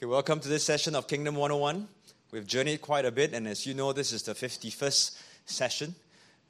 Okay, 0.00 0.06
welcome 0.06 0.40
to 0.40 0.48
this 0.48 0.64
session 0.64 0.94
of 0.94 1.06
Kingdom 1.06 1.34
101. 1.34 1.86
We've 2.30 2.46
journeyed 2.46 2.80
quite 2.80 3.04
a 3.04 3.12
bit, 3.12 3.34
and 3.34 3.46
as 3.46 3.66
you 3.66 3.74
know, 3.74 3.92
this 3.92 4.14
is 4.14 4.22
the 4.22 4.32
51st 4.32 5.14
session. 5.44 5.94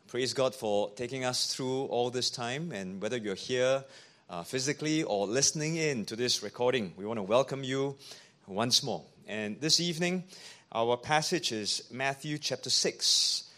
Praise 0.06 0.34
God 0.34 0.54
for 0.54 0.90
taking 0.90 1.24
us 1.24 1.52
through 1.52 1.86
all 1.86 2.10
this 2.10 2.30
time, 2.30 2.70
and 2.70 3.02
whether 3.02 3.16
you're 3.16 3.34
here 3.34 3.82
uh, 4.28 4.44
physically 4.44 5.02
or 5.02 5.26
listening 5.26 5.74
in 5.74 6.04
to 6.04 6.14
this 6.14 6.44
recording, 6.44 6.92
we 6.96 7.04
want 7.04 7.18
to 7.18 7.24
welcome 7.24 7.64
you 7.64 7.96
once 8.46 8.84
more. 8.84 9.02
And 9.26 9.60
this 9.60 9.80
evening, 9.80 10.22
our 10.70 10.96
passage 10.96 11.50
is 11.50 11.82
Matthew 11.90 12.38
chapter 12.38 12.70
6, 12.70 13.50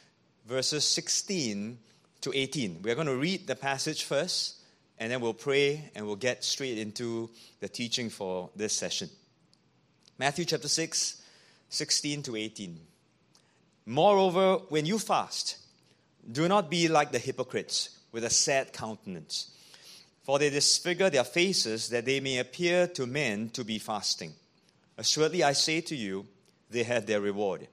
verses 0.46 0.86
16 0.86 1.76
to 2.22 2.32
18. 2.34 2.80
We're 2.82 2.94
going 2.94 3.08
to 3.08 3.16
read 3.16 3.46
the 3.46 3.56
passage 3.56 4.04
first, 4.04 4.56
and 4.98 5.12
then 5.12 5.20
we'll 5.20 5.34
pray 5.34 5.90
and 5.94 6.06
we'll 6.06 6.16
get 6.16 6.44
straight 6.44 6.78
into 6.78 7.28
the 7.60 7.68
teaching 7.68 8.08
for 8.08 8.48
this 8.56 8.72
session. 8.72 9.10
Matthew 10.22 10.44
chapter 10.44 10.68
6, 10.68 11.20
16 11.68 12.22
to 12.22 12.36
18. 12.36 12.78
Moreover, 13.86 14.58
when 14.68 14.86
you 14.86 15.00
fast, 15.00 15.56
do 16.30 16.46
not 16.46 16.70
be 16.70 16.86
like 16.86 17.10
the 17.10 17.18
hypocrites 17.18 17.98
with 18.12 18.22
a 18.22 18.30
sad 18.30 18.72
countenance, 18.72 19.50
for 20.22 20.38
they 20.38 20.48
disfigure 20.48 21.10
their 21.10 21.24
faces 21.24 21.88
that 21.88 22.04
they 22.04 22.20
may 22.20 22.38
appear 22.38 22.86
to 22.86 23.04
men 23.04 23.48
to 23.48 23.64
be 23.64 23.80
fasting. 23.80 24.32
Assuredly, 24.96 25.42
I 25.42 25.54
say 25.54 25.80
to 25.80 25.96
you, 25.96 26.28
they 26.70 26.84
have 26.84 27.06
their 27.06 27.20
reward. 27.20 27.66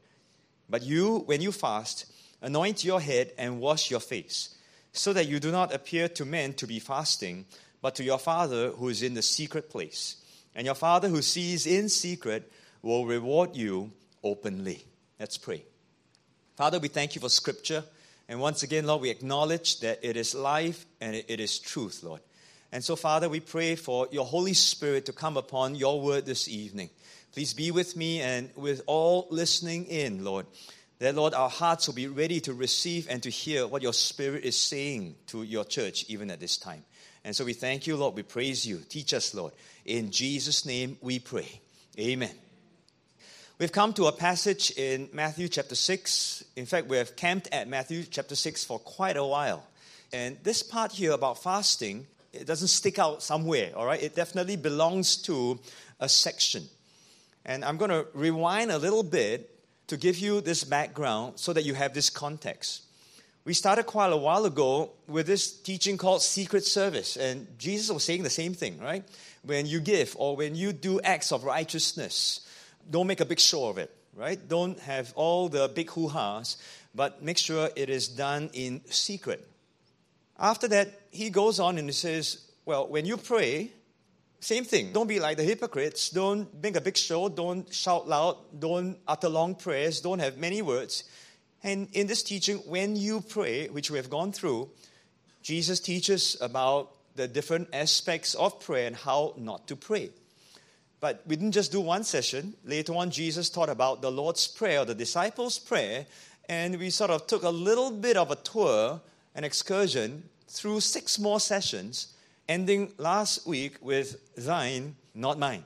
But 0.67 0.81
you, 0.81 1.19
when 1.27 1.41
you 1.41 1.51
fast, 1.51 2.11
anoint 2.41 2.83
your 2.83 2.99
head 2.99 3.31
and 3.37 3.61
wash 3.61 3.91
your 3.91 3.99
face, 3.99 4.55
so 4.91 5.13
that 5.13 5.27
you 5.27 5.39
do 5.39 5.51
not 5.51 5.71
appear 5.71 6.09
to 6.09 6.25
men 6.25 6.53
to 6.53 6.65
be 6.65 6.79
fasting, 6.79 7.45
but 7.79 7.93
to 7.93 8.03
your 8.03 8.17
Father 8.17 8.71
who 8.71 8.89
is 8.89 9.03
in 9.03 9.13
the 9.13 9.21
secret 9.21 9.69
place 9.69 10.15
and 10.55 10.65
your 10.65 10.75
Father 10.75 11.07
who 11.07 11.21
sees 11.21 11.65
in 11.65 11.89
secret 11.89 12.51
will 12.81 13.05
reward 13.05 13.55
you 13.55 13.91
openly. 14.23 14.83
Let's 15.19 15.37
pray. 15.37 15.63
Father, 16.55 16.79
we 16.79 16.87
thank 16.87 17.15
you 17.15 17.21
for 17.21 17.29
Scripture. 17.29 17.83
And 18.27 18.39
once 18.39 18.63
again, 18.63 18.85
Lord, 18.85 19.01
we 19.01 19.09
acknowledge 19.09 19.79
that 19.79 19.99
it 20.03 20.15
is 20.15 20.35
life 20.35 20.85
and 21.01 21.15
it 21.15 21.39
is 21.39 21.57
truth, 21.59 22.03
Lord. 22.03 22.21
And 22.71 22.83
so, 22.83 22.95
Father, 22.95 23.27
we 23.27 23.39
pray 23.39 23.75
for 23.75 24.07
your 24.11 24.25
Holy 24.25 24.53
Spirit 24.53 25.07
to 25.07 25.13
come 25.13 25.37
upon 25.37 25.75
your 25.75 25.99
word 25.99 26.25
this 26.25 26.47
evening. 26.47 26.91
Please 27.33 27.53
be 27.53 27.71
with 27.71 27.95
me 27.95 28.21
and 28.21 28.49
with 28.55 28.81
all 28.85 29.27
listening 29.31 29.85
in, 29.85 30.23
Lord. 30.23 30.45
That, 30.99 31.15
Lord, 31.15 31.33
our 31.33 31.49
hearts 31.49 31.87
will 31.87 31.95
be 31.95 32.07
ready 32.07 32.41
to 32.41 32.53
receive 32.53 33.07
and 33.09 33.23
to 33.23 33.29
hear 33.29 33.65
what 33.65 33.81
your 33.81 33.93
Spirit 33.93 34.43
is 34.43 34.57
saying 34.57 35.15
to 35.27 35.43
your 35.43 35.63
church, 35.63 36.05
even 36.09 36.29
at 36.29 36.39
this 36.39 36.57
time. 36.57 36.83
And 37.23 37.35
so 37.35 37.45
we 37.45 37.53
thank 37.53 37.87
you, 37.87 37.95
Lord. 37.95 38.15
We 38.15 38.23
praise 38.23 38.65
you. 38.65 38.81
Teach 38.87 39.13
us, 39.13 39.33
Lord. 39.33 39.53
In 39.89 40.11
Jesus' 40.11 40.67
name 40.67 40.97
we 41.01 41.17
pray. 41.17 41.61
Amen. 41.99 42.35
We've 43.57 43.71
come 43.71 43.91
to 43.93 44.05
a 44.05 44.11
passage 44.11 44.69
in 44.77 45.09
Matthew 45.13 45.47
chapter 45.47 45.73
6. 45.73 46.43
In 46.55 46.67
fact, 46.67 46.87
we 46.87 46.97
have 46.97 47.15
camped 47.15 47.47
at 47.51 47.67
Matthew 47.67 48.03
chapter 48.03 48.35
6 48.35 48.65
for 48.65 48.77
quite 48.77 49.17
a 49.17 49.25
while. 49.25 49.65
And 50.13 50.37
this 50.43 50.61
part 50.61 50.91
here 50.91 51.13
about 51.13 51.41
fasting, 51.41 52.05
it 52.33 52.45
doesn't 52.45 52.67
stick 52.67 52.99
out 52.99 53.23
somewhere, 53.23 53.71
all 53.75 53.87
right? 53.87 54.01
It 54.01 54.13
definitely 54.13 54.57
belongs 54.57 55.17
to 55.23 55.59
a 55.99 56.07
section. 56.07 56.65
And 57.43 57.65
I'm 57.65 57.77
going 57.77 57.89
to 57.89 58.05
rewind 58.13 58.71
a 58.71 58.77
little 58.77 59.01
bit 59.01 59.49
to 59.87 59.97
give 59.97 60.19
you 60.19 60.39
this 60.39 60.63
background 60.63 61.39
so 61.39 61.51
that 61.51 61.63
you 61.63 61.73
have 61.73 61.95
this 61.95 62.11
context. 62.11 62.83
We 63.45 63.53
started 63.53 63.85
quite 63.85 64.11
a 64.11 64.17
while 64.17 64.45
ago 64.45 64.91
with 65.07 65.25
this 65.25 65.51
teaching 65.51 65.97
called 65.97 66.21
secret 66.21 66.65
service, 66.65 67.17
and 67.17 67.47
Jesus 67.57 67.89
was 67.89 68.03
saying 68.03 68.23
the 68.23 68.29
same 68.29 68.53
thing, 68.53 68.79
right? 68.79 69.03
When 69.43 69.65
you 69.65 69.79
give 69.79 70.15
or 70.19 70.35
when 70.35 70.55
you 70.55 70.73
do 70.73 70.99
acts 71.01 71.31
of 71.31 71.43
righteousness, 71.43 72.41
don't 72.89 73.07
make 73.07 73.21
a 73.21 73.25
big 73.25 73.39
show 73.39 73.69
of 73.69 73.77
it, 73.77 73.95
right? 74.15 74.39
Don't 74.47 74.79
have 74.81 75.13
all 75.15 75.49
the 75.49 75.71
big 75.73 75.89
hoo 75.89 76.09
ha's, 76.09 76.57
but 76.93 77.23
make 77.23 77.37
sure 77.37 77.69
it 77.75 77.89
is 77.89 78.07
done 78.07 78.49
in 78.53 78.81
secret. 78.89 79.47
After 80.37 80.67
that, 80.69 81.01
he 81.11 81.29
goes 81.29 81.59
on 81.59 81.77
and 81.77 81.87
he 81.87 81.93
says, 81.93 82.45
Well, 82.65 82.87
when 82.87 83.05
you 83.05 83.17
pray, 83.17 83.71
same 84.41 84.63
thing. 84.63 84.93
Don't 84.93 85.07
be 85.07 85.19
like 85.19 85.37
the 85.37 85.43
hypocrites. 85.43 86.09
Don't 86.09 86.47
make 86.63 86.77
a 86.77 86.81
big 86.81 86.95
show. 86.95 87.27
Don't 87.27 87.71
shout 87.73 88.07
loud. 88.07 88.37
Don't 88.57 88.97
utter 89.05 89.27
long 89.27 89.55
prayers. 89.55 89.99
Don't 89.99 90.19
have 90.19 90.37
many 90.37 90.61
words. 90.61 91.03
And 91.63 91.89
in 91.93 92.07
this 92.07 92.23
teaching, 92.23 92.57
when 92.59 92.95
you 92.95 93.21
pray, 93.21 93.67
which 93.67 93.91
we 93.91 93.97
have 93.97 94.09
gone 94.09 94.31
through, 94.31 94.69
Jesus 95.41 95.79
teaches 95.79 96.37
about 96.41 96.91
the 97.15 97.27
different 97.27 97.69
aspects 97.73 98.33
of 98.35 98.59
prayer 98.59 98.87
and 98.87 98.95
how 98.95 99.33
not 99.37 99.67
to 99.67 99.75
pray. 99.75 100.11
But 101.01 101.23
we 101.25 101.35
didn't 101.35 101.53
just 101.53 101.71
do 101.71 101.81
one 101.81 102.03
session. 102.03 102.53
Later 102.65 102.93
on, 102.95 103.09
Jesus 103.11 103.49
taught 103.49 103.69
about 103.69 104.01
the 104.01 104.11
Lord's 104.11 104.47
Prayer, 104.47 104.81
or 104.81 104.85
the 104.85 104.95
disciples' 104.95 105.59
prayer, 105.59 106.05
and 106.47 106.77
we 106.77 106.89
sort 106.89 107.11
of 107.11 107.27
took 107.27 107.43
a 107.43 107.49
little 107.49 107.91
bit 107.91 108.17
of 108.17 108.31
a 108.31 108.35
tour, 108.35 109.01
an 109.35 109.43
excursion 109.43 110.23
through 110.47 110.79
six 110.79 111.19
more 111.19 111.39
sessions, 111.39 112.13
ending 112.47 112.91
last 112.97 113.45
week 113.45 113.77
with 113.81 114.17
thine, 114.35 114.95
not 115.13 115.39
mine. 115.39 115.63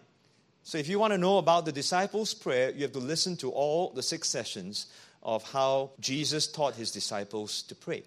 So 0.63 0.77
if 0.77 0.87
you 0.87 0.99
want 0.99 1.13
to 1.13 1.17
know 1.17 1.37
about 1.37 1.65
the 1.65 1.71
disciples' 1.71 2.33
prayer, 2.33 2.71
you 2.71 2.83
have 2.83 2.93
to 2.93 2.99
listen 2.99 3.35
to 3.37 3.49
all 3.51 3.91
the 3.91 4.03
six 4.03 4.29
sessions 4.29 4.87
of 5.23 5.49
how 5.51 5.91
Jesus 5.99 6.47
taught 6.47 6.75
his 6.75 6.91
disciples 6.91 7.63
to 7.63 7.75
pray. 7.75 8.03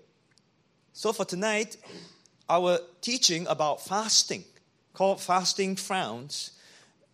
So 0.93 1.13
for 1.13 1.25
tonight, 1.25 1.77
our 2.49 2.79
teaching 3.01 3.47
about 3.49 3.83
fasting, 3.83 4.45
called 4.93 5.21
Fasting 5.21 5.77
Frowns, 5.77 6.53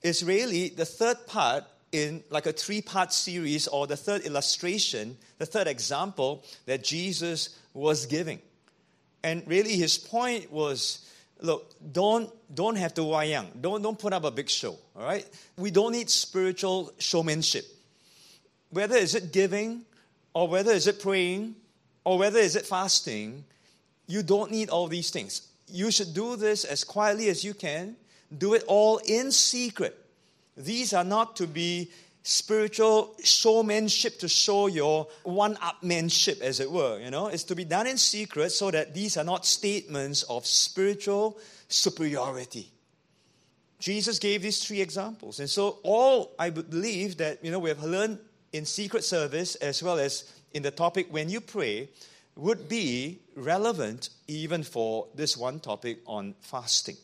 is 0.03 0.25
really 0.25 0.69
the 0.69 0.85
third 0.85 1.27
part 1.27 1.65
in 1.93 2.23
like 2.31 2.47
a 2.47 2.53
three 2.53 2.83
part 2.83 3.13
series 3.13 3.69
or 3.69 3.87
the 3.87 3.97
third 3.97 4.23
illustration, 4.23 5.17
the 5.39 5.47
third 5.47 5.67
example 5.67 6.45
that 6.67 6.83
Jesus 6.83 7.59
was 7.75 8.07
giving. 8.07 8.41
And 9.23 9.43
really 9.47 9.77
his 9.77 9.99
point 9.99 10.51
was 10.51 11.09
look, 11.41 11.75
don't, 11.93 12.31
don't 12.55 12.77
have 12.77 12.95
to 12.95 13.03
wayang. 13.03 13.61
Don't, 13.61 13.83
don't 13.83 13.99
put 13.99 14.13
up 14.13 14.25
a 14.25 14.31
big 14.31 14.49
show, 14.49 14.77
all 14.97 15.05
right? 15.05 15.29
We 15.57 15.71
don't 15.71 15.93
need 15.93 16.09
spiritual 16.09 16.93
showmanship. 16.99 17.67
Whether 18.71 18.97
is 18.97 19.15
it 19.15 19.33
giving, 19.33 19.85
or 20.35 20.49
whether 20.49 20.73
is 20.73 20.87
it 20.87 21.01
praying, 21.01 21.55
or 22.05 22.19
whether 22.19 22.39
is 22.39 22.57
it 22.57 22.67
fasting, 22.67 23.45
you 24.07 24.23
don't 24.23 24.51
need 24.51 24.69
all 24.71 24.89
these 24.89 25.11
things. 25.11 25.49
You 25.69 25.91
should 25.91 26.15
do 26.15 26.37
this 26.37 26.65
as 26.65 26.85
quietly 26.85 27.29
as 27.29 27.45
you 27.45 27.55
can. 27.55 27.97
Do 28.37 28.55
it 28.55 28.65
all 28.67 28.99
in 28.99 29.31
secret. 29.31 29.99
These 30.57 30.93
are 30.93 31.05
not 31.05 31.37
to 31.37 31.47
be 31.47 31.91
spiritual 32.23 33.17
showmanship 33.23 34.19
to 34.21 34.29
show 34.29 34.67
your 34.69 35.09
one 35.25 35.57
upmanship, 35.57 36.41
as 36.41 36.61
it 36.61 36.71
were. 36.71 37.01
You 37.01 37.11
know, 37.11 37.27
it's 37.27 37.45
to 37.45 37.55
be 37.55 37.65
done 37.65 37.87
in 37.87 37.99
secret 37.99 38.51
so 38.51 38.71
that 38.71 38.95
these 38.95 39.17
are 39.17 39.25
not 39.25 39.45
statements 39.45 40.23
of 40.25 40.47
spiritual 40.47 41.39
superiority. 41.69 42.71
Jesus 43.79 44.19
gave 44.21 44.43
these 44.43 44.65
three 44.65 44.81
examples. 44.81 45.41
And 45.41 45.51
so, 45.51 45.79
all 45.83 46.35
I 46.39 46.51
believe 46.51 47.17
that, 47.17 47.45
you 47.45 47.51
know, 47.51 47.59
we 47.59 47.69
have 47.71 47.83
learned 47.83 48.19
in 48.53 48.65
secret 48.65 49.05
service 49.05 49.55
as 49.57 49.83
well 49.83 49.99
as 49.99 50.25
in 50.53 50.63
the 50.63 50.71
topic 50.71 51.07
when 51.11 51.29
you 51.29 51.41
pray 51.41 51.89
would 52.37 52.69
be 52.69 53.19
relevant 53.37 54.11
even 54.27 54.63
for 54.63 55.07
this 55.15 55.37
one 55.37 55.61
topic 55.61 55.99
on 56.07 56.35
fasting. 56.41 56.97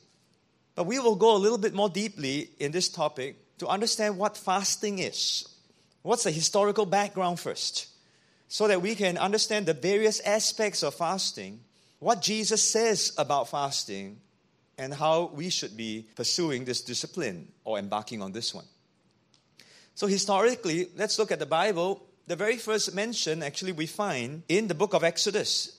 But 0.75 0.85
we 0.85 0.99
will 0.99 1.17
go 1.17 1.37
a 1.37 1.39
little 1.39 1.59
bit 1.59 1.75
more 1.75 1.89
deeply 1.89 2.51
in 2.59 2.73
this 2.73 2.89
topic 2.89 3.37
to 3.59 3.67
understand 3.67 4.17
what 4.17 4.37
fasting 4.37 5.01
is. 5.01 5.49
What's 6.03 6.25
the 6.25 6.31
historical 6.31 6.87
background 6.87 7.41
first? 7.41 7.89
So 8.49 8.69
that 8.69 8.81
we 8.81 8.95
can 8.95 9.19
understand 9.19 9.67
the 9.67 9.75
various 9.75 10.21
aspects 10.21 10.83
of 10.83 10.95
fasting, 10.95 11.61
what 11.99 12.23
Jesus 12.23 12.63
says 12.63 13.13
about 13.19 13.51
fasting, 13.51 14.21
and 14.79 14.95
how 14.95 15.33
we 15.35 15.51
should 15.51 15.77
be 15.77 16.07
pursuing 16.15 16.65
this 16.65 16.81
discipline 16.81 17.49
or 17.65 17.79
embarking 17.79 18.23
on 18.23 18.33
this 18.33 18.55
one. 18.55 18.65
So, 19.99 20.07
historically, 20.07 20.91
let's 20.95 21.19
look 21.19 21.33
at 21.33 21.41
the 21.41 21.45
Bible. 21.45 22.07
The 22.29 22.37
very 22.37 22.57
first 22.57 22.95
mention, 22.95 23.43
actually, 23.43 23.73
we 23.73 23.87
find 23.87 24.45
in 24.49 24.69
the 24.69 24.75
book 24.77 24.95
of 24.95 25.03
Exodus. 25.03 25.77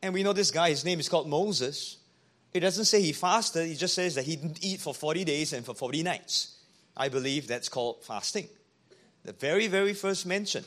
And 0.00 0.14
we 0.14 0.22
know 0.22 0.32
this 0.32 0.52
guy, 0.52 0.70
his 0.70 0.84
name 0.84 1.00
is 1.00 1.08
called 1.08 1.28
Moses. 1.28 1.96
It 2.54 2.60
doesn't 2.60 2.84
say 2.84 3.02
he 3.02 3.12
fasted, 3.12 3.66
he 3.66 3.74
just 3.74 3.96
says 3.96 4.14
that 4.14 4.22
he 4.22 4.36
didn't 4.36 4.62
eat 4.62 4.78
for 4.78 4.94
40 4.94 5.24
days 5.24 5.52
and 5.52 5.66
for 5.66 5.74
40 5.74 6.04
nights. 6.04 6.58
I 6.96 7.08
believe 7.08 7.48
that's 7.48 7.68
called 7.68 8.04
fasting. 8.04 8.46
The 9.24 9.32
very, 9.32 9.66
very 9.66 9.92
first 9.92 10.24
mention 10.24 10.64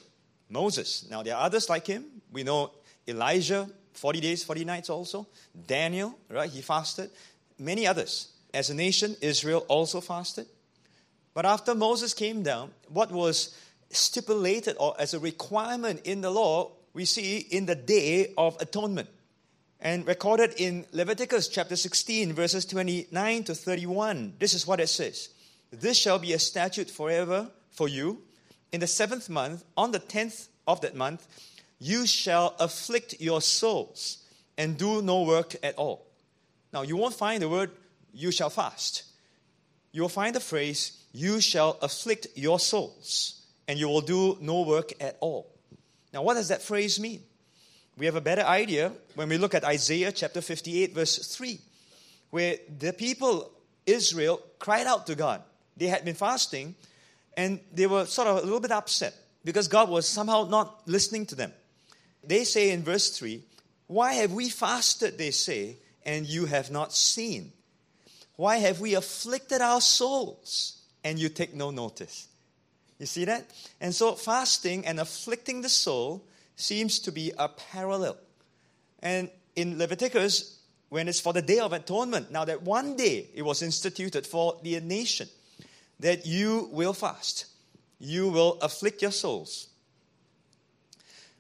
Moses. 0.50 1.08
Now, 1.10 1.24
there 1.24 1.38
are 1.38 1.46
others 1.46 1.70
like 1.70 1.88
him. 1.88 2.04
We 2.30 2.44
know 2.44 2.72
Elijah, 3.08 3.70
40 3.94 4.20
days, 4.20 4.44
40 4.44 4.66
nights 4.66 4.90
also. 4.90 5.30
Daniel, 5.66 6.20
right? 6.30 6.50
He 6.50 6.60
fasted. 6.60 7.10
Many 7.58 7.88
others. 7.88 8.34
As 8.54 8.70
a 8.70 8.74
nation, 8.74 9.16
Israel 9.22 9.64
also 9.70 10.02
fasted. 10.02 10.46
But 11.34 11.46
after 11.46 11.74
Moses 11.74 12.14
came 12.14 12.44
down, 12.44 12.72
what 12.90 13.12
was 13.12 13.56
stipulated 13.90 14.76
or 14.80 14.96
as 15.00 15.14
a 15.14 15.20
requirement 15.20 16.02
in 16.06 16.22
the 16.22 16.30
law, 16.30 16.72
we 16.94 17.06
see 17.06 17.38
in 17.38 17.66
the 17.66 17.76
day 17.76 18.34
of 18.38 18.58
atonement. 18.60 19.10
And 19.80 20.06
recorded 20.06 20.54
in 20.58 20.86
Leviticus 20.92 21.48
chapter 21.48 21.76
16, 21.76 22.34
verses 22.34 22.66
29 22.66 23.44
to 23.46 23.56
31, 23.56 24.34
this 24.40 24.54
is 24.54 24.68
what 24.68 24.80
it 24.80 24.88
says 24.88 25.30
This 25.72 25.98
shall 25.98 26.20
be 26.20 26.34
a 26.34 26.40
statute 26.40 26.90
forever 26.90 27.50
for 27.72 27.88
you. 27.88 28.22
In 28.72 28.80
the 28.80 28.88
seventh 28.88 29.30
month, 29.30 29.64
on 29.76 29.92
the 29.92 30.00
tenth 30.00 30.48
of 30.68 30.82
that 30.82 30.96
month, 30.96 31.28
you 31.80 32.06
shall 32.06 32.56
afflict 32.60 33.20
your 33.20 33.42
souls 33.42 34.20
and 34.58 34.78
do 34.78 35.02
no 35.02 35.24
work 35.24 35.56
at 35.64 35.76
all. 35.76 36.06
Now, 36.72 36.84
you 36.84 36.96
won't 36.96 37.16
find 37.16 37.42
the 37.42 37.50
word 37.50 37.72
you 38.14 38.32
shall 38.32 38.50
fast. 38.50 39.04
You 39.92 40.02
will 40.02 40.10
find 40.10 40.36
the 40.36 40.40
phrase 40.40 41.04
you 41.14 41.42
shall 41.42 41.78
afflict 41.82 42.28
your 42.36 42.60
souls 42.60 43.42
and 43.68 43.78
you 43.78 43.88
will 43.88 44.02
do 44.02 44.38
no 44.42 44.62
work 44.62 44.94
at 45.00 45.18
all. 45.20 45.52
Now, 46.14 46.24
what 46.24 46.36
does 46.36 46.50
that 46.50 46.62
phrase 46.62 47.00
mean? 47.00 47.22
We 47.98 48.06
have 48.06 48.16
a 48.16 48.22
better 48.22 48.42
idea 48.42 48.92
when 49.16 49.30
we 49.30 49.38
look 49.38 49.54
at 49.54 49.64
Isaiah 49.64 50.12
chapter 50.12 50.42
58, 50.42 50.96
verse 50.96 51.36
3, 51.36 51.60
where 52.30 52.56
the 52.80 52.94
people, 52.94 53.52
Israel, 53.86 54.42
cried 54.60 54.88
out 54.88 55.08
to 55.08 55.16
God. 55.16 55.42
They 55.78 55.88
had 55.88 56.06
been 56.06 56.16
fasting 56.16 56.76
and 57.36 57.60
they 57.74 57.88
were 57.88 58.06
sort 58.06 58.28
of 58.28 58.38
a 58.38 58.42
little 58.42 58.60
bit 58.60 58.72
upset 58.72 59.14
because 59.44 59.68
God 59.68 59.90
was 59.90 60.08
somehow 60.08 60.48
not 60.50 60.82
listening 60.86 61.26
to 61.28 61.36
them. 61.36 61.54
They 62.24 62.44
say 62.44 62.72
in 62.72 62.84
verse 62.84 63.18
3, 63.18 63.42
Why 63.88 64.14
have 64.14 64.32
we 64.32 64.50
fasted, 64.50 65.18
they 65.18 65.32
say, 65.32 65.78
and 66.06 66.26
you 66.26 66.46
have 66.46 66.72
not 66.72 66.94
seen? 66.94 67.52
Why 68.42 68.58
have 68.58 68.80
we 68.80 68.96
afflicted 68.96 69.62
our 69.62 69.80
souls 69.80 70.82
and 71.04 71.20
you 71.20 71.30
take 71.30 71.54
no 71.54 71.70
notice? 71.70 72.28
You 72.98 73.06
see 73.06 73.24
that? 73.26 73.46
And 73.80 73.94
so 73.94 74.14
fasting 74.14 74.84
and 74.88 75.00
afflicting 75.00 75.62
the 75.62 75.70
soul 75.70 76.26
seems 76.56 76.98
to 77.02 77.12
be 77.12 77.34
a 77.38 77.50
parallel. 77.50 78.18
And 78.98 79.30
in 79.56 79.78
Leviticus, 79.78 80.58
when 80.90 81.08
it's 81.08 81.20
for 81.20 81.34
the 81.34 81.44
Day 81.44 81.60
of 81.60 81.72
Atonement, 81.72 82.32
now 82.32 82.44
that 82.46 82.64
one 82.64 82.96
day 82.96 83.28
it 83.36 83.44
was 83.44 83.62
instituted 83.62 84.26
for 84.26 84.58
the 84.64 84.80
nation, 84.80 85.30
that 86.00 86.26
you 86.26 86.68
will 86.72 86.94
fast. 86.94 87.46
You 88.00 88.28
will 88.30 88.58
afflict 88.64 89.04
your 89.04 89.12
souls. 89.12 89.68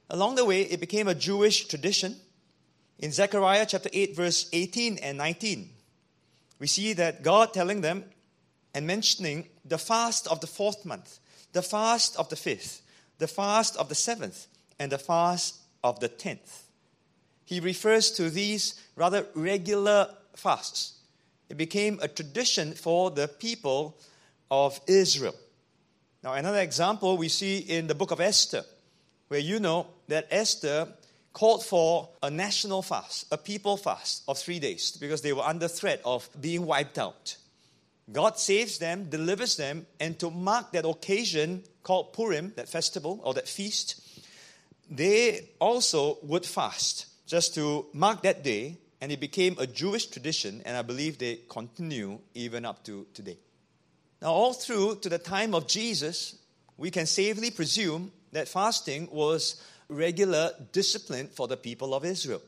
Along 0.08 0.36
the 0.36 0.46
way, 0.46 0.62
it 0.62 0.80
became 0.80 1.08
a 1.08 1.16
Jewish 1.16 1.66
tradition. 1.66 2.18
In 3.00 3.12
Zechariah 3.12 3.66
chapter 3.68 3.90
8, 3.92 4.16
verse 4.16 4.48
18 4.54 5.00
and 5.00 5.18
19, 5.18 5.68
we 6.62 6.68
see 6.68 6.94
that 6.94 7.24
God 7.24 7.56
telling 7.56 7.82
them 7.82 8.04
and 8.76 8.86
mentioning 8.86 9.50
the 9.66 9.80
fast 9.80 10.28
of 10.28 10.42
the 10.42 10.48
fourth 10.48 10.86
month, 10.86 11.18
the 11.54 11.64
fast 11.64 12.16
of 12.18 12.30
the 12.30 12.36
fifth, 12.36 12.84
the 13.18 13.28
fast 13.28 13.76
of 13.78 13.90
the 13.90 13.96
seventh, 13.96 14.46
and 14.78 14.92
the 14.92 15.00
fast 15.00 15.56
of 15.84 16.00
the 16.00 16.08
tenth. 16.08 16.66
He 17.46 17.60
refers 17.60 18.12
to 18.12 18.30
these 18.30 18.80
rather 18.96 19.26
regular 19.34 20.14
fasts. 20.36 21.00
It 21.50 21.58
became 21.58 21.98
a 22.00 22.08
tradition 22.08 22.74
for 22.74 23.10
the 23.10 23.28
people 23.28 23.98
of 24.52 24.80
Israel. 24.86 25.36
Now, 26.24 26.34
another 26.34 26.60
example 26.60 27.18
we 27.18 27.30
see 27.30 27.58
in 27.58 27.88
the 27.88 27.96
book 27.96 28.12
of 28.12 28.22
Esther, 28.22 28.64
where 29.30 29.40
you 29.40 29.60
know 29.60 29.88
that 30.10 30.28
Esther 30.30 30.90
called 31.34 31.64
for 31.64 32.10
a 32.22 32.30
national 32.30 32.82
fast, 32.82 33.26
a 33.32 33.38
people 33.38 33.78
fast 33.78 34.24
of 34.28 34.38
three 34.38 34.60
days, 34.60 34.98
because 34.98 35.22
they 35.22 35.34
were 35.34 35.44
under 35.44 35.68
threat 35.68 36.02
of 36.04 36.30
being 36.40 36.66
wiped 36.66 36.98
out. 36.98 37.38
God 38.12 38.38
saves 38.38 38.80
them, 38.80 39.10
delivers 39.10 39.56
them, 39.56 39.86
and 40.00 40.20
to 40.20 40.30
mark 40.30 40.72
that 40.74 40.86
occasion 40.86 41.64
called 41.84 42.14
Purim, 42.14 42.54
that 42.58 42.68
festival 42.68 43.22
or 43.24 43.34
that 43.36 43.48
feast, 43.48 44.02
they 44.90 45.50
also 45.60 46.18
would 46.24 46.46
fast 46.46 47.08
just 47.26 47.56
to 47.56 47.86
mark 47.94 48.24
that 48.24 48.44
day, 48.44 48.78
and 49.00 49.12
it 49.12 49.22
became 49.22 49.56
a 49.58 49.66
Jewish 49.66 50.08
tradition, 50.08 50.62
and 50.66 50.76
I 50.76 50.82
believe 50.82 51.18
they 51.18 51.40
continue 51.48 52.20
even 52.34 52.66
up 52.66 52.84
to 52.84 53.08
today. 53.14 53.38
Now, 54.22 54.34
all 54.34 54.54
through 54.54 54.98
to 54.98 55.10
the 55.10 55.18
time 55.18 55.56
of 55.56 55.68
Jesus, 55.68 56.36
we 56.78 56.92
can 56.92 57.06
safely 57.06 57.50
presume 57.50 58.12
that 58.34 58.50
fasting 58.50 59.08
was 59.12 59.62
regular 59.92 60.52
discipline 60.72 61.28
for 61.28 61.48
the 61.48 61.58
people 61.58 61.94
of 61.94 62.06
Israel. 62.06 62.42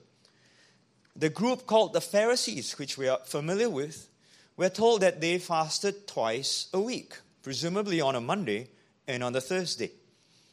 The 1.15 1.29
group 1.29 1.67
called 1.67 1.93
the 1.93 2.01
Pharisees, 2.01 2.77
which 2.79 2.97
we 2.97 3.07
are 3.07 3.19
familiar 3.25 3.69
with, 3.69 4.09
we're 4.57 4.69
told 4.69 5.01
that 5.01 5.21
they 5.21 5.37
fasted 5.37 6.07
twice 6.07 6.69
a 6.73 6.79
week, 6.79 7.15
presumably 7.43 8.01
on 8.01 8.15
a 8.15 8.21
Monday 8.21 8.69
and 9.07 9.23
on 9.23 9.35
a 9.35 9.41
Thursday. 9.41 9.91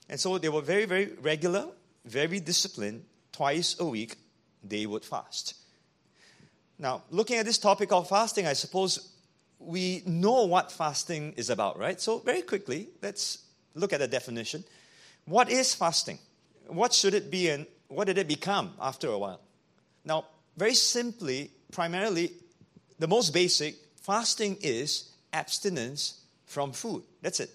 And 0.09 0.19
so 0.19 0.37
they 0.39 0.49
were 0.49 0.63
very, 0.63 0.85
very 0.85 1.13
regular, 1.23 1.67
very 2.05 2.41
disciplined. 2.41 3.05
Twice 3.33 3.79
a 3.79 3.85
week, 3.85 4.17
they 4.63 4.85
would 4.85 5.05
fast. 5.05 5.55
Now, 6.79 7.03
looking 7.11 7.37
at 7.37 7.47
this 7.47 7.59
topic 7.59 7.93
of 7.93 8.09
fasting, 8.09 8.47
I 8.47 8.55
suppose 8.55 9.13
we 9.59 10.03
know 10.07 10.45
what 10.45 10.73
fasting 10.73 11.35
is 11.37 11.49
about, 11.49 11.79
right? 11.79 12.01
So, 12.01 12.19
very 12.19 12.43
quickly, 12.43 12.89
let's 13.03 13.45
look 13.75 13.93
at 13.93 14.01
the 14.01 14.09
definition. 14.09 14.65
What 15.27 15.51
is 15.51 15.75
fasting? 15.75 16.19
What 16.71 16.93
should 16.93 17.15
it 17.15 17.31
be 17.31 17.49
and 17.49 17.67
what 17.89 18.07
did 18.07 18.19
it 18.19 18.29
become 18.29 18.75
after 18.81 19.09
a 19.09 19.19
while? 19.19 19.41
Now, 20.05 20.27
very 20.57 20.75
simply, 20.75 21.51
primarily, 21.73 22.33
the 22.99 23.09
most 23.09 23.33
basic, 23.35 23.77
fasting 24.01 24.57
is 24.61 25.11
abstinence 25.33 26.21
from 26.47 26.73
food. 26.73 27.03
That's 27.23 27.41
it. 27.41 27.51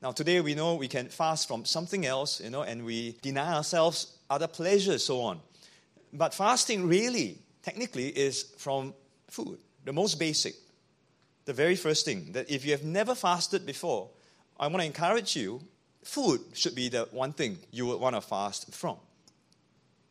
Now, 0.00 0.12
today 0.12 0.40
we 0.40 0.54
know 0.54 0.76
we 0.76 0.88
can 0.88 1.08
fast 1.08 1.48
from 1.48 1.64
something 1.64 2.06
else, 2.06 2.40
you 2.40 2.50
know, 2.50 2.62
and 2.62 2.84
we 2.84 3.16
deny 3.22 3.54
ourselves 3.54 4.18
other 4.30 4.46
pleasures, 4.46 5.04
so 5.04 5.20
on. 5.20 5.40
But 6.12 6.34
fasting 6.34 6.86
really, 6.86 7.38
technically, 7.62 8.08
is 8.08 8.44
from 8.56 8.94
food, 9.28 9.58
the 9.84 9.92
most 9.92 10.18
basic 10.18 10.54
the 11.48 11.54
very 11.54 11.76
first 11.76 12.04
thing 12.04 12.32
that 12.32 12.50
if 12.50 12.62
you 12.66 12.72
have 12.72 12.84
never 12.84 13.14
fasted 13.14 13.64
before, 13.64 14.10
I 14.60 14.66
want 14.66 14.82
to 14.82 14.86
encourage 14.86 15.34
you 15.34 15.62
food 16.08 16.40
should 16.54 16.74
be 16.74 16.88
the 16.88 17.06
one 17.10 17.34
thing 17.34 17.58
you 17.70 17.84
would 17.86 18.00
want 18.00 18.16
to 18.16 18.22
fast 18.22 18.74
from. 18.74 18.96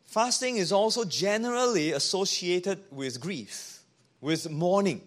Fasting 0.05 0.57
is 0.57 0.71
also 0.71 1.03
generally 1.03 1.91
associated 1.91 2.79
with 2.91 3.19
grief, 3.19 3.79
with 4.21 4.49
mourning, 4.49 5.01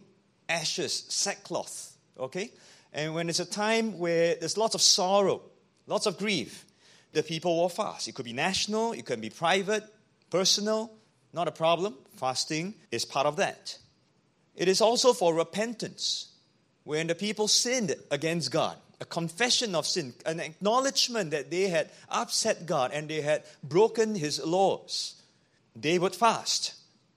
ashes, 0.49 1.05
sackcloth, 1.09 1.97
okay? 2.19 2.51
And 2.93 3.15
when 3.15 3.29
it's 3.29 3.39
a 3.39 3.47
time 3.47 4.01
where 4.01 4.35
there's 4.35 4.59
lots 4.59 4.75
of 4.75 4.83
sorrow, 4.83 5.43
lots 5.87 6.07
of 6.07 6.19
grief, 6.19 6.67
the 7.13 7.23
people 7.23 7.57
will 7.57 7.69
fast. 7.69 8.09
It 8.09 8.17
could 8.17 8.25
be 8.25 8.33
national, 8.33 8.93
it 8.93 9.07
can 9.07 9.21
be 9.21 9.31
private, 9.31 9.85
personal, 10.29 10.91
not 11.33 11.47
a 11.47 11.53
problem. 11.53 11.95
Fasting 12.17 12.75
is 12.91 13.05
part 13.05 13.27
of 13.27 13.37
that. 13.37 13.79
It 14.57 14.67
is 14.67 14.81
also 14.81 15.13
for 15.13 15.35
repentance, 15.35 16.33
when 16.83 17.07
the 17.07 17.15
people 17.15 17.47
sinned 17.47 17.95
against 18.11 18.51
God, 18.51 18.77
a 19.01 19.05
confession 19.05 19.75
of 19.75 19.87
sin, 19.87 20.13
an 20.27 20.41
acknowledgement 20.41 21.31
that 21.31 21.51
they 21.51 21.69
had 21.69 21.91
upset 22.09 22.67
God 22.67 22.93
and 22.93 23.09
they 23.09 23.23
had 23.23 23.43
broken 23.63 24.15
His 24.15 24.45
laws. 24.45 25.21
They 25.75 25.99
would 25.99 26.15
fast 26.15 26.75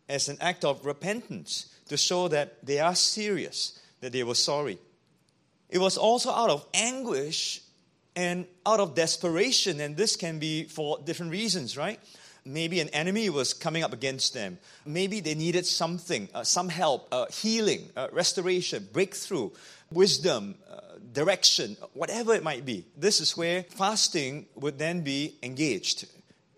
as 0.07 0.29
an 0.29 0.37
act 0.39 0.63
of 0.63 0.85
repentance 0.85 1.73
to 1.89 1.97
show 1.97 2.27
that 2.29 2.65
they 2.65 2.79
are 2.79 2.95
serious, 2.95 3.79
that 4.01 4.13
they 4.13 4.23
were 4.23 4.35
sorry. 4.35 4.77
It 5.69 5.79
was 5.79 5.97
also 5.97 6.31
out 6.31 6.49
of 6.49 6.65
anguish 6.73 7.61
and 8.15 8.45
out 8.65 8.79
of 8.79 8.95
desperation, 8.95 9.79
and 9.79 9.97
this 9.97 10.15
can 10.15 10.39
be 10.39 10.65
for 10.65 10.99
different 11.03 11.31
reasons, 11.31 11.75
right? 11.75 11.99
Maybe 12.45 12.79
an 12.79 12.89
enemy 12.89 13.29
was 13.29 13.53
coming 13.53 13.83
up 13.83 13.93
against 13.93 14.33
them. 14.33 14.59
Maybe 14.85 15.19
they 15.19 15.33
needed 15.33 15.65
something, 15.65 16.29
uh, 16.33 16.43
some 16.43 16.69
help, 16.69 17.07
uh, 17.11 17.25
healing, 17.31 17.89
uh, 17.95 18.09
restoration, 18.11 18.87
breakthrough, 18.91 19.49
wisdom, 19.91 20.55
uh, 20.69 20.92
direction, 21.13 21.77
whatever 21.93 22.33
it 22.33 22.43
might 22.43 22.65
be. 22.65 22.85
This 22.97 23.21
is 23.21 23.37
where 23.37 23.63
fasting 23.63 24.47
would 24.55 24.77
then 24.77 25.01
be 25.01 25.35
engaged. 25.43 26.07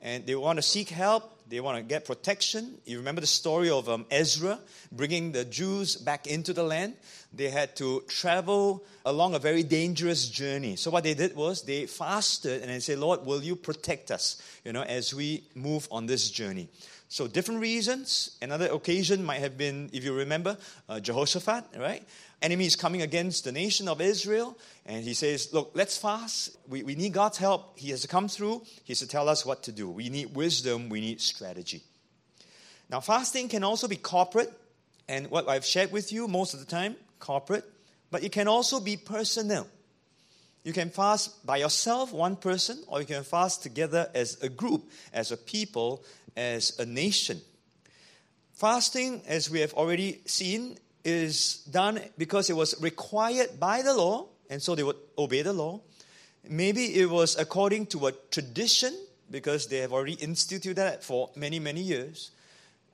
And 0.01 0.25
they 0.25 0.35
want 0.35 0.57
to 0.57 0.63
seek 0.63 0.89
help, 0.89 1.31
they 1.47 1.59
want 1.59 1.77
to 1.77 1.83
get 1.83 2.05
protection. 2.05 2.77
You 2.85 2.97
remember 2.97 3.21
the 3.21 3.27
story 3.27 3.69
of 3.69 3.87
um, 3.87 4.05
Ezra 4.09 4.59
bringing 4.91 5.31
the 5.31 5.45
Jews 5.45 5.95
back 5.95 6.25
into 6.27 6.53
the 6.53 6.63
land? 6.63 6.95
They 7.33 7.49
had 7.49 7.75
to 7.77 8.03
travel 8.07 8.83
along 9.05 9.35
a 9.35 9.39
very 9.39 9.61
dangerous 9.63 10.27
journey. 10.27 10.75
So 10.75 10.89
what 10.89 11.03
they 11.03 11.13
did 11.13 11.35
was 11.35 11.63
they 11.63 11.85
fasted 11.85 12.61
and 12.61 12.71
they 12.71 12.79
said, 12.79 12.97
Lord, 12.97 13.25
will 13.25 13.43
you 13.43 13.55
protect 13.55 14.09
us, 14.09 14.41
you 14.63 14.73
know, 14.73 14.81
as 14.83 15.13
we 15.13 15.43
move 15.53 15.87
on 15.91 16.07
this 16.07 16.31
journey? 16.31 16.69
So 17.07 17.27
different 17.27 17.61
reasons. 17.61 18.37
Another 18.41 18.67
occasion 18.71 19.23
might 19.23 19.39
have 19.39 19.57
been, 19.57 19.89
if 19.93 20.03
you 20.03 20.13
remember, 20.13 20.57
uh, 20.89 20.99
Jehoshaphat, 20.99 21.65
right? 21.77 22.03
Enemy 22.41 22.65
is 22.65 22.75
coming 22.75 23.01
against 23.01 23.45
the 23.45 23.51
nation 23.51 23.87
of 23.87 24.01
Israel, 24.01 24.57
and 24.85 25.03
he 25.03 25.13
says, 25.13 25.53
Look, 25.53 25.71
let's 25.73 25.97
fast. 25.97 26.57
We, 26.67 26.83
we 26.83 26.95
need 26.95 27.13
God's 27.13 27.37
help. 27.37 27.77
He 27.79 27.89
has 27.91 28.01
to 28.01 28.07
come 28.07 28.27
through. 28.27 28.63
He 28.83 28.91
has 28.91 28.99
to 28.99 29.07
tell 29.07 29.29
us 29.29 29.45
what 29.45 29.63
to 29.63 29.71
do. 29.71 29.89
We 29.89 30.09
need 30.09 30.35
wisdom, 30.35 30.89
we 30.89 31.01
need 31.01 31.21
strategy. 31.21 31.81
Now, 32.89 32.99
fasting 32.99 33.49
can 33.49 33.63
also 33.63 33.87
be 33.87 33.95
corporate, 33.95 34.51
and 35.07 35.29
what 35.31 35.49
I've 35.49 35.65
shared 35.65 35.91
with 35.91 36.11
you 36.11 36.27
most 36.27 36.53
of 36.53 36.59
the 36.59 36.65
time, 36.65 36.95
corporate, 37.19 37.63
but 38.11 38.23
it 38.23 38.31
can 38.31 38.47
also 38.47 38.79
be 38.79 38.97
personal. 38.97 39.67
You 40.63 40.73
can 40.73 40.89
fast 40.89 41.45
by 41.45 41.57
yourself, 41.57 42.11
one 42.11 42.35
person, 42.35 42.83
or 42.87 42.99
you 42.99 43.05
can 43.05 43.23
fast 43.23 43.61
together 43.61 44.09
as 44.15 44.41
a 44.41 44.49
group, 44.49 44.89
as 45.13 45.31
a 45.31 45.37
people, 45.37 46.03
as 46.35 46.77
a 46.79 46.85
nation. 46.85 47.39
Fasting, 48.53 49.21
as 49.27 49.49
we 49.49 49.59
have 49.59 49.73
already 49.73 50.21
seen, 50.25 50.77
is 51.05 51.57
done 51.71 52.01
because 52.17 52.49
it 52.49 52.55
was 52.55 52.75
required 52.81 53.59
by 53.59 53.81
the 53.81 53.93
law, 53.93 54.27
and 54.49 54.61
so 54.61 54.75
they 54.75 54.83
would 54.83 54.97
obey 55.17 55.43
the 55.43 55.53
law. 55.53 55.79
Maybe 56.49 56.95
it 56.99 57.09
was 57.09 57.37
according 57.37 57.87
to 57.87 58.07
a 58.07 58.11
tradition 58.31 58.93
because 59.31 59.67
they 59.67 59.77
have 59.77 59.93
already 59.93 60.13
instituted 60.13 60.75
that 60.75 61.03
for 61.03 61.29
many, 61.35 61.59
many 61.59 61.81
years. 61.81 62.31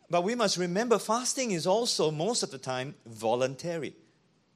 But 0.10 0.24
we 0.24 0.36
must 0.36 0.58
remember 0.58 1.00
fasting 1.00 1.51
is 1.51 1.65
also 1.65 2.12
most 2.12 2.44
of 2.44 2.51
the 2.51 2.58
time 2.58 2.96
voluntary. 3.06 3.96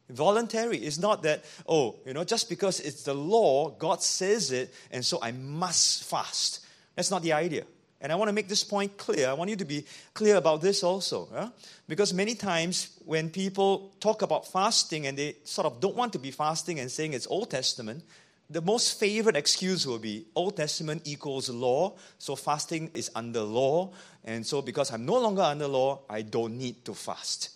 Voluntary 0.10 0.78
is 0.78 1.00
not 1.00 1.24
that, 1.24 1.46
oh, 1.68 1.96
you 2.06 2.14
know, 2.14 2.24
just 2.24 2.50
because 2.50 2.80
it's 2.80 3.04
the 3.04 3.14
law, 3.14 3.70
God 3.72 4.04
says 4.04 4.52
it, 4.52 4.74
and 4.92 5.04
so 5.04 5.18
I 5.22 5.32
must 5.32 6.04
fast. 6.04 6.60
That's 6.96 7.10
not 7.10 7.24
the 7.24 7.34
idea. 7.34 7.64
And 8.06 8.12
I 8.12 8.18
want 8.18 8.30
to 8.30 8.34
make 8.34 8.48
this 8.48 8.64
point 8.64 8.98
clear. 8.98 9.28
I 9.28 9.34
want 9.34 9.50
you 9.50 9.56
to 9.56 9.66
be 9.66 9.84
clear 10.14 10.36
about 10.36 10.62
this 10.62 10.84
also. 10.84 11.52
Because 11.88 12.14
many 12.14 12.36
times 12.36 13.00
when 13.04 13.32
people 13.32 13.96
talk 14.00 14.22
about 14.22 14.46
fasting 14.48 15.08
and 15.08 15.18
they 15.18 15.38
sort 15.44 15.66
of 15.66 15.80
don't 15.80 15.96
want 15.96 16.14
to 16.14 16.20
be 16.20 16.30
fasting 16.30 16.80
and 16.80 16.92
saying 16.92 17.14
it's 17.14 17.26
Old 17.26 17.50
Testament, 17.50 18.04
the 18.48 18.62
most 18.62 19.00
favorite 19.00 19.36
excuse 19.36 19.88
will 19.88 19.98
be 19.98 20.28
Old 20.36 20.56
Testament 20.56 21.02
equals 21.06 21.50
law, 21.50 21.96
so 22.20 22.36
fasting 22.36 22.92
is 22.94 23.10
under 23.16 23.42
law, 23.42 23.92
and 24.24 24.46
so 24.46 24.62
because 24.62 24.92
I'm 24.92 25.04
no 25.04 25.18
longer 25.18 25.42
under 25.42 25.66
law, 25.66 26.02
I 26.08 26.22
don't 26.22 26.60
need 26.60 26.86
to 26.86 26.94
fast. 26.94 27.50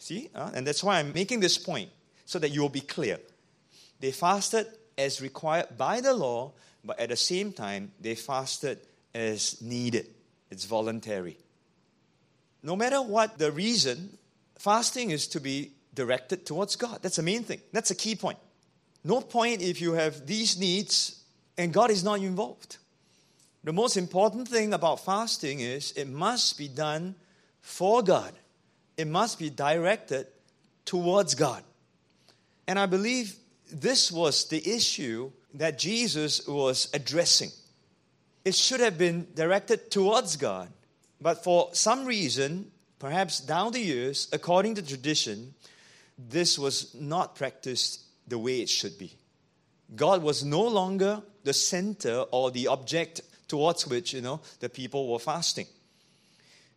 See? 0.00 0.30
And 0.34 0.66
that's 0.66 0.82
why 0.82 0.98
I'm 0.98 1.12
making 1.12 1.38
this 1.38 1.58
point, 1.58 1.90
so 2.24 2.40
that 2.40 2.48
you 2.48 2.62
will 2.62 2.70
be 2.70 2.80
clear. 2.80 3.20
They 4.00 4.10
fasted 4.10 4.66
as 4.98 5.20
required 5.20 5.78
by 5.78 6.00
the 6.00 6.12
law, 6.12 6.54
but 6.84 6.98
at 6.98 7.10
the 7.10 7.16
same 7.16 7.52
time, 7.52 7.92
they 8.00 8.16
fasted 8.16 8.80
as 9.14 9.60
needed. 9.60 10.06
It's 10.50 10.64
voluntary. 10.64 11.36
No 12.62 12.76
matter 12.76 13.00
what 13.00 13.38
the 13.38 13.50
reason, 13.50 14.18
fasting 14.58 15.10
is 15.10 15.28
to 15.28 15.40
be 15.40 15.72
directed 15.94 16.46
towards 16.46 16.76
God. 16.76 16.98
That's 17.02 17.16
the 17.16 17.22
main 17.22 17.42
thing. 17.42 17.60
That's 17.72 17.90
a 17.90 17.94
key 17.94 18.14
point. 18.14 18.38
No 19.02 19.20
point 19.20 19.62
if 19.62 19.80
you 19.80 19.94
have 19.94 20.26
these 20.26 20.58
needs 20.58 21.22
and 21.56 21.72
God 21.72 21.90
is 21.90 22.04
not 22.04 22.20
involved. 22.20 22.76
The 23.64 23.72
most 23.72 23.96
important 23.96 24.48
thing 24.48 24.72
about 24.72 25.04
fasting 25.04 25.60
is 25.60 25.92
it 25.92 26.08
must 26.08 26.56
be 26.56 26.68
done 26.68 27.14
for 27.60 28.02
God, 28.02 28.32
it 28.96 29.06
must 29.06 29.38
be 29.38 29.50
directed 29.50 30.26
towards 30.86 31.34
God. 31.34 31.62
And 32.66 32.78
I 32.78 32.86
believe 32.86 33.36
this 33.70 34.10
was 34.10 34.48
the 34.48 34.66
issue 34.66 35.30
that 35.54 35.78
Jesus 35.78 36.46
was 36.46 36.88
addressing. 36.94 37.50
It 38.44 38.54
should 38.54 38.80
have 38.80 38.96
been 38.96 39.28
directed 39.34 39.90
towards 39.90 40.36
God, 40.36 40.68
but 41.20 41.44
for 41.44 41.70
some 41.72 42.06
reason, 42.06 42.70
perhaps 42.98 43.40
down 43.40 43.72
the 43.72 43.80
years, 43.80 44.28
according 44.32 44.76
to 44.76 44.82
tradition, 44.82 45.54
this 46.18 46.58
was 46.58 46.94
not 46.94 47.34
practiced 47.34 48.00
the 48.28 48.38
way 48.38 48.60
it 48.60 48.68
should 48.68 48.98
be. 48.98 49.12
God 49.94 50.22
was 50.22 50.44
no 50.44 50.62
longer 50.62 51.22
the 51.44 51.52
center 51.52 52.24
or 52.30 52.50
the 52.50 52.68
object 52.68 53.22
towards 53.48 53.86
which, 53.86 54.12
you 54.12 54.20
know, 54.20 54.40
the 54.60 54.68
people 54.68 55.08
were 55.08 55.18
fasting. 55.18 55.66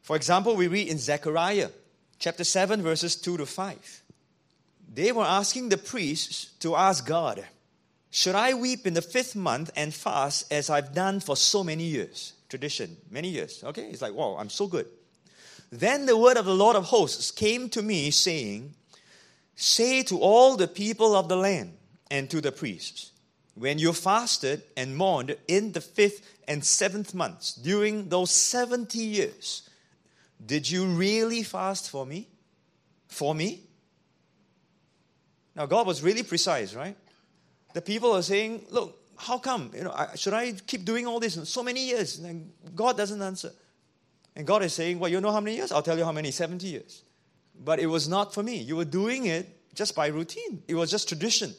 For 0.02 0.16
example, 0.16 0.56
we 0.56 0.68
read 0.68 0.88
in 0.88 0.98
Zechariah 0.98 1.70
chapter 2.20 2.44
7, 2.44 2.82
verses 2.82 3.16
2 3.16 3.38
to 3.38 3.46
5. 3.46 4.02
They 4.94 5.12
were 5.12 5.24
asking 5.24 5.70
the 5.70 5.78
priests 5.78 6.52
to 6.60 6.76
ask 6.76 7.06
God, 7.06 7.46
Should 8.16 8.36
I 8.36 8.54
weep 8.54 8.86
in 8.86 8.94
the 8.94 9.02
fifth 9.02 9.36
month 9.36 9.72
and 9.76 9.92
fast 9.92 10.54
as 10.54 10.70
I've 10.70 10.94
done 10.94 11.20
for 11.20 11.36
so 11.36 11.64
many 11.64 11.86
years? 11.86 12.34
Tradition, 12.48 12.96
many 13.10 13.30
years. 13.30 13.64
Okay? 13.64 13.88
It's 13.88 14.04
like, 14.04 14.14
wow, 14.14 14.38
I'm 14.40 14.52
so 14.52 14.68
good. 14.68 14.86
Then 15.72 16.06
the 16.06 16.16
word 16.16 16.38
of 16.38 16.46
the 16.46 16.54
Lord 16.54 16.76
of 16.76 16.84
hosts 16.84 17.32
came 17.32 17.70
to 17.70 17.82
me, 17.82 18.12
saying, 18.12 18.76
Say 19.56 20.04
to 20.04 20.20
all 20.20 20.56
the 20.56 20.68
people 20.68 21.16
of 21.16 21.28
the 21.28 21.36
land 21.36 21.74
and 22.12 22.30
to 22.30 22.40
the 22.40 22.52
priests, 22.52 23.14
when 23.56 23.80
you 23.80 23.92
fasted 23.94 24.62
and 24.78 24.96
mourned 24.96 25.36
in 25.48 25.72
the 25.72 25.82
fifth 25.82 26.22
and 26.48 26.64
seventh 26.64 27.16
months, 27.16 27.56
during 27.56 28.10
those 28.10 28.30
70 28.30 28.96
years, 29.00 29.68
did 30.46 30.70
you 30.70 30.86
really 30.86 31.42
fast 31.42 31.90
for 31.90 32.06
me? 32.06 32.28
For 33.08 33.34
me? 33.34 33.64
Now, 35.56 35.66
God 35.66 35.88
was 35.88 36.04
really 36.04 36.22
precise, 36.22 36.76
right? 36.76 36.96
The 37.74 37.82
people 37.82 38.16
are 38.16 38.22
saying, 38.22 38.66
Look, 38.70 39.00
how 39.18 39.38
come? 39.38 39.72
You 39.76 39.84
know, 39.86 39.96
should 40.16 40.34
I 40.34 40.54
keep 40.54 40.86
doing 40.86 41.08
all 41.08 41.20
this 41.20 41.38
so 41.50 41.64
many 41.64 41.86
years? 41.86 42.20
And 42.20 42.52
God 42.76 42.98
doesn't 42.98 43.22
answer. 43.22 43.52
And 44.36 44.48
God 44.48 44.64
is 44.64 44.74
saying, 44.74 45.00
Well, 45.00 45.12
you 45.12 45.22
know 45.22 45.32
how 45.32 45.42
many 45.42 45.56
years? 45.56 45.72
I'll 45.72 45.84
tell 45.84 45.98
you 45.98 46.06
how 46.06 46.12
many 46.12 46.32
70 46.32 46.66
years. 46.68 47.04
But 47.64 47.80
it 47.80 47.88
was 47.88 48.08
not 48.08 48.34
for 48.34 48.42
me. 48.42 48.58
You 48.58 48.76
were 48.76 48.86
doing 48.86 49.26
it 49.26 49.48
just 49.74 49.96
by 49.96 50.08
routine, 50.08 50.64
it 50.68 50.76
was 50.76 50.92
just 50.92 51.08
tradition. 51.08 51.54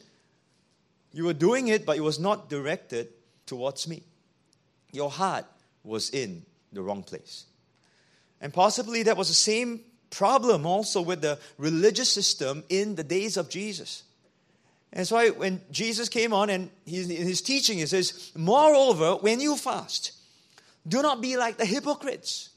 You 1.12 1.24
were 1.24 1.34
doing 1.34 1.68
it, 1.68 1.86
but 1.86 1.96
it 1.96 2.00
was 2.00 2.18
not 2.18 2.50
directed 2.50 3.08
towards 3.46 3.86
me. 3.86 4.02
Your 4.90 5.10
heart 5.10 5.46
was 5.84 6.10
in 6.10 6.44
the 6.72 6.82
wrong 6.82 7.04
place. 7.04 7.44
And 8.40 8.52
possibly 8.52 9.04
that 9.04 9.16
was 9.16 9.28
the 9.28 9.34
same 9.34 9.80
problem 10.10 10.66
also 10.66 11.00
with 11.02 11.22
the 11.22 11.38
religious 11.56 12.10
system 12.10 12.64
in 12.68 12.96
the 12.96 13.04
days 13.04 13.36
of 13.36 13.48
Jesus. 13.48 14.02
And 14.94 15.06
so 15.06 15.32
when 15.32 15.60
Jesus 15.72 16.08
came 16.08 16.32
on 16.32 16.48
and 16.48 16.70
in 16.86 17.10
his 17.10 17.42
teaching, 17.42 17.78
he 17.78 17.86
says, 17.86 18.30
Moreover, 18.36 19.16
when 19.16 19.40
you 19.40 19.56
fast, 19.56 20.12
do 20.86 21.02
not 21.02 21.20
be 21.20 21.36
like 21.36 21.56
the 21.56 21.66
hypocrites. 21.66 22.50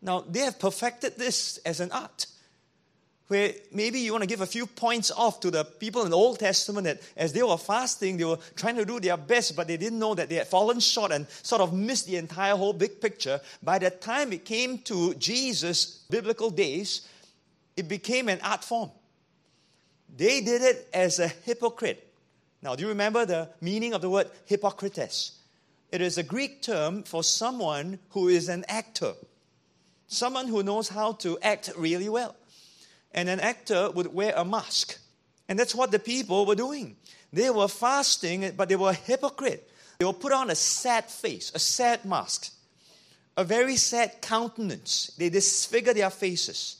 Now, 0.00 0.20
they 0.20 0.40
have 0.40 0.60
perfected 0.60 1.18
this 1.18 1.58
as 1.58 1.80
an 1.80 1.90
art 1.90 2.26
where 3.28 3.52
maybe 3.72 3.98
you 3.98 4.12
want 4.12 4.22
to 4.22 4.28
give 4.28 4.40
a 4.40 4.46
few 4.46 4.66
points 4.66 5.10
off 5.10 5.40
to 5.40 5.50
the 5.50 5.64
people 5.64 6.04
in 6.04 6.10
the 6.10 6.16
Old 6.16 6.38
Testament 6.38 6.84
that 6.84 7.00
as 7.16 7.32
they 7.32 7.42
were 7.42 7.58
fasting, 7.58 8.16
they 8.16 8.24
were 8.24 8.38
trying 8.54 8.76
to 8.76 8.84
do 8.84 9.00
their 9.00 9.16
best, 9.16 9.56
but 9.56 9.66
they 9.66 9.76
didn't 9.76 9.98
know 9.98 10.14
that 10.14 10.28
they 10.28 10.36
had 10.36 10.46
fallen 10.46 10.78
short 10.78 11.10
and 11.10 11.26
sort 11.42 11.60
of 11.60 11.72
missed 11.72 12.06
the 12.06 12.16
entire 12.16 12.54
whole 12.54 12.72
big 12.72 13.00
picture. 13.00 13.40
By 13.62 13.80
the 13.80 13.90
time 13.90 14.32
it 14.32 14.44
came 14.44 14.78
to 14.82 15.14
Jesus' 15.14 16.04
biblical 16.08 16.50
days, 16.50 17.08
it 17.76 17.88
became 17.88 18.28
an 18.28 18.38
art 18.42 18.62
form. 18.62 18.90
They 20.14 20.40
did 20.40 20.62
it 20.62 20.88
as 20.92 21.18
a 21.18 21.28
hypocrite. 21.28 22.02
Now, 22.62 22.74
do 22.74 22.82
you 22.82 22.88
remember 22.88 23.26
the 23.26 23.50
meaning 23.60 23.94
of 23.94 24.00
the 24.00 24.10
word 24.10 24.30
hypocrites? 24.46 25.32
It 25.92 26.00
is 26.00 26.18
a 26.18 26.22
Greek 26.22 26.62
term 26.62 27.02
for 27.02 27.22
someone 27.22 27.98
who 28.10 28.28
is 28.28 28.48
an 28.48 28.64
actor, 28.68 29.14
someone 30.08 30.48
who 30.48 30.62
knows 30.62 30.88
how 30.88 31.12
to 31.12 31.38
act 31.40 31.70
really 31.76 32.08
well 32.08 32.34
and 33.16 33.30
an 33.30 33.40
actor 33.40 33.90
would 33.90 34.12
wear 34.12 34.34
a 34.36 34.44
mask. 34.44 34.98
And 35.48 35.58
that's 35.58 35.74
what 35.74 35.90
the 35.90 35.98
people 35.98 36.44
were 36.44 36.54
doing. 36.54 36.96
They 37.32 37.50
were 37.50 37.68
fasting, 37.68 38.52
but 38.56 38.68
they 38.68 38.76
were 38.76 38.92
hypocrite. 38.92 39.68
They 39.98 40.04
will 40.04 40.12
put 40.12 40.32
on 40.32 40.50
a 40.50 40.54
sad 40.54 41.06
face, 41.06 41.50
a 41.54 41.58
sad 41.58 42.04
mask, 42.04 42.52
a 43.36 43.44
very 43.44 43.76
sad 43.76 44.20
countenance. 44.20 45.12
They 45.16 45.30
disfigure 45.30 45.94
their 45.94 46.10
faces. 46.10 46.76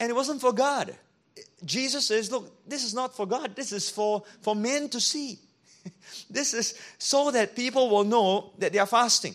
And 0.00 0.10
it 0.10 0.14
wasn't 0.14 0.40
for 0.40 0.52
God. 0.52 0.96
Jesus 1.64 2.06
says, 2.06 2.30
Look, 2.30 2.68
this 2.68 2.84
is 2.84 2.94
not 2.94 3.16
for 3.16 3.26
God, 3.26 3.54
this 3.56 3.72
is 3.72 3.90
for, 3.90 4.22
for 4.40 4.54
men 4.54 4.88
to 4.90 5.00
see. 5.00 5.38
this 6.30 6.54
is 6.54 6.74
so 6.98 7.30
that 7.30 7.56
people 7.56 7.90
will 7.90 8.04
know 8.04 8.52
that 8.58 8.72
they 8.72 8.78
are 8.78 8.86
fasting. 8.86 9.34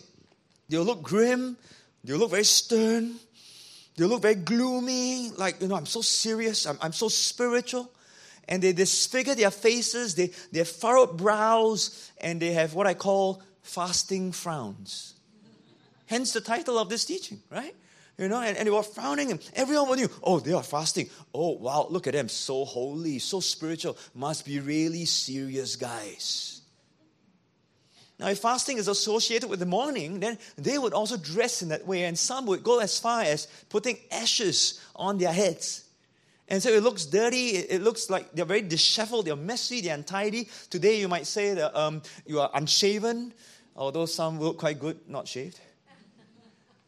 They'll 0.68 0.84
look 0.84 1.02
grim, 1.02 1.56
they'll 2.02 2.18
look 2.18 2.30
very 2.30 2.44
stern, 2.44 3.16
they 3.96 4.04
look 4.04 4.22
very 4.22 4.34
gloomy, 4.34 5.30
like, 5.36 5.60
you 5.60 5.68
know, 5.68 5.76
I'm 5.76 5.86
so 5.86 6.00
serious, 6.00 6.66
I'm, 6.66 6.78
I'm 6.80 6.92
so 6.92 7.08
spiritual. 7.08 7.90
And 8.46 8.62
they 8.62 8.72
disfigure 8.72 9.34
their 9.34 9.50
faces, 9.50 10.14
they, 10.14 10.30
they 10.52 10.58
have 10.58 10.68
furrowed 10.68 11.16
brows, 11.16 12.10
and 12.20 12.40
they 12.40 12.52
have 12.52 12.74
what 12.74 12.86
I 12.86 12.94
call 12.94 13.42
fasting 13.62 14.32
frowns. 14.32 15.14
Hence 16.06 16.32
the 16.32 16.40
title 16.40 16.78
of 16.78 16.88
this 16.88 17.04
teaching, 17.04 17.40
right? 17.50 17.74
You 18.16 18.28
know, 18.28 18.40
and, 18.40 18.56
and 18.56 18.66
they 18.66 18.70
were 18.70 18.82
frowning, 18.82 19.32
and 19.32 19.50
everyone 19.54 19.96
knew, 19.96 20.08
oh, 20.22 20.38
they 20.38 20.52
are 20.52 20.62
fasting. 20.62 21.10
Oh, 21.34 21.52
wow, 21.52 21.88
look 21.90 22.06
at 22.06 22.12
them, 22.12 22.28
so 22.28 22.64
holy, 22.64 23.18
so 23.18 23.40
spiritual. 23.40 23.96
Must 24.14 24.44
be 24.44 24.60
really 24.60 25.04
serious 25.04 25.74
guys. 25.74 26.60
Now, 28.20 28.28
if 28.28 28.38
fasting 28.38 28.78
is 28.78 28.86
associated 28.86 29.50
with 29.50 29.58
the 29.58 29.66
mourning, 29.66 30.20
then 30.20 30.38
they 30.56 30.78
would 30.78 30.92
also 30.92 31.16
dress 31.16 31.62
in 31.62 31.70
that 31.70 31.86
way, 31.86 32.04
and 32.04 32.16
some 32.16 32.46
would 32.46 32.62
go 32.62 32.78
as 32.78 33.00
far 33.00 33.22
as 33.22 33.46
putting 33.68 33.98
ashes 34.12 34.80
on 34.94 35.18
their 35.18 35.32
heads. 35.32 35.84
And 36.46 36.62
so 36.62 36.68
it 36.68 36.82
looks 36.82 37.06
dirty, 37.06 37.56
it, 37.56 37.82
looks 37.82 38.10
like 38.10 38.32
they're 38.32 38.44
very 38.44 38.60
disheveled, 38.60 39.26
they're 39.26 39.34
messy, 39.34 39.80
they're 39.80 39.94
untidy. 39.94 40.48
Today, 40.70 41.00
you 41.00 41.08
might 41.08 41.26
say 41.26 41.54
that 41.54 41.74
um, 41.76 42.02
you 42.26 42.40
are 42.40 42.50
unshaven, 42.54 43.32
although 43.74 44.06
some 44.06 44.38
look 44.38 44.58
quite 44.58 44.78
good 44.78 45.00
not 45.08 45.26
shaved. 45.26 45.58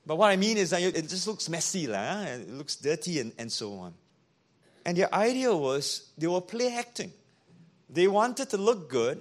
But 0.06 0.16
what 0.16 0.30
I 0.30 0.36
mean 0.36 0.56
is 0.56 0.70
that 0.70 0.82
it 0.82 1.08
just 1.08 1.26
looks 1.26 1.48
messy, 1.48 1.88
lah, 1.88 2.22
it 2.22 2.48
looks 2.48 2.76
dirty, 2.76 3.18
and, 3.18 3.32
and 3.38 3.50
so 3.50 3.74
on. 3.74 3.92
And 4.84 4.96
their 4.96 5.12
idea 5.12 5.54
was 5.54 6.10
they 6.16 6.28
were 6.28 6.40
play 6.40 6.72
acting. 6.72 7.12
They 7.90 8.06
wanted 8.06 8.50
to 8.50 8.56
look 8.56 8.88
good, 8.88 9.20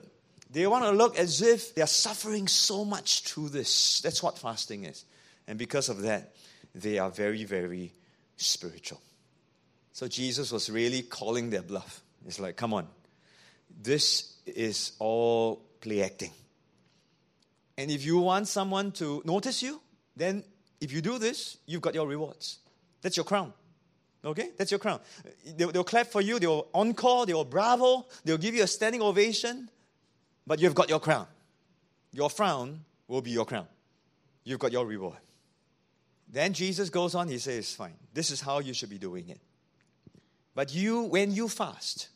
they 0.51 0.67
want 0.67 0.85
to 0.85 0.91
look 0.91 1.17
as 1.17 1.41
if 1.41 1.73
they're 1.73 1.87
suffering 1.87 2.47
so 2.47 2.85
much 2.85 3.21
through 3.23 3.49
this. 3.49 4.01
That's 4.01 4.21
what 4.21 4.37
fasting 4.37 4.85
is. 4.85 5.05
And 5.47 5.57
because 5.57 5.89
of 5.89 6.03
that, 6.03 6.35
they 6.73 6.99
are 6.99 7.09
very, 7.09 7.43
very 7.45 7.91
spiritual. 8.37 9.01
So 9.91 10.07
Jesus 10.07 10.51
was 10.51 10.69
really 10.69 11.01
calling 11.01 11.49
their 11.49 11.61
bluff. 11.61 12.01
It's 12.27 12.39
like, 12.39 12.55
come 12.55 12.73
on, 12.73 12.87
this 13.81 14.33
is 14.45 14.93
all 14.99 15.61
play 15.81 16.03
acting. 16.03 16.31
And 17.77 17.91
if 17.91 18.05
you 18.05 18.19
want 18.19 18.47
someone 18.47 18.91
to 18.93 19.21
notice 19.25 19.63
you, 19.63 19.81
then 20.15 20.43
if 20.85 20.93
you 20.93 21.01
do 21.01 21.17
this, 21.17 21.57
you've 21.65 21.81
got 21.81 21.95
your 21.95 22.07
rewards. 22.07 22.59
That's 23.01 23.17
your 23.17 23.23
crown. 23.23 23.51
Okay? 24.23 24.51
That's 24.55 24.69
your 24.69 24.79
crown. 24.79 24.99
They'll, 25.57 25.71
they'll 25.71 25.83
clap 25.83 26.07
for 26.07 26.21
you, 26.21 26.37
they'll 26.39 26.67
encore, 26.73 27.25
they'll 27.25 27.43
bravo, 27.43 28.05
they'll 28.23 28.37
give 28.37 28.53
you 28.53 28.63
a 28.63 28.67
standing 28.67 29.01
ovation, 29.01 29.67
but 30.45 30.59
you've 30.59 30.75
got 30.75 30.89
your 30.89 30.99
crown. 30.99 31.25
Your 32.11 32.29
frown 32.29 32.85
will 33.07 33.21
be 33.21 33.31
your 33.31 33.45
crown. 33.45 33.67
You've 34.43 34.59
got 34.59 34.71
your 34.71 34.85
reward. 34.85 35.17
Then 36.31 36.53
Jesus 36.53 36.91
goes 36.91 37.15
on, 37.15 37.29
he 37.29 37.39
says, 37.39 37.73
Fine, 37.73 37.95
this 38.13 38.29
is 38.29 38.41
how 38.41 38.59
you 38.59 38.73
should 38.73 38.89
be 38.89 38.99
doing 38.99 39.29
it. 39.29 39.39
But 40.53 40.73
you, 40.73 41.01
when 41.03 41.31
you 41.31 41.49
fast, 41.49 42.09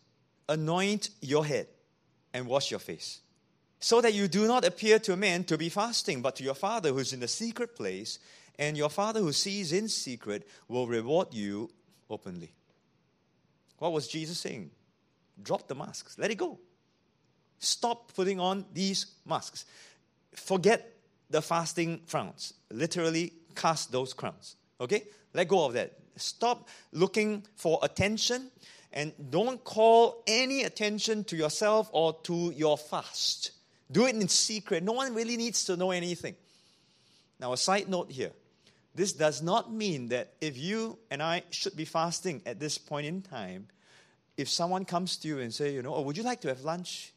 anoint 0.48 1.10
your 1.22 1.44
head 1.44 1.68
and 2.34 2.46
wash 2.46 2.70
your 2.70 2.80
face, 2.80 3.22
so 3.80 4.00
that 4.02 4.14
you 4.14 4.28
do 4.28 4.46
not 4.46 4.64
appear 4.64 5.00
to 5.00 5.16
men 5.16 5.44
to 5.46 5.58
be 5.58 5.70
fasting, 5.70 6.22
but 6.22 6.36
to 6.36 6.44
your 6.44 6.54
Father 6.54 6.92
who's 6.92 7.14
in 7.14 7.20
the 7.20 7.28
secret 7.28 7.76
place, 7.76 8.20
and 8.60 8.78
your 8.78 8.90
Father 8.90 9.22
who 9.22 9.32
sees 9.32 9.72
in 9.72 9.88
secret 9.88 10.48
will 10.68 10.86
reward 10.86 11.34
you 11.34 11.72
openly. 12.10 12.52
What 13.78 13.94
was 13.94 14.08
Jesus 14.08 14.38
saying? 14.38 14.70
Drop 15.42 15.68
the 15.70 15.76
masks, 15.76 16.18
let 16.20 16.30
it 16.30 16.36
go. 16.36 16.60
Stop 17.58 18.14
putting 18.14 18.40
on 18.40 18.66
these 18.74 19.08
masks. 19.26 19.66
Forget 20.34 20.94
the 21.30 21.42
fasting 21.42 22.02
frowns. 22.06 22.54
Literally, 22.70 23.34
cast 23.56 23.92
those 23.92 24.14
crowns. 24.14 24.58
Okay? 24.80 25.04
Let 25.34 25.48
go 25.48 25.66
of 25.66 25.74
that. 25.74 25.94
Stop 26.18 26.68
looking 26.92 27.46
for 27.56 27.80
attention 27.82 28.52
and 28.92 29.14
don't 29.30 29.64
call 29.64 30.24
any 30.28 30.64
attention 30.64 31.24
to 31.26 31.38
yourself 31.38 31.90
or 31.94 32.18
to 32.24 32.52
your 32.56 32.78
fast. 32.78 33.52
Do 33.90 34.06
it 34.06 34.16
in 34.16 34.28
secret. 34.28 34.84
No 34.84 34.94
one 34.94 35.14
really 35.14 35.38
needs 35.38 35.64
to 35.66 35.78
know 35.78 35.92
anything. 35.92 36.36
Now, 37.40 37.54
a 37.54 37.58
side 37.58 37.88
note 37.88 38.12
here 38.12 38.32
this 38.96 39.14
does 39.14 39.42
not 39.42 39.72
mean 39.72 40.10
that 40.10 40.34
if 40.42 40.58
you 40.58 40.98
and 41.12 41.22
I 41.22 41.44
should 41.52 41.76
be 41.76 41.86
fasting 41.86 42.42
at 42.46 42.60
this 42.60 42.78
point 42.78 43.06
in 43.08 43.22
time, 43.22 43.68
if 44.38 44.50
someone 44.50 44.86
comes 44.86 45.18
to 45.18 45.28
you 45.28 45.40
and 45.40 45.54
say, 45.54 45.74
you 45.74 45.82
know, 45.82 45.94
oh, 45.94 46.02
would 46.02 46.18
you 46.18 46.24
like 46.24 46.42
to 46.42 46.48
have 46.48 46.62
lunch? 46.62 47.14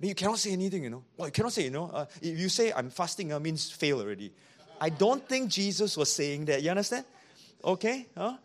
You 0.00 0.14
cannot 0.14 0.38
say 0.38 0.52
anything, 0.52 0.84
you 0.84 0.90
know. 0.90 1.04
Well, 1.16 1.28
you 1.28 1.32
cannot 1.32 1.52
say, 1.52 1.64
you 1.64 1.70
know. 1.70 1.90
Uh, 1.92 2.06
if 2.20 2.38
you 2.38 2.48
say 2.48 2.72
I'm 2.72 2.90
fasting, 2.90 3.30
it 3.30 3.40
means 3.40 3.70
fail 3.70 4.00
already. 4.00 4.32
I 4.80 4.90
don't 4.90 5.26
think 5.26 5.50
Jesus 5.50 5.96
was 5.96 6.12
saying 6.12 6.46
that. 6.46 6.62
You 6.62 6.70
understand? 6.70 7.04
Okay? 7.64 8.06
Huh? 8.16 8.36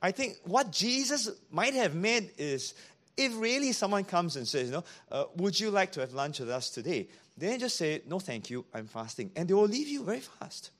I 0.00 0.10
think 0.10 0.36
what 0.44 0.70
Jesus 0.70 1.30
might 1.50 1.74
have 1.74 1.94
meant 1.94 2.30
is 2.38 2.74
if 3.16 3.36
really 3.38 3.72
someone 3.72 4.04
comes 4.04 4.36
and 4.36 4.46
says, 4.46 4.66
you 4.66 4.72
know, 4.72 4.84
uh, 5.10 5.24
would 5.36 5.58
you 5.58 5.70
like 5.70 5.92
to 5.92 6.00
have 6.00 6.12
lunch 6.12 6.40
with 6.40 6.50
us 6.50 6.70
today? 6.70 7.08
Then 7.36 7.58
just 7.58 7.76
say, 7.76 8.02
no, 8.06 8.18
thank 8.18 8.50
you, 8.50 8.64
I'm 8.74 8.86
fasting. 8.86 9.30
And 9.36 9.48
they 9.48 9.54
will 9.54 9.64
leave 9.64 9.88
you 9.88 10.04
very 10.04 10.20
fast. 10.20 10.70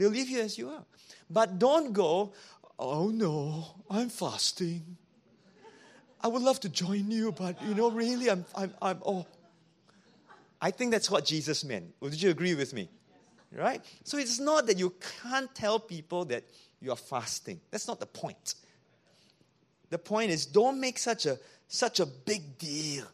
They'll 0.00 0.08
leave 0.08 0.30
you 0.30 0.40
as 0.40 0.56
you 0.56 0.70
are. 0.70 0.82
But 1.28 1.58
don't 1.58 1.92
go, 1.92 2.32
oh 2.78 3.08
no, 3.08 3.66
I'm 3.90 4.08
fasting. 4.08 4.96
I 6.22 6.28
would 6.28 6.40
love 6.40 6.58
to 6.60 6.70
join 6.70 7.10
you, 7.10 7.32
but 7.32 7.62
you 7.62 7.74
know, 7.74 7.90
really, 7.90 8.30
I'm, 8.30 8.46
I'm, 8.54 8.72
I'm, 8.80 9.02
oh. 9.04 9.26
I 10.58 10.70
think 10.70 10.92
that's 10.92 11.10
what 11.10 11.26
Jesus 11.26 11.64
meant. 11.64 11.92
Would 12.00 12.20
you 12.20 12.30
agree 12.30 12.54
with 12.54 12.72
me? 12.72 12.88
Right? 13.54 13.84
So 14.04 14.16
it's 14.16 14.40
not 14.40 14.66
that 14.68 14.78
you 14.78 14.94
can't 15.22 15.54
tell 15.54 15.78
people 15.78 16.24
that 16.26 16.44
you 16.80 16.92
are 16.92 16.96
fasting. 16.96 17.60
That's 17.70 17.86
not 17.86 18.00
the 18.00 18.06
point. 18.06 18.54
The 19.90 19.98
point 19.98 20.30
is, 20.30 20.46
don't 20.46 20.80
make 20.80 20.98
such 20.98 21.26
a, 21.26 21.38
such 21.68 22.00
a 22.00 22.06
big 22.06 22.56
deal. 22.56 23.04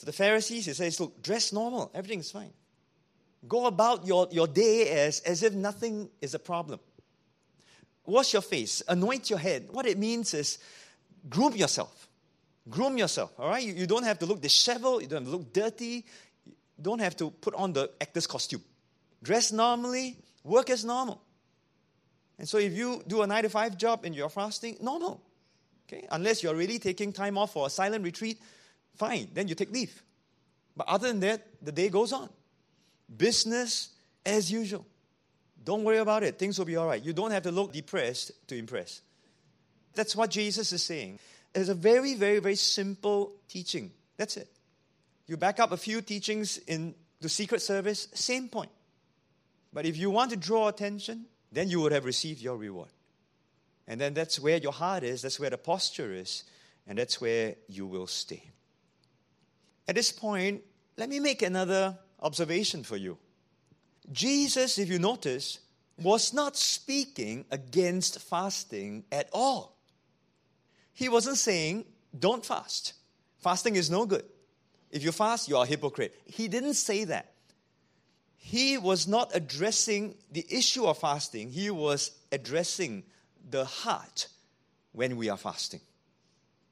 To 0.00 0.04
the 0.04 0.12
Pharisees, 0.12 0.66
he 0.66 0.74
says, 0.74 1.00
look, 1.00 1.22
dress 1.22 1.54
normal, 1.54 1.90
everything's 1.94 2.30
fine. 2.30 2.52
Go 3.48 3.66
about 3.66 4.06
your, 4.06 4.28
your 4.30 4.46
day 4.46 4.88
as, 4.90 5.20
as 5.20 5.42
if 5.42 5.54
nothing 5.54 6.10
is 6.20 6.34
a 6.34 6.38
problem. 6.38 6.78
Wash 8.06 8.32
your 8.32 8.42
face, 8.42 8.82
anoint 8.88 9.30
your 9.30 9.38
head. 9.38 9.68
What 9.70 9.86
it 9.86 9.98
means 9.98 10.34
is 10.34 10.58
groom 11.28 11.54
yourself. 11.54 12.08
Groom 12.68 12.98
yourself, 12.98 13.32
all 13.38 13.48
right? 13.48 13.62
You, 13.62 13.72
you 13.72 13.86
don't 13.86 14.04
have 14.04 14.18
to 14.18 14.26
look 14.26 14.40
disheveled, 14.40 15.02
you 15.02 15.08
don't 15.08 15.22
have 15.24 15.32
to 15.32 15.38
look 15.38 15.52
dirty, 15.52 16.04
you 16.46 16.54
don't 16.82 16.98
have 17.00 17.16
to 17.16 17.30
put 17.30 17.54
on 17.54 17.72
the 17.72 17.90
actor's 18.00 18.26
costume. 18.26 18.62
Dress 19.22 19.52
normally, 19.52 20.16
work 20.44 20.70
as 20.70 20.84
normal. 20.84 21.22
And 22.38 22.48
so 22.48 22.58
if 22.58 22.72
you 22.72 23.02
do 23.06 23.22
a 23.22 23.26
9 23.26 23.42
to 23.44 23.48
5 23.48 23.76
job 23.76 24.04
and 24.04 24.14
you're 24.14 24.28
fasting, 24.28 24.76
normal. 24.80 25.22
Okay? 25.86 26.06
Unless 26.10 26.42
you're 26.42 26.54
really 26.54 26.78
taking 26.78 27.12
time 27.12 27.36
off 27.36 27.52
for 27.52 27.66
a 27.66 27.70
silent 27.70 28.04
retreat, 28.04 28.40
fine, 28.94 29.28
then 29.32 29.48
you 29.48 29.54
take 29.54 29.70
leave. 29.70 30.02
But 30.76 30.88
other 30.88 31.08
than 31.08 31.20
that, 31.20 31.46
the 31.62 31.72
day 31.72 31.88
goes 31.88 32.12
on. 32.12 32.28
Business 33.16 33.90
as 34.24 34.50
usual. 34.50 34.86
Don't 35.64 35.84
worry 35.84 35.98
about 35.98 36.22
it. 36.22 36.38
Things 36.38 36.58
will 36.58 36.66
be 36.66 36.76
all 36.76 36.86
right. 36.86 37.02
You 37.02 37.12
don't 37.12 37.30
have 37.32 37.42
to 37.44 37.50
look 37.50 37.72
depressed 37.72 38.32
to 38.48 38.56
impress. 38.56 39.02
That's 39.94 40.16
what 40.16 40.30
Jesus 40.30 40.72
is 40.72 40.82
saying. 40.82 41.18
It's 41.54 41.68
a 41.68 41.74
very, 41.74 42.14
very, 42.14 42.38
very 42.38 42.54
simple 42.54 43.32
teaching. 43.48 43.90
That's 44.16 44.36
it. 44.36 44.48
You 45.26 45.36
back 45.36 45.60
up 45.60 45.72
a 45.72 45.76
few 45.76 46.00
teachings 46.00 46.58
in 46.58 46.94
the 47.20 47.28
Secret 47.28 47.60
Service, 47.62 48.08
same 48.14 48.48
point. 48.48 48.70
But 49.72 49.86
if 49.86 49.96
you 49.96 50.10
want 50.10 50.30
to 50.30 50.36
draw 50.36 50.68
attention, 50.68 51.26
then 51.52 51.68
you 51.68 51.80
would 51.80 51.92
have 51.92 52.04
received 52.04 52.40
your 52.40 52.56
reward. 52.56 52.88
And 53.86 54.00
then 54.00 54.14
that's 54.14 54.38
where 54.38 54.56
your 54.56 54.72
heart 54.72 55.02
is, 55.02 55.22
that's 55.22 55.38
where 55.38 55.50
the 55.50 55.58
posture 55.58 56.12
is, 56.12 56.44
and 56.86 56.98
that's 56.98 57.20
where 57.20 57.56
you 57.68 57.86
will 57.86 58.06
stay. 58.06 58.42
At 59.86 59.96
this 59.96 60.12
point, 60.12 60.62
let 60.96 61.08
me 61.08 61.18
make 61.18 61.42
another 61.42 61.98
observation 62.20 62.82
for 62.82 62.96
you. 62.96 63.18
Jesus, 64.12 64.78
if 64.78 64.88
you 64.88 64.98
notice, 64.98 65.60
was 66.02 66.32
not 66.32 66.56
speaking 66.56 67.44
against 67.50 68.20
fasting 68.20 69.04
at 69.12 69.28
all. 69.32 69.76
He 70.92 71.08
wasn't 71.08 71.38
saying, 71.38 71.84
don't 72.18 72.44
fast. 72.44 72.94
Fasting 73.38 73.76
is 73.76 73.90
no 73.90 74.06
good. 74.06 74.24
If 74.90 75.04
you 75.04 75.12
fast, 75.12 75.48
you 75.48 75.56
are 75.56 75.64
a 75.64 75.68
hypocrite. 75.68 76.14
He 76.24 76.48
didn't 76.48 76.74
say 76.74 77.04
that. 77.04 77.32
He 78.36 78.78
was 78.78 79.06
not 79.06 79.30
addressing 79.34 80.16
the 80.32 80.44
issue 80.50 80.86
of 80.86 80.98
fasting, 80.98 81.50
he 81.50 81.70
was 81.70 82.12
addressing 82.32 83.04
the 83.48 83.64
heart 83.64 84.28
when 84.92 85.16
we 85.16 85.28
are 85.28 85.36
fasting. 85.36 85.80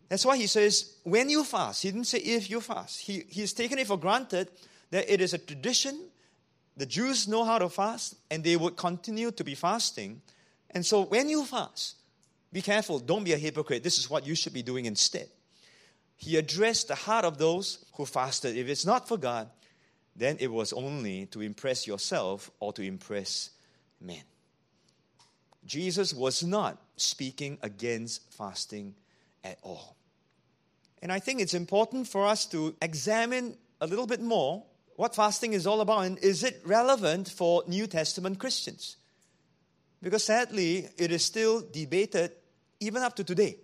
That's 0.09 0.25
why 0.25 0.39
he 0.39 0.47
says, 0.47 0.95
when 1.05 1.29
you 1.29 1.45
fast, 1.45 1.83
he 1.83 1.91
didn't 1.91 2.07
say 2.07 2.19
if 2.19 2.49
you 2.49 2.61
fast. 2.61 3.01
He, 3.01 3.25
he's 3.29 3.53
taken 3.53 3.79
it 3.79 3.87
for 3.87 3.99
granted 3.99 4.51
that 4.91 5.13
it 5.13 5.21
is 5.21 5.35
a 5.35 5.39
tradition. 5.39 6.09
The 6.77 6.87
Jews 6.87 7.29
know 7.29 7.45
how 7.45 7.59
to 7.59 7.69
fast, 7.69 8.17
and 8.31 8.43
they 8.43 8.57
would 8.57 8.77
continue 8.77 9.31
to 9.33 9.45
be 9.45 9.55
fasting. 9.55 10.23
And 10.71 10.85
so 10.85 11.03
when 11.05 11.29
you 11.29 11.45
fast, 11.45 11.97
be 12.53 12.63
careful, 12.63 12.99
don't 12.99 13.25
be 13.25 13.33
a 13.33 13.39
hypocrite. 13.39 13.83
This 13.83 13.99
is 13.99 14.09
what 14.09 14.27
you 14.27 14.35
should 14.35 14.53
be 14.53 14.63
doing 14.63 14.87
instead. 14.87 15.29
He 16.17 16.37
addressed 16.37 16.89
the 16.89 16.95
heart 16.95 17.25
of 17.25 17.39
those 17.39 17.85
who 17.95 18.05
fasted. 18.05 18.57
If 18.57 18.69
it's 18.69 18.87
not 18.87 19.07
for 19.07 19.17
God, 19.17 19.49
then 20.17 20.37
it 20.41 20.51
was 20.51 20.73
only 20.73 21.27
to 21.27 21.41
impress 21.41 21.87
yourself 21.87 22.51
or 22.59 22.73
to 22.73 22.83
impress 22.83 23.51
men. 24.01 24.23
Jesus 25.65 26.13
was 26.15 26.43
not 26.43 26.81
speaking 26.97 27.59
against 27.63 28.33
fasting 28.33 28.95
at 29.45 29.59
all. 29.63 29.97
And 31.03 31.13
I 31.13 31.21
think 31.21 31.41
it's 31.41 31.55
important 31.55 32.09
for 32.09 32.27
us 32.27 32.47
to 32.47 32.75
examine 32.83 33.57
a 33.81 33.87
little 33.87 34.07
bit 34.07 34.21
more 34.21 34.65
what 34.99 35.15
fasting 35.15 35.53
is 35.53 35.65
all 35.65 35.81
about 35.81 36.07
and 36.07 36.19
is 36.19 36.43
it 36.43 36.61
relevant 36.65 37.29
for 37.29 37.63
New 37.69 37.87
Testament 37.87 38.41
Christians? 38.41 38.97
Because 40.03 40.25
sadly, 40.25 40.89
it 40.99 41.13
is 41.13 41.25
still 41.25 41.61
debated 41.61 42.33
even 42.81 43.05
up 43.05 43.15
to 43.15 43.23
today. 43.23 43.59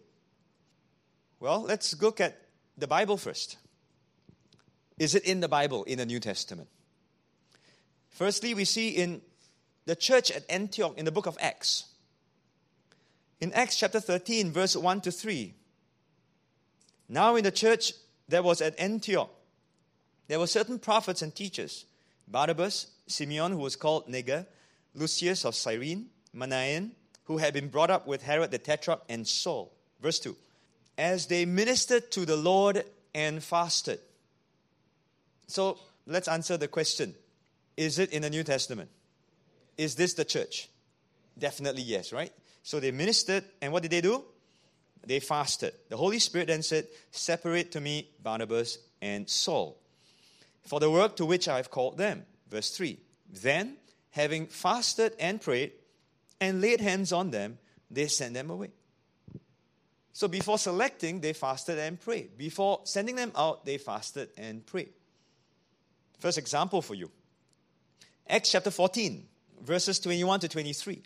Well, 1.40 1.62
let's 1.62 2.00
look 2.00 2.20
at 2.20 2.40
the 2.78 2.86
Bible 2.86 3.16
first. 3.16 3.56
Is 4.96 5.16
it 5.16 5.24
in 5.24 5.40
the 5.40 5.48
Bible 5.48 5.82
in 5.82 5.98
the 5.98 6.06
New 6.06 6.20
Testament? 6.20 6.68
Firstly, 8.10 8.54
we 8.54 8.64
see 8.64 8.90
in 8.90 9.20
the 9.86 9.96
church 9.96 10.30
at 10.30 10.44
Antioch 10.48 10.96
in 10.96 11.04
the 11.04 11.10
book 11.10 11.26
of 11.26 11.36
Acts. 11.40 11.86
In 13.40 13.52
Acts 13.54 13.76
chapter 13.76 13.98
13, 13.98 14.52
verse 14.52 14.76
1 14.76 15.00
to 15.00 15.10
3. 15.10 15.52
Now 17.08 17.34
in 17.34 17.42
the 17.42 17.50
church 17.50 17.92
that 18.28 18.44
was 18.44 18.60
at 18.60 18.78
Antioch, 18.78 19.33
there 20.28 20.38
were 20.38 20.46
certain 20.46 20.78
prophets 20.78 21.22
and 21.22 21.34
teachers 21.34 21.86
Barnabas, 22.26 22.86
Simeon, 23.06 23.52
who 23.52 23.58
was 23.58 23.76
called 23.76 24.08
Niger, 24.08 24.46
Lucius 24.94 25.44
of 25.44 25.54
Cyrene, 25.54 26.06
Manaen, 26.34 26.92
who 27.24 27.38
had 27.38 27.52
been 27.52 27.68
brought 27.68 27.90
up 27.90 28.06
with 28.06 28.22
Herod 28.22 28.50
the 28.50 28.58
Tetrarch, 28.58 29.02
and 29.08 29.26
Saul. 29.26 29.72
Verse 30.00 30.18
2. 30.20 30.34
As 30.96 31.26
they 31.26 31.44
ministered 31.44 32.10
to 32.12 32.24
the 32.24 32.36
Lord 32.36 32.84
and 33.14 33.42
fasted. 33.42 34.00
So 35.48 35.78
let's 36.06 36.28
answer 36.28 36.56
the 36.56 36.68
question 36.68 37.14
Is 37.76 37.98
it 37.98 38.10
in 38.10 38.22
the 38.22 38.30
New 38.30 38.44
Testament? 38.44 38.90
Is 39.76 39.94
this 39.96 40.14
the 40.14 40.24
church? 40.24 40.68
Definitely 41.38 41.82
yes, 41.82 42.12
right? 42.12 42.32
So 42.62 42.80
they 42.80 42.90
ministered, 42.90 43.44
and 43.60 43.72
what 43.72 43.82
did 43.82 43.90
they 43.90 44.00
do? 44.00 44.24
They 45.06 45.20
fasted. 45.20 45.74
The 45.90 45.96
Holy 45.96 46.18
Spirit 46.18 46.48
then 46.48 46.62
said, 46.62 46.86
Separate 47.10 47.72
to 47.72 47.80
me 47.80 48.08
Barnabas 48.22 48.78
and 49.02 49.28
Saul 49.28 49.78
for 50.64 50.80
the 50.80 50.90
work 50.90 51.16
to 51.16 51.26
which 51.26 51.48
I 51.48 51.56
have 51.56 51.70
called 51.70 51.98
them. 51.98 52.24
Verse 52.48 52.70
3 52.70 52.98
Then, 53.30 53.76
having 54.10 54.46
fasted 54.46 55.14
and 55.18 55.40
prayed 55.40 55.72
and 56.40 56.60
laid 56.60 56.80
hands 56.80 57.12
on 57.12 57.30
them, 57.30 57.58
they 57.90 58.06
sent 58.06 58.34
them 58.34 58.50
away. 58.50 58.70
So 60.12 60.28
before 60.28 60.58
selecting, 60.58 61.20
they 61.20 61.32
fasted 61.32 61.78
and 61.78 62.00
prayed. 62.00 62.38
Before 62.38 62.80
sending 62.84 63.16
them 63.16 63.32
out, 63.34 63.64
they 63.64 63.78
fasted 63.78 64.28
and 64.36 64.64
prayed. 64.64 64.92
First 66.20 66.38
example 66.38 66.80
for 66.80 66.94
you 66.94 67.10
Acts 68.28 68.52
chapter 68.52 68.70
14, 68.70 69.26
verses 69.62 69.98
21 70.00 70.40
to 70.40 70.48
23. 70.48 71.02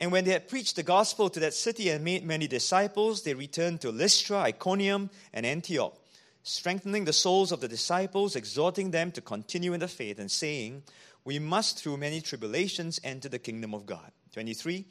And 0.00 0.10
when 0.10 0.24
they 0.24 0.30
had 0.32 0.48
preached 0.48 0.76
the 0.76 0.82
gospel 0.82 1.28
to 1.30 1.40
that 1.40 1.54
city 1.54 1.90
and 1.90 2.04
made 2.04 2.24
many 2.24 2.46
disciples, 2.48 3.22
they 3.22 3.34
returned 3.34 3.82
to 3.82 3.90
Lystra, 3.90 4.38
Iconium, 4.38 5.10
and 5.32 5.44
Antioch, 5.44 5.96
strengthening 6.42 7.04
the 7.04 7.12
souls 7.12 7.52
of 7.52 7.60
the 7.60 7.68
disciples, 7.68 8.36
exhorting 8.36 8.90
them 8.90 9.12
to 9.12 9.20
continue 9.20 9.72
in 9.72 9.80
the 9.80 9.88
faith, 9.88 10.18
and 10.18 10.30
saying, 10.30 10.82
We 11.24 11.38
must 11.38 11.78
through 11.78 11.96
many 11.98 12.20
tribulations 12.20 13.00
enter 13.04 13.28
the 13.28 13.38
kingdom 13.38 13.74
of 13.74 13.86
God. 13.86 14.10
23. 14.32 14.86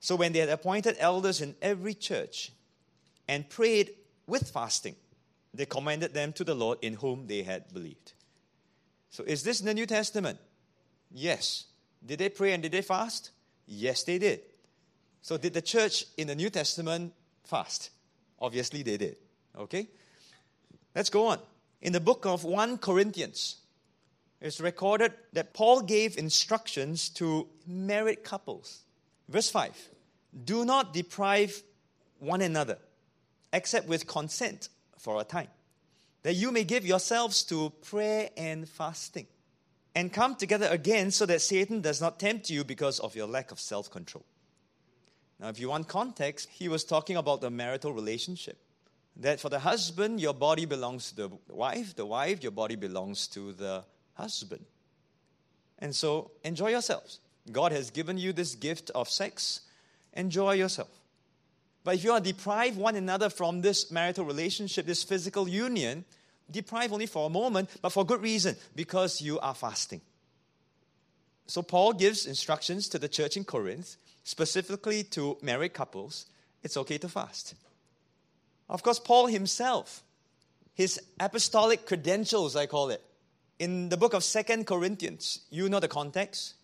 So 0.00 0.16
when 0.16 0.32
they 0.32 0.40
had 0.40 0.48
appointed 0.48 0.96
elders 0.98 1.40
in 1.40 1.54
every 1.60 1.94
church 1.94 2.52
and 3.28 3.48
prayed 3.48 3.92
with 4.26 4.50
fasting, 4.50 4.96
they 5.52 5.66
commended 5.66 6.14
them 6.14 6.32
to 6.34 6.44
the 6.44 6.54
Lord 6.54 6.78
in 6.82 6.94
whom 6.94 7.26
they 7.26 7.42
had 7.42 7.72
believed. 7.72 8.14
So 9.10 9.24
is 9.24 9.42
this 9.42 9.60
in 9.60 9.66
the 9.66 9.74
New 9.74 9.86
Testament? 9.86 10.38
Yes. 11.12 11.66
Did 12.04 12.18
they 12.18 12.28
pray 12.28 12.52
and 12.52 12.62
did 12.62 12.72
they 12.72 12.82
fast? 12.82 13.30
Yes, 13.66 14.04
they 14.04 14.18
did. 14.18 14.40
So, 15.22 15.36
did 15.36 15.52
the 15.52 15.62
church 15.62 16.04
in 16.16 16.28
the 16.28 16.34
New 16.34 16.50
Testament 16.50 17.12
fast? 17.44 17.90
Obviously, 18.38 18.82
they 18.82 18.96
did. 18.96 19.16
Okay? 19.56 19.88
Let's 20.94 21.10
go 21.10 21.26
on. 21.26 21.38
In 21.80 21.92
the 21.92 22.00
book 22.00 22.26
of 22.26 22.44
1 22.44 22.78
Corinthians, 22.78 23.56
it's 24.40 24.60
recorded 24.60 25.12
that 25.32 25.54
Paul 25.54 25.82
gave 25.82 26.16
instructions 26.16 27.08
to 27.10 27.48
married 27.66 28.24
couples. 28.24 28.82
Verse 29.28 29.50
5 29.50 29.90
Do 30.44 30.64
not 30.64 30.92
deprive 30.92 31.62
one 32.18 32.40
another, 32.40 32.78
except 33.52 33.88
with 33.88 34.06
consent 34.06 34.68
for 34.98 35.20
a 35.20 35.24
time, 35.24 35.48
that 36.22 36.34
you 36.34 36.50
may 36.50 36.64
give 36.64 36.84
yourselves 36.84 37.42
to 37.44 37.70
prayer 37.82 38.30
and 38.36 38.68
fasting, 38.68 39.26
and 39.94 40.12
come 40.12 40.36
together 40.36 40.68
again 40.70 41.10
so 41.10 41.24
that 41.26 41.40
Satan 41.40 41.80
does 41.80 42.00
not 42.00 42.18
tempt 42.18 42.50
you 42.50 42.64
because 42.64 42.98
of 42.98 43.14
your 43.14 43.26
lack 43.26 43.52
of 43.52 43.60
self 43.60 43.90
control. 43.90 44.24
Now, 45.38 45.48
if 45.48 45.58
you 45.58 45.70
want 45.70 45.88
context, 45.88 46.48
he 46.50 46.68
was 46.68 46.84
talking 46.84 47.16
about 47.16 47.40
the 47.40 47.50
marital 47.50 47.92
relationship. 47.92 48.58
That 49.20 49.38
for 49.38 49.48
the 49.48 49.58
husband, 49.58 50.20
your 50.20 50.34
body 50.34 50.64
belongs 50.64 51.10
to 51.10 51.16
the 51.16 51.30
wife, 51.48 51.94
the 51.94 52.06
wife, 52.06 52.42
your 52.42 52.52
body 52.52 52.76
belongs 52.76 53.28
to 53.28 53.52
the 53.52 53.84
husband. 54.14 54.64
And 55.78 55.94
so, 55.94 56.32
enjoy 56.44 56.70
yourselves. 56.70 57.20
God 57.50 57.72
has 57.72 57.90
given 57.90 58.18
you 58.18 58.32
this 58.32 58.54
gift 58.54 58.90
of 58.94 59.08
sex. 59.08 59.60
Enjoy 60.14 60.54
yourself. 60.54 60.90
But 61.84 61.94
if 61.94 62.04
you 62.04 62.12
are 62.12 62.20
deprive 62.20 62.76
one 62.76 62.96
another 62.96 63.30
from 63.30 63.62
this 63.62 63.90
marital 63.90 64.24
relationship, 64.24 64.86
this 64.86 65.02
physical 65.02 65.48
union, 65.48 66.04
deprive 66.50 66.92
only 66.92 67.06
for 67.06 67.26
a 67.26 67.30
moment, 67.30 67.70
but 67.80 67.90
for 67.90 68.04
good 68.04 68.20
reason, 68.22 68.56
because 68.74 69.20
you 69.20 69.38
are 69.40 69.54
fasting. 69.54 70.00
So 71.46 71.62
Paul 71.62 71.94
gives 71.94 72.26
instructions 72.26 72.88
to 72.90 72.98
the 72.98 73.08
church 73.08 73.36
in 73.36 73.44
Corinth 73.44 73.96
specifically 74.24 75.02
to 75.04 75.38
married 75.42 75.72
couples, 75.74 76.26
it's 76.62 76.76
okay 76.76 76.98
to 76.98 77.08
fast. 77.08 77.54
Of 78.70 78.84
course, 78.84 79.00
Paul 79.00 79.26
himself, 79.26 80.04
his 80.74 81.00
apostolic 81.18 81.86
credentials, 81.86 82.54
I 82.54 82.66
call 82.66 82.90
it, 82.90 83.02
in 83.58 83.88
the 83.88 83.96
book 83.96 84.14
of 84.14 84.22
Second 84.22 84.66
Corinthians, 84.66 85.40
you 85.50 85.68
know 85.68 85.80
the 85.80 85.88
context. 85.88 86.54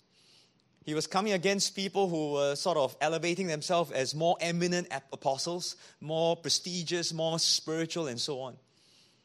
He 0.84 0.94
was 0.94 1.08
coming 1.08 1.32
against 1.32 1.74
people 1.74 2.08
who 2.08 2.34
were 2.34 2.54
sort 2.54 2.78
of 2.78 2.96
elevating 3.00 3.48
themselves 3.48 3.90
as 3.90 4.14
more 4.14 4.36
eminent 4.40 4.86
apostles, 5.12 5.74
more 6.00 6.36
prestigious, 6.36 7.12
more 7.12 7.40
spiritual, 7.40 8.06
and 8.06 8.20
so 8.20 8.40
on. 8.40 8.56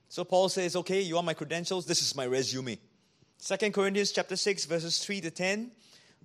So 0.10 0.24
Paul 0.24 0.50
says, 0.50 0.76
Okay, 0.76 1.02
you 1.02 1.16
want 1.16 1.28
my 1.28 1.36
credentials? 1.36 1.86
This 1.86 2.02
is 2.02 2.16
my 2.16 2.26
resume. 2.26 2.80
Second 3.38 3.74
Corinthians 3.74 4.12
chapter 4.12 4.36
6, 4.36 4.66
verses 4.66 4.98
3 5.06 5.22
to 5.22 5.32
10. 5.32 5.72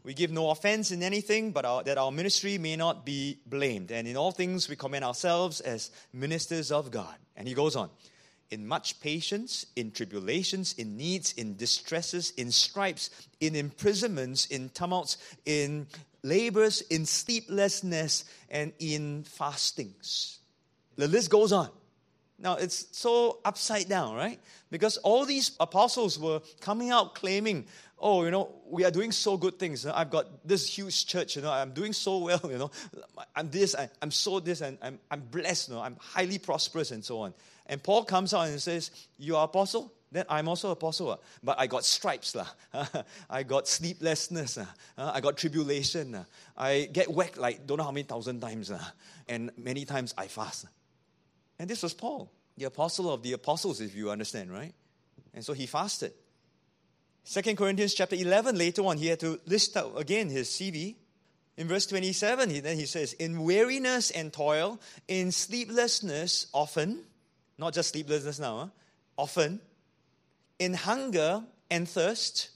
We 0.06 0.14
give 0.14 0.30
no 0.30 0.50
offense 0.50 0.92
in 0.92 1.02
anything, 1.02 1.50
but 1.50 1.64
our, 1.64 1.82
that 1.82 1.98
our 1.98 2.12
ministry 2.12 2.58
may 2.58 2.76
not 2.76 3.04
be 3.04 3.40
blamed. 3.44 3.90
And 3.90 4.06
in 4.06 4.16
all 4.16 4.30
things, 4.30 4.68
we 4.68 4.76
commend 4.76 5.04
ourselves 5.04 5.60
as 5.60 5.90
ministers 6.12 6.70
of 6.70 6.92
God. 6.92 7.16
And 7.34 7.48
he 7.48 7.54
goes 7.54 7.74
on 7.74 7.90
in 8.52 8.68
much 8.68 9.00
patience, 9.00 9.66
in 9.74 9.90
tribulations, 9.90 10.74
in 10.74 10.96
needs, 10.96 11.32
in 11.32 11.56
distresses, 11.56 12.30
in 12.36 12.52
stripes, 12.52 13.10
in 13.40 13.56
imprisonments, 13.56 14.46
in 14.46 14.68
tumults, 14.68 15.18
in 15.44 15.88
labors, 16.22 16.82
in 16.82 17.04
sleeplessness, 17.04 18.26
and 18.48 18.72
in 18.78 19.24
fastings. 19.24 20.38
The 20.94 21.08
list 21.08 21.30
goes 21.30 21.50
on. 21.50 21.68
Now, 22.38 22.54
it's 22.54 22.86
so 22.92 23.40
upside 23.44 23.88
down, 23.88 24.14
right? 24.14 24.38
Because 24.76 24.98
all 24.98 25.24
these 25.24 25.52
apostles 25.58 26.18
were 26.18 26.42
coming 26.60 26.90
out 26.90 27.14
claiming 27.14 27.66
oh, 27.98 28.24
you 28.24 28.30
know, 28.30 28.50
we 28.68 28.84
are 28.84 28.90
doing 28.90 29.10
so 29.10 29.38
good 29.38 29.58
things. 29.58 29.86
I've 29.86 30.10
got 30.10 30.46
this 30.46 30.66
huge 30.66 31.06
church, 31.06 31.34
you 31.34 31.40
know, 31.40 31.50
I'm 31.50 31.72
doing 31.72 31.94
so 31.94 32.18
well, 32.18 32.42
you 32.44 32.58
know, 32.58 32.70
I'm 33.34 33.48
this, 33.48 33.74
I'm 34.02 34.10
so 34.10 34.38
this, 34.38 34.60
and 34.60 34.76
I'm, 34.82 34.98
I'm 35.10 35.20
blessed, 35.20 35.70
you 35.70 35.74
know, 35.76 35.80
I'm 35.80 35.96
highly 35.98 36.38
prosperous, 36.38 36.90
and 36.90 37.02
so 37.02 37.20
on. 37.20 37.32
And 37.64 37.82
Paul 37.82 38.04
comes 38.04 38.34
out 38.34 38.48
and 38.48 38.60
says, 38.60 38.90
You 39.18 39.36
are 39.36 39.44
apostle? 39.44 39.92
Then 40.12 40.24
I'm 40.28 40.48
also 40.48 40.70
apostle. 40.70 41.10
Ah. 41.10 41.18
But 41.42 41.58
I 41.58 41.66
got 41.66 41.84
stripes. 41.84 42.34
lah. 42.34 42.46
I 43.30 43.42
got 43.42 43.66
sleeplessness. 43.66 44.58
Ah. 44.58 44.74
Uh, 44.96 45.10
I 45.14 45.20
got 45.20 45.36
tribulation. 45.36 46.14
Ah. 46.14 46.24
I 46.56 46.88
get 46.92 47.10
whacked 47.10 47.38
like 47.38 47.66
don't 47.66 47.78
know 47.78 47.84
how 47.84 47.90
many 47.90 48.04
thousand 48.04 48.40
times. 48.40 48.70
And 49.28 49.50
many 49.58 49.84
times 49.84 50.14
I 50.16 50.28
fast. 50.28 50.66
And 51.58 51.68
this 51.68 51.82
was 51.82 51.92
Paul, 51.92 52.30
the 52.56 52.64
apostle 52.64 53.12
of 53.12 53.22
the 53.22 53.32
apostles, 53.32 53.80
if 53.80 53.94
you 53.94 54.10
understand, 54.10 54.50
right? 54.50 54.74
And 55.34 55.44
so 55.44 55.52
he 55.52 55.66
fasted. 55.66 56.12
Second 57.24 57.56
Corinthians 57.56 57.94
chapter 57.94 58.16
11, 58.16 58.56
later 58.56 58.82
on, 58.82 58.98
he 58.98 59.08
had 59.08 59.20
to 59.20 59.40
list 59.46 59.76
out 59.76 59.92
again 59.96 60.28
his 60.28 60.48
CV. 60.48 60.94
In 61.56 61.68
verse 61.68 61.86
27, 61.86 62.50
he, 62.50 62.60
then 62.60 62.76
he 62.76 62.86
says, 62.86 63.14
In 63.14 63.42
weariness 63.42 64.10
and 64.10 64.32
toil, 64.32 64.80
in 65.08 65.32
sleeplessness 65.32 66.46
often, 66.52 67.02
not 67.58 67.74
just 67.74 67.90
sleeplessness 67.92 68.38
now, 68.38 68.58
huh? 68.58 68.66
often, 69.16 69.60
in 70.58 70.74
hunger 70.74 71.42
and 71.70 71.88
thirst, 71.88 72.50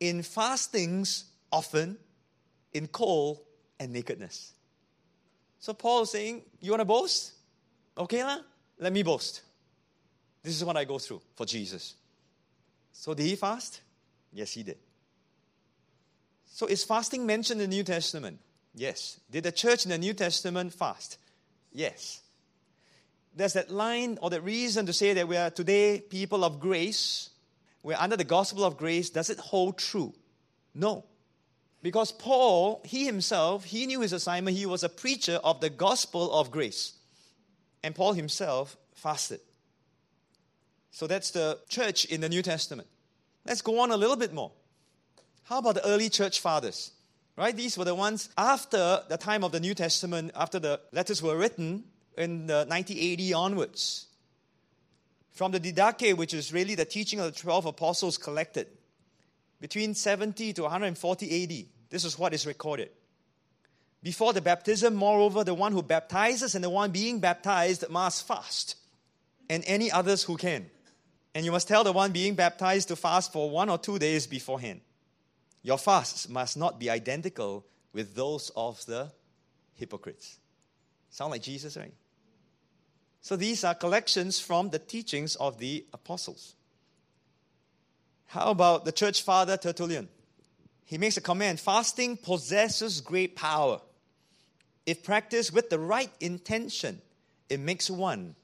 in 0.00 0.22
fastings 0.22 1.24
often, 1.52 1.98
in 2.72 2.86
cold 2.86 3.40
and 3.78 3.92
nakedness. 3.92 4.52
So 5.58 5.74
Paul 5.74 6.02
is 6.02 6.10
saying, 6.10 6.42
You 6.60 6.72
want 6.72 6.80
to 6.80 6.86
boast? 6.86 7.32
Okay, 7.98 8.24
lah? 8.24 8.38
Let 8.78 8.92
me 8.92 9.02
boast. 9.02 9.42
This 10.42 10.56
is 10.56 10.64
what 10.64 10.76
I 10.76 10.84
go 10.84 10.98
through 10.98 11.22
for 11.34 11.46
Jesus. 11.46 11.94
So, 12.92 13.14
did 13.14 13.26
he 13.26 13.36
fast? 13.36 13.80
Yes, 14.32 14.52
he 14.52 14.62
did. 14.62 14.78
So, 16.46 16.66
is 16.66 16.84
fasting 16.84 17.24
mentioned 17.26 17.60
in 17.60 17.70
the 17.70 17.76
New 17.76 17.84
Testament? 17.84 18.38
Yes. 18.74 19.20
Did 19.30 19.44
the 19.44 19.52
church 19.52 19.84
in 19.84 19.90
the 19.90 19.98
New 19.98 20.14
Testament 20.14 20.72
fast? 20.72 21.18
Yes. 21.72 22.20
There's 23.34 23.54
that 23.54 23.70
line 23.70 24.18
or 24.20 24.30
that 24.30 24.42
reason 24.42 24.86
to 24.86 24.92
say 24.92 25.14
that 25.14 25.28
we 25.28 25.36
are 25.36 25.50
today 25.50 26.00
people 26.00 26.44
of 26.44 26.60
grace, 26.60 27.30
we're 27.82 27.96
under 27.96 28.16
the 28.16 28.24
gospel 28.24 28.64
of 28.64 28.76
grace. 28.76 29.10
Does 29.10 29.30
it 29.30 29.38
hold 29.38 29.78
true? 29.78 30.12
No. 30.74 31.04
Because 31.82 32.12
Paul, 32.12 32.80
he 32.84 33.04
himself, 33.04 33.64
he 33.64 33.86
knew 33.86 34.00
his 34.00 34.12
assignment. 34.12 34.56
He 34.56 34.66
was 34.66 34.84
a 34.84 34.88
preacher 34.88 35.40
of 35.42 35.60
the 35.60 35.70
gospel 35.70 36.32
of 36.32 36.50
grace. 36.50 36.92
And 37.82 37.94
Paul 37.94 38.12
himself 38.12 38.76
fasted. 38.94 39.40
So 40.90 41.06
that's 41.06 41.30
the 41.30 41.58
church 41.68 42.04
in 42.04 42.20
the 42.20 42.28
New 42.28 42.42
Testament. 42.42 42.88
Let's 43.46 43.62
go 43.62 43.80
on 43.80 43.90
a 43.90 43.96
little 43.96 44.16
bit 44.16 44.32
more. 44.32 44.52
How 45.44 45.58
about 45.58 45.74
the 45.74 45.86
early 45.86 46.08
church 46.08 46.40
fathers? 46.40 46.92
Right? 47.36 47.56
These 47.56 47.78
were 47.78 47.84
the 47.84 47.94
ones 47.94 48.28
after 48.36 49.00
the 49.08 49.16
time 49.16 49.42
of 49.42 49.52
the 49.52 49.60
New 49.60 49.74
Testament, 49.74 50.32
after 50.34 50.58
the 50.58 50.80
letters 50.92 51.22
were 51.22 51.36
written 51.36 51.84
in 52.16 52.46
the 52.46 52.66
90 52.66 53.30
AD 53.30 53.34
onwards. 53.34 54.06
From 55.32 55.50
the 55.50 55.58
Didache, 55.58 56.14
which 56.14 56.34
is 56.34 56.52
really 56.52 56.74
the 56.74 56.84
teaching 56.84 57.20
of 57.20 57.32
the 57.32 57.40
12 57.40 57.66
apostles 57.66 58.18
collected, 58.18 58.66
between 59.60 59.94
70 59.94 60.52
to 60.52 60.62
140 60.62 61.42
AD, 61.42 61.66
this 61.88 62.04
is 62.04 62.18
what 62.18 62.34
is 62.34 62.46
recorded. 62.46 62.90
Before 64.02 64.32
the 64.32 64.40
baptism, 64.40 64.94
moreover, 64.94 65.44
the 65.44 65.54
one 65.54 65.72
who 65.72 65.82
baptizes 65.82 66.54
and 66.54 66.64
the 66.64 66.70
one 66.70 66.90
being 66.90 67.20
baptized 67.20 67.88
must 67.88 68.26
fast, 68.26 68.76
and 69.48 69.62
any 69.66 69.92
others 69.92 70.24
who 70.24 70.36
can. 70.36 70.66
And 71.34 71.44
you 71.44 71.52
must 71.52 71.68
tell 71.68 71.84
the 71.84 71.92
one 71.92 72.12
being 72.12 72.34
baptized 72.34 72.88
to 72.88 72.96
fast 72.96 73.32
for 73.32 73.48
one 73.48 73.70
or 73.70 73.78
two 73.78 73.98
days 73.98 74.26
beforehand. 74.26 74.80
Your 75.62 75.78
fasts 75.78 76.28
must 76.28 76.56
not 76.56 76.80
be 76.80 76.90
identical 76.90 77.64
with 77.92 78.14
those 78.14 78.50
of 78.56 78.84
the 78.86 79.12
hypocrites. 79.76 80.38
Sound 81.10 81.30
like 81.30 81.42
Jesus, 81.42 81.76
right? 81.76 81.94
So 83.20 83.36
these 83.36 83.62
are 83.62 83.74
collections 83.74 84.40
from 84.40 84.70
the 84.70 84.80
teachings 84.80 85.36
of 85.36 85.58
the 85.58 85.84
apostles. 85.92 86.56
How 88.26 88.50
about 88.50 88.84
the 88.84 88.92
church 88.92 89.22
father 89.22 89.56
Tertullian? 89.56 90.08
He 90.86 90.98
makes 90.98 91.16
a 91.16 91.20
comment 91.20 91.60
fasting 91.60 92.16
possesses 92.16 93.00
great 93.00 93.36
power. 93.36 93.80
If 94.86 95.04
practiced 95.04 95.52
with 95.52 95.70
the 95.70 95.78
right 95.78 96.10
intention, 96.20 97.00
it 97.48 97.60
makes 97.60 97.90
one 97.90 98.34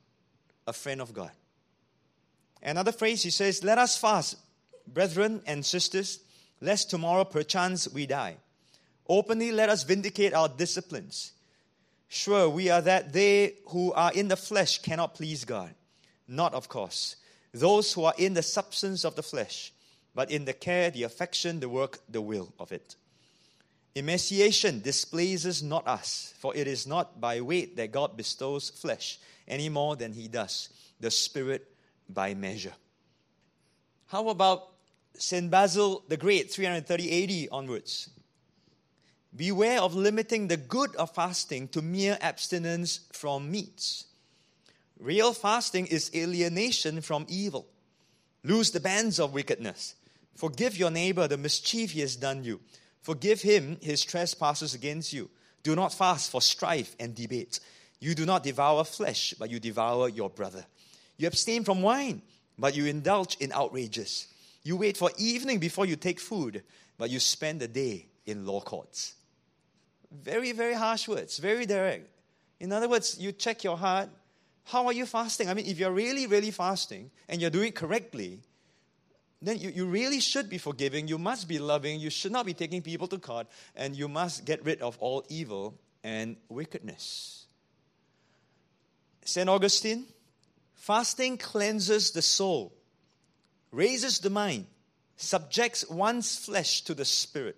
a 0.67 0.73
friend 0.73 1.01
of 1.01 1.13
God. 1.13 1.31
Another 2.63 2.93
phrase 2.93 3.23
he 3.23 3.31
says, 3.31 3.65
Let 3.65 3.79
us 3.79 3.97
fast, 3.97 4.37
brethren 4.87 5.43
and 5.47 5.65
sisters, 5.65 6.21
lest 6.61 6.91
tomorrow 6.91 7.25
perchance 7.25 7.89
we 7.89 8.07
die. 8.07 8.37
Openly 9.09 9.53
let 9.53 9.69
us 9.69 9.85
vindicate 9.85 10.35
our 10.35 10.49
disciplines. 10.49 11.33
Sure, 12.09 12.49
we 12.49 12.71
are 12.71 12.83
that 12.83 13.13
they 13.13 13.55
who 13.69 13.93
are 13.93 14.13
in 14.13 14.29
the 14.29 14.37
flesh 14.37 14.81
cannot 14.81 15.15
please 15.15 15.45
God. 15.45 15.75
Not, 16.27 16.55
of 16.55 16.69
course, 16.69 17.17
those 17.53 17.93
who 17.93 18.05
are 18.05 18.15
in 18.19 18.35
the 18.35 18.43
substance 18.43 19.05
of 19.05 19.15
the 19.15 19.23
flesh, 19.23 19.73
but 20.15 20.31
in 20.31 20.45
the 20.45 20.53
care, 20.53 20.91
the 20.91 21.05
affection, 21.05 21.61
the 21.61 21.69
work, 21.69 22.01
the 22.09 22.21
will 22.21 22.53
of 22.59 22.73
it. 22.73 22.97
Emaciation 23.95 24.81
displeases 24.81 25.63
not 25.63 25.87
us, 25.87 26.35
for 26.39 26.55
it 26.55 26.67
is 26.67 26.87
not 26.87 27.21
by 27.21 27.41
weight 27.41 27.77
that 27.77 27.93
God 27.93 28.17
bestows 28.17 28.71
flesh 28.71 29.19
any 29.47 29.69
more 29.69 29.97
than 29.97 30.13
he 30.13 30.29
does 30.29 30.69
the 31.01 31.11
Spirit 31.11 31.71
by 32.09 32.35
measure. 32.35 32.75
How 34.07 34.29
about 34.29 34.69
St. 35.17 35.51
Basil 35.51 36.05
the 36.09 36.17
Great, 36.17 36.51
330 36.51 37.45
AD 37.45 37.49
onwards? 37.53 38.11
Beware 39.35 39.81
of 39.81 39.95
limiting 39.95 40.49
the 40.49 40.57
good 40.57 40.97
of 40.97 41.15
fasting 41.15 41.69
to 41.69 41.83
mere 41.83 42.19
abstinence 42.21 43.01
from 43.13 43.51
meats. 43.51 44.05
Real 44.99 45.33
fasting 45.33 45.87
is 45.87 46.11
alienation 46.15 47.01
from 47.01 47.27
evil. 47.29 47.67
Loose 48.43 48.71
the 48.71 48.81
bands 48.81 49.21
of 49.21 49.35
wickedness. 49.35 49.95
Forgive 50.35 50.77
your 50.77 50.91
neighbor 50.91 51.29
the 51.29 51.37
mischief 51.37 51.93
he 51.93 52.01
has 52.01 52.17
done 52.17 52.43
you. 52.43 52.61
Forgive 53.03 53.43
him 53.43 53.79
his 53.81 54.05
trespasses 54.05 54.75
against 54.75 55.13
you. 55.13 55.31
Do 55.63 55.75
not 55.75 55.93
fast 55.93 56.31
for 56.31 56.41
strife 56.41 56.95
and 57.01 57.15
debate. 57.15 57.61
You 58.01 58.15
do 58.15 58.27
not 58.27 58.43
devour 58.43 58.85
flesh, 58.85 59.35
but 59.39 59.51
you 59.51 59.61
devour 59.61 60.09
your 60.09 60.31
brother. 60.31 60.65
You 61.17 61.27
abstain 61.27 61.65
from 61.65 61.83
wine, 61.83 62.23
but 62.59 62.77
you 62.77 62.87
indulge 62.87 63.37
in 63.41 63.53
outrages. 63.53 64.29
You 64.63 64.77
wait 64.77 64.97
for 64.97 65.11
evening 65.19 65.59
before 65.59 65.87
you 65.87 65.97
take 65.97 66.21
food, 66.21 66.63
but 66.97 67.11
you 67.11 67.19
spend 67.19 67.61
the 67.61 67.69
day 67.69 68.07
in 68.27 68.47
law 68.47 68.61
courts. 68.61 69.15
Very, 70.11 70.53
very 70.53 70.75
harsh 70.75 71.09
words, 71.09 71.39
very 71.39 71.67
direct. 71.67 72.09
In 72.61 72.73
other 72.73 72.89
words, 72.89 73.19
you 73.21 73.33
check 73.33 73.65
your 73.65 73.77
heart. 73.77 74.09
How 74.65 74.87
are 74.87 74.93
you 74.93 75.07
fasting? 75.07 75.49
I 75.49 75.55
mean, 75.55 75.67
if 75.67 75.79
you're 75.79 75.93
really, 75.93 76.27
really 76.27 76.51
fasting 76.51 77.11
and 77.29 77.41
you're 77.41 77.51
doing 77.51 77.69
it 77.69 77.75
correctly, 77.75 78.41
then 79.41 79.59
you, 79.59 79.71
you 79.71 79.87
really 79.87 80.21
should 80.21 80.49
be 80.49 80.59
forgiving. 80.59 81.09
You 81.09 81.19
must 81.19 81.49
be 81.49 81.59
loving. 81.59 82.01
You 82.01 82.11
should 82.11 82.33
not 82.33 82.47
be 82.47 82.55
taking 82.55 82.83
people 82.83 83.07
to 83.09 83.19
court. 83.19 83.47
And 83.77 83.97
you 83.97 84.09
must 84.09 84.45
get 84.45 84.65
rid 84.65 84.83
of 84.83 84.99
all 84.99 85.25
evil 85.29 85.79
and 86.03 86.37
wickedness. 86.49 87.47
St. 89.25 89.49
Augustine, 89.49 90.07
fasting 90.75 91.37
cleanses 91.37 92.13
the 92.13 92.23
soul, 92.23 92.73
raises 93.71 94.21
the 94.21 94.31
mind, 94.31 94.67
subjects 95.17 95.89
one's 95.89 96.37
flesh 96.39 96.83
to 96.83 96.95
the 96.95 97.05
spirit 97.05 97.57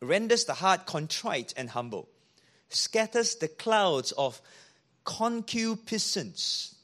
renders 0.00 0.44
the 0.44 0.54
heart 0.54 0.86
contrite 0.86 1.54
and 1.56 1.70
humble, 1.70 2.08
scatters 2.68 3.36
the 3.36 3.48
clouds 3.48 4.12
of 4.12 4.40
concupiscence, 5.04 6.74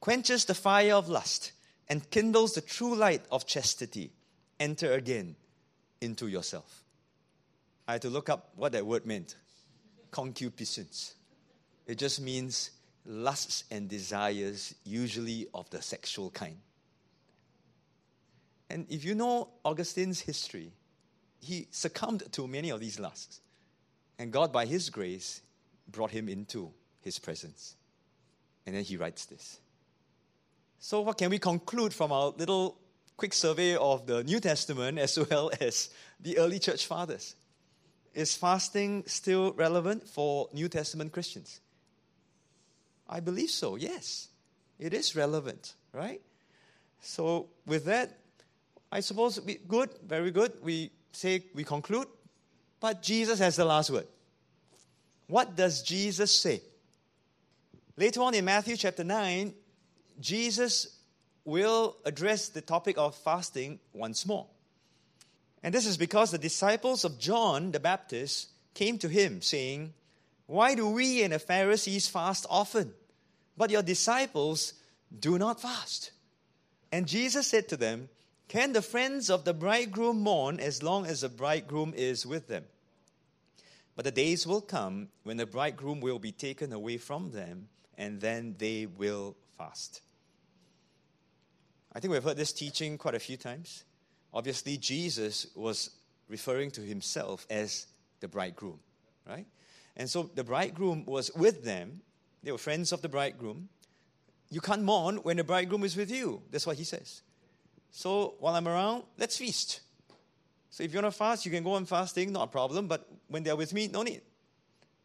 quenches 0.00 0.46
the 0.46 0.54
fire 0.54 0.94
of 0.94 1.08
lust, 1.08 1.52
and 1.90 2.08
kindles 2.10 2.54
the 2.54 2.60
true 2.60 2.94
light 2.94 3.22
of 3.30 3.46
chastity. 3.46 4.12
Enter 4.58 4.92
again 4.92 5.34
into 6.00 6.28
yourself. 6.28 6.84
I 7.88 7.92
had 7.92 8.02
to 8.02 8.10
look 8.10 8.28
up 8.28 8.52
what 8.54 8.72
that 8.72 8.86
word 8.86 9.04
meant 9.04 9.34
concupiscence. 10.12 11.14
It 11.86 11.98
just 11.98 12.20
means 12.20 12.70
lusts 13.04 13.64
and 13.70 13.88
desires, 13.88 14.74
usually 14.84 15.48
of 15.52 15.68
the 15.70 15.82
sexual 15.82 16.30
kind. 16.30 16.56
And 18.68 18.86
if 18.88 19.04
you 19.04 19.16
know 19.16 19.48
Augustine's 19.64 20.20
history, 20.20 20.72
he 21.40 21.66
succumbed 21.70 22.32
to 22.32 22.46
many 22.46 22.70
of 22.70 22.78
these 22.78 23.00
lusts. 23.00 23.40
And 24.18 24.32
God, 24.32 24.52
by 24.52 24.66
His 24.66 24.90
grace, 24.90 25.40
brought 25.88 26.10
him 26.10 26.28
into 26.28 26.70
His 27.00 27.18
presence. 27.18 27.74
And 28.66 28.76
then 28.76 28.84
he 28.84 28.96
writes 28.96 29.24
this. 29.24 29.58
So, 30.82 31.02
what 31.02 31.18
can 31.18 31.28
we 31.28 31.38
conclude 31.38 31.92
from 31.92 32.10
our 32.10 32.32
little 32.38 32.78
quick 33.18 33.34
survey 33.34 33.76
of 33.76 34.06
the 34.06 34.24
New 34.24 34.40
Testament 34.40 34.98
as 34.98 35.18
well 35.18 35.50
as 35.60 35.90
the 36.18 36.38
early 36.38 36.58
church 36.58 36.86
fathers? 36.86 37.36
Is 38.14 38.34
fasting 38.34 39.04
still 39.06 39.52
relevant 39.52 40.08
for 40.08 40.48
New 40.54 40.70
Testament 40.70 41.12
Christians? 41.12 41.60
I 43.06 43.20
believe 43.20 43.50
so, 43.50 43.76
yes. 43.76 44.28
It 44.78 44.94
is 44.94 45.14
relevant, 45.14 45.74
right? 45.92 46.22
So, 47.02 47.50
with 47.66 47.84
that, 47.84 48.18
I 48.90 49.00
suppose 49.00 49.38
we, 49.38 49.56
good, 49.68 49.90
very 50.02 50.30
good. 50.30 50.54
We 50.62 50.92
say 51.12 51.44
we 51.54 51.62
conclude, 51.62 52.08
but 52.80 53.02
Jesus 53.02 53.38
has 53.38 53.56
the 53.56 53.66
last 53.66 53.90
word. 53.90 54.06
What 55.26 55.54
does 55.54 55.82
Jesus 55.82 56.34
say? 56.34 56.62
Later 57.98 58.22
on 58.22 58.34
in 58.34 58.46
Matthew 58.46 58.78
chapter 58.78 59.04
9, 59.04 59.52
Jesus 60.20 60.98
will 61.44 61.96
address 62.04 62.48
the 62.48 62.60
topic 62.60 62.96
of 62.98 63.14
fasting 63.14 63.80
once 63.92 64.26
more. 64.26 64.46
And 65.62 65.74
this 65.74 65.86
is 65.86 65.96
because 65.96 66.30
the 66.30 66.38
disciples 66.38 67.04
of 67.04 67.18
John 67.18 67.72
the 67.72 67.80
Baptist 67.80 68.48
came 68.74 68.98
to 68.98 69.08
him 69.08 69.42
saying, 69.42 69.92
Why 70.46 70.74
do 70.74 70.88
we 70.88 71.22
and 71.22 71.32
the 71.32 71.38
Pharisees 71.38 72.08
fast 72.08 72.46
often, 72.48 72.92
but 73.56 73.70
your 73.70 73.82
disciples 73.82 74.74
do 75.18 75.38
not 75.38 75.60
fast? 75.60 76.12
And 76.92 77.06
Jesus 77.06 77.46
said 77.46 77.68
to 77.68 77.76
them, 77.76 78.08
can 78.50 78.72
the 78.72 78.82
friends 78.82 79.30
of 79.30 79.44
the 79.44 79.54
bridegroom 79.54 80.22
mourn 80.22 80.58
as 80.58 80.82
long 80.82 81.06
as 81.06 81.20
the 81.20 81.28
bridegroom 81.28 81.94
is 81.96 82.26
with 82.26 82.48
them? 82.48 82.64
But 83.94 84.04
the 84.04 84.10
days 84.10 84.44
will 84.44 84.60
come 84.60 85.10
when 85.22 85.36
the 85.36 85.46
bridegroom 85.46 86.00
will 86.00 86.18
be 86.18 86.32
taken 86.32 86.72
away 86.72 86.96
from 86.96 87.30
them, 87.30 87.68
and 87.96 88.20
then 88.20 88.56
they 88.58 88.86
will 88.86 89.36
fast. 89.56 90.02
I 91.92 92.00
think 92.00 92.12
we've 92.12 92.22
heard 92.22 92.36
this 92.36 92.52
teaching 92.52 92.96
quite 92.98 93.14
a 93.14 93.18
few 93.18 93.36
times. 93.36 93.84
Obviously, 94.32 94.76
Jesus 94.76 95.46
was 95.54 95.90
referring 96.28 96.70
to 96.72 96.80
himself 96.80 97.46
as 97.50 97.86
the 98.20 98.28
bridegroom, 98.28 98.78
right? 99.28 99.46
And 99.96 100.08
so 100.08 100.30
the 100.34 100.44
bridegroom 100.44 101.04
was 101.04 101.34
with 101.34 101.64
them. 101.64 102.00
They 102.42 102.52
were 102.52 102.58
friends 102.58 102.92
of 102.92 103.02
the 103.02 103.08
bridegroom. 103.08 103.68
You 104.50 104.60
can't 104.60 104.82
mourn 104.82 105.16
when 105.16 105.36
the 105.36 105.44
bridegroom 105.44 105.84
is 105.84 105.96
with 105.96 106.10
you. 106.10 106.42
That's 106.50 106.66
what 106.66 106.76
he 106.76 106.84
says. 106.84 107.22
So 107.90 108.34
while 108.38 108.54
I'm 108.54 108.68
around, 108.68 109.04
let's 109.18 109.36
feast. 109.36 109.80
So 110.70 110.84
if 110.84 110.92
you 110.92 111.00
want 111.02 111.12
to 111.12 111.18
fast, 111.18 111.44
you 111.44 111.50
can 111.50 111.64
go 111.64 111.72
on 111.72 111.84
fasting, 111.84 112.32
not 112.32 112.44
a 112.44 112.46
problem. 112.46 112.86
But 112.86 113.08
when 113.28 113.42
they're 113.42 113.56
with 113.56 113.74
me, 113.74 113.88
no 113.88 114.02
need. 114.02 114.22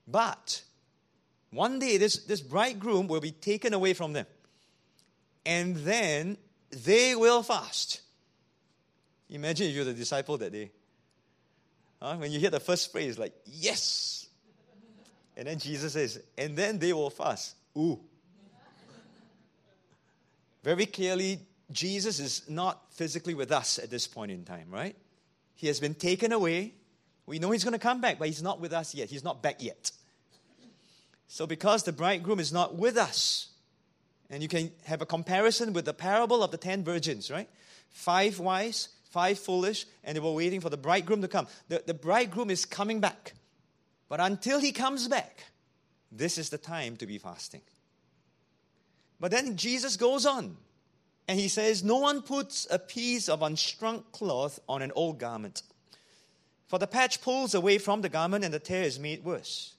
But 0.08 0.62
one 1.50 1.80
day, 1.80 1.98
this, 1.98 2.17
this 2.26 2.41
bridegroom 2.41 3.08
will 3.08 3.21
be 3.21 3.32
taken 3.32 3.74
away 3.74 3.93
from 3.93 4.13
them. 4.13 4.28
And 5.45 5.76
then 5.78 6.38
they 6.84 7.16
will 7.16 7.44
fast. 7.44 8.02
Imagine 9.30 9.68
if 9.68 9.76
you're 9.76 9.86
the 9.86 9.94
disciple 9.94 10.38
that 10.38 10.52
day. 10.52 10.72
Huh? 12.02 12.16
When 12.18 12.32
you 12.32 12.40
hear 12.40 12.50
the 12.50 12.60
first 12.60 12.92
phrase, 12.92 13.18
like, 13.18 13.34
yes. 13.46 14.28
And 15.38 15.48
then 15.48 15.60
Jesus 15.60 15.94
says, 15.94 16.22
and 16.38 16.56
then 16.56 16.80
they 16.80 16.94
will 16.94 17.10
fast. 17.10 17.56
Ooh. 17.78 18.00
Very 20.64 20.86
clearly, 20.86 21.40
Jesus 21.72 22.20
is 22.20 22.50
not 22.50 22.82
physically 22.94 23.34
with 23.34 23.52
us 23.52 23.80
at 23.80 23.90
this 23.90 24.08
point 24.08 24.32
in 24.32 24.44
time, 24.44 24.68
right? 24.70 24.96
He 25.56 25.68
has 25.68 25.80
been 25.80 25.96
taken 25.96 26.32
away. 26.32 26.74
We 27.26 27.40
know 27.40 27.52
he's 27.52 27.64
going 27.64 27.74
to 27.74 27.80
come 27.80 28.02
back, 28.02 28.20
but 28.20 28.28
he's 28.28 28.44
not 28.44 28.60
with 28.60 28.74
us 28.74 28.94
yet. 28.94 29.10
He's 29.10 29.24
not 29.24 29.42
back 29.42 29.62
yet. 29.62 29.92
So, 31.28 31.48
because 31.48 31.84
the 31.84 31.92
bridegroom 31.92 32.40
is 32.40 32.54
not 32.54 32.76
with 32.76 32.98
us, 32.98 33.50
and 34.30 34.42
you 34.42 34.50
can 34.50 34.72
have 34.86 35.02
a 35.02 35.06
comparison 35.06 35.74
with 35.74 35.86
the 35.86 35.94
parable 35.94 36.44
of 36.44 36.52
the 36.52 36.58
ten 36.58 36.84
virgins, 36.84 37.30
right? 37.30 37.50
Five 37.90 38.40
wise, 38.40 38.90
five 39.12 39.40
foolish, 39.40 39.86
and 40.04 40.16
they 40.16 40.20
were 40.20 40.34
waiting 40.34 40.62
for 40.62 40.70
the 40.70 40.78
bridegroom 40.78 41.22
to 41.22 41.28
come. 41.28 41.48
The, 41.70 41.84
the 41.86 41.94
bridegroom 41.94 42.50
is 42.50 42.66
coming 42.66 43.00
back. 43.00 43.34
But 44.10 44.20
until 44.20 44.60
he 44.60 44.72
comes 44.72 45.08
back, 45.08 45.46
this 46.12 46.38
is 46.38 46.50
the 46.50 46.58
time 46.58 46.98
to 46.98 47.06
be 47.06 47.18
fasting. 47.18 47.62
But 49.20 49.32
then 49.32 49.58
Jesus 49.58 49.98
goes 49.98 50.26
on 50.26 50.58
and 51.28 51.40
he 51.40 51.48
says, 51.48 51.84
No 51.84 51.98
one 51.98 52.22
puts 52.22 52.68
a 52.70 52.80
piece 52.80 53.30
of 53.30 53.40
unshrunk 53.40 54.12
cloth 54.12 54.60
on 54.68 54.82
an 54.82 54.92
old 54.96 55.20
garment. 55.20 55.64
For 56.68 56.80
the 56.80 56.88
patch 56.88 57.22
pulls 57.22 57.54
away 57.54 57.78
from 57.78 58.02
the 58.02 58.10
garment 58.10 58.44
and 58.44 58.54
the 58.54 58.60
tear 58.60 58.84
is 58.84 59.00
made 59.00 59.24
worse. 59.24 59.76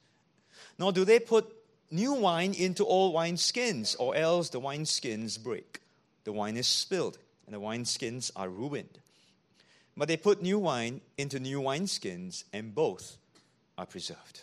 Nor 0.78 0.92
do 0.92 1.04
they 1.04 1.18
put 1.18 1.52
new 1.90 2.14
wine 2.14 2.54
into 2.54 2.84
old 2.84 3.14
wineskins, 3.14 3.96
or 3.98 4.14
else 4.16 4.50
the 4.50 4.60
wineskins 4.60 5.42
break. 5.42 5.80
The 6.24 6.32
wine 6.32 6.56
is 6.56 6.66
spilled, 6.66 7.18
and 7.46 7.54
the 7.54 7.60
wineskins 7.60 8.30
are 8.34 8.48
ruined. 8.48 8.98
But 9.96 10.08
they 10.08 10.16
put 10.16 10.42
new 10.42 10.58
wine 10.58 11.00
into 11.16 11.40
new 11.40 11.60
wineskins, 11.60 12.44
and 12.52 12.74
both 12.74 13.16
are 13.78 13.86
preserved. 13.86 14.42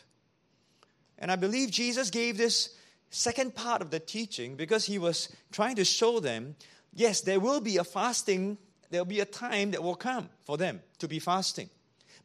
And 1.20 1.32
I 1.32 1.36
believe 1.36 1.72
Jesus 1.72 2.10
gave 2.10 2.38
this 2.38 2.76
second 3.10 3.54
part 3.56 3.82
of 3.82 3.92
the 3.92 4.00
teaching 4.00 4.56
because 4.56 4.86
he 4.86 4.98
was 4.98 5.30
trying 5.52 5.76
to 5.76 5.86
show 5.86 6.20
them 6.20 6.56
yes, 6.96 7.22
there 7.22 7.40
will 7.40 7.62
be 7.62 7.78
a 7.78 7.84
fasting, 7.84 8.58
there 8.90 9.02
will 9.02 9.06
be 9.06 9.20
a 9.20 9.26
time 9.26 9.72
that 9.72 9.84
will 9.84 9.96
come 9.96 10.30
for 10.42 10.58
them 10.58 10.82
to 11.00 11.08
be 11.08 11.20
fasting. 11.20 11.70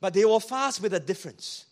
But 0.00 0.14
they 0.14 0.24
will 0.24 0.40
fast 0.40 0.80
with 0.80 0.94
a 0.94 1.00
difference. 1.00 1.66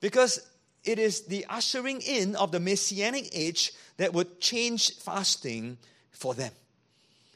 Because 0.00 0.40
it 0.84 0.98
is 0.98 1.22
the 1.22 1.46
ushering 1.48 2.00
in 2.00 2.36
of 2.36 2.52
the 2.52 2.60
messianic 2.60 3.28
age 3.32 3.72
that 3.98 4.12
would 4.12 4.40
change 4.40 4.96
fasting 4.96 5.76
for 6.10 6.34
them. 6.34 6.52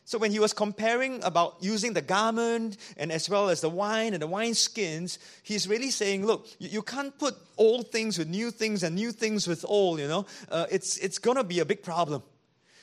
So 0.06 0.18
when 0.18 0.30
he 0.30 0.38
was 0.38 0.52
comparing 0.52 1.24
about 1.24 1.56
using 1.60 1.94
the 1.94 2.02
garment 2.02 2.76
and 2.98 3.10
as 3.10 3.28
well 3.28 3.48
as 3.48 3.62
the 3.62 3.70
wine 3.70 4.12
and 4.12 4.20
the 4.20 4.26
wine 4.26 4.52
skins, 4.52 5.18
he's 5.42 5.66
really 5.66 5.90
saying, 5.90 6.26
look, 6.26 6.46
you, 6.58 6.82
can't 6.82 7.18
put 7.18 7.34
old 7.56 7.90
things 7.90 8.18
with 8.18 8.28
new 8.28 8.50
things 8.50 8.82
and 8.82 8.94
new 8.94 9.12
things 9.12 9.48
with 9.48 9.64
old, 9.66 10.00
you 10.00 10.08
know. 10.08 10.26
Uh, 10.50 10.66
it's 10.70 10.98
it's 10.98 11.18
going 11.18 11.38
to 11.38 11.44
be 11.44 11.60
a 11.60 11.64
big 11.64 11.82
problem. 11.82 12.22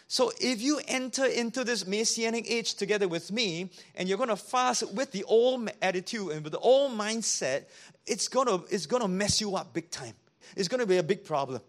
So 0.08 0.32
if 0.41 0.62
you 0.62 0.82
enter 0.88 1.26
into 1.26 1.63
this 1.63 1.88
messianic 1.88 2.50
age 2.50 2.74
together 2.74 3.08
with 3.08 3.32
me 3.32 3.69
and 3.95 4.10
you're 4.10 4.17
going 4.17 4.30
to 4.30 4.36
fast 4.36 4.91
with 4.93 5.12
the 5.12 5.24
old 5.24 5.69
attitude 5.82 6.32
and 6.32 6.43
with 6.43 6.54
the 6.54 6.60
old 6.60 6.91
mindset, 6.91 7.65
it's 8.08 8.28
going 8.28 8.47
to 8.47 8.65
it's 8.74 8.88
going 8.88 9.04
to 9.04 9.08
mess 9.08 9.39
you 9.39 9.56
up 9.56 9.74
big 9.74 9.91
time. 9.91 10.15
It's 10.56 10.68
going 10.68 10.80
to 10.80 10.88
be 10.88 10.98
a 10.98 11.04
big 11.04 11.24
problem. 11.24 11.62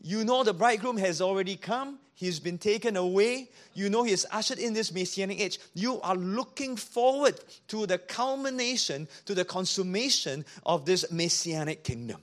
You 0.00 0.24
know 0.24 0.42
the 0.42 0.52
bridegroom 0.52 0.96
has 0.96 1.20
already 1.20 1.56
come. 1.56 1.98
He's 2.14 2.40
been 2.40 2.58
taken 2.58 2.96
away. 2.96 3.50
You 3.74 3.88
know 3.88 4.02
he 4.02 4.10
has 4.10 4.26
ushered 4.30 4.58
in 4.58 4.74
this 4.74 4.92
messianic 4.92 5.40
age. 5.40 5.58
You 5.74 6.00
are 6.02 6.16
looking 6.16 6.76
forward 6.76 7.38
to 7.68 7.86
the 7.86 7.98
culmination, 7.98 9.08
to 9.26 9.34
the 9.34 9.44
consummation 9.44 10.44
of 10.66 10.84
this 10.84 11.10
messianic 11.12 11.84
kingdom. 11.84 12.20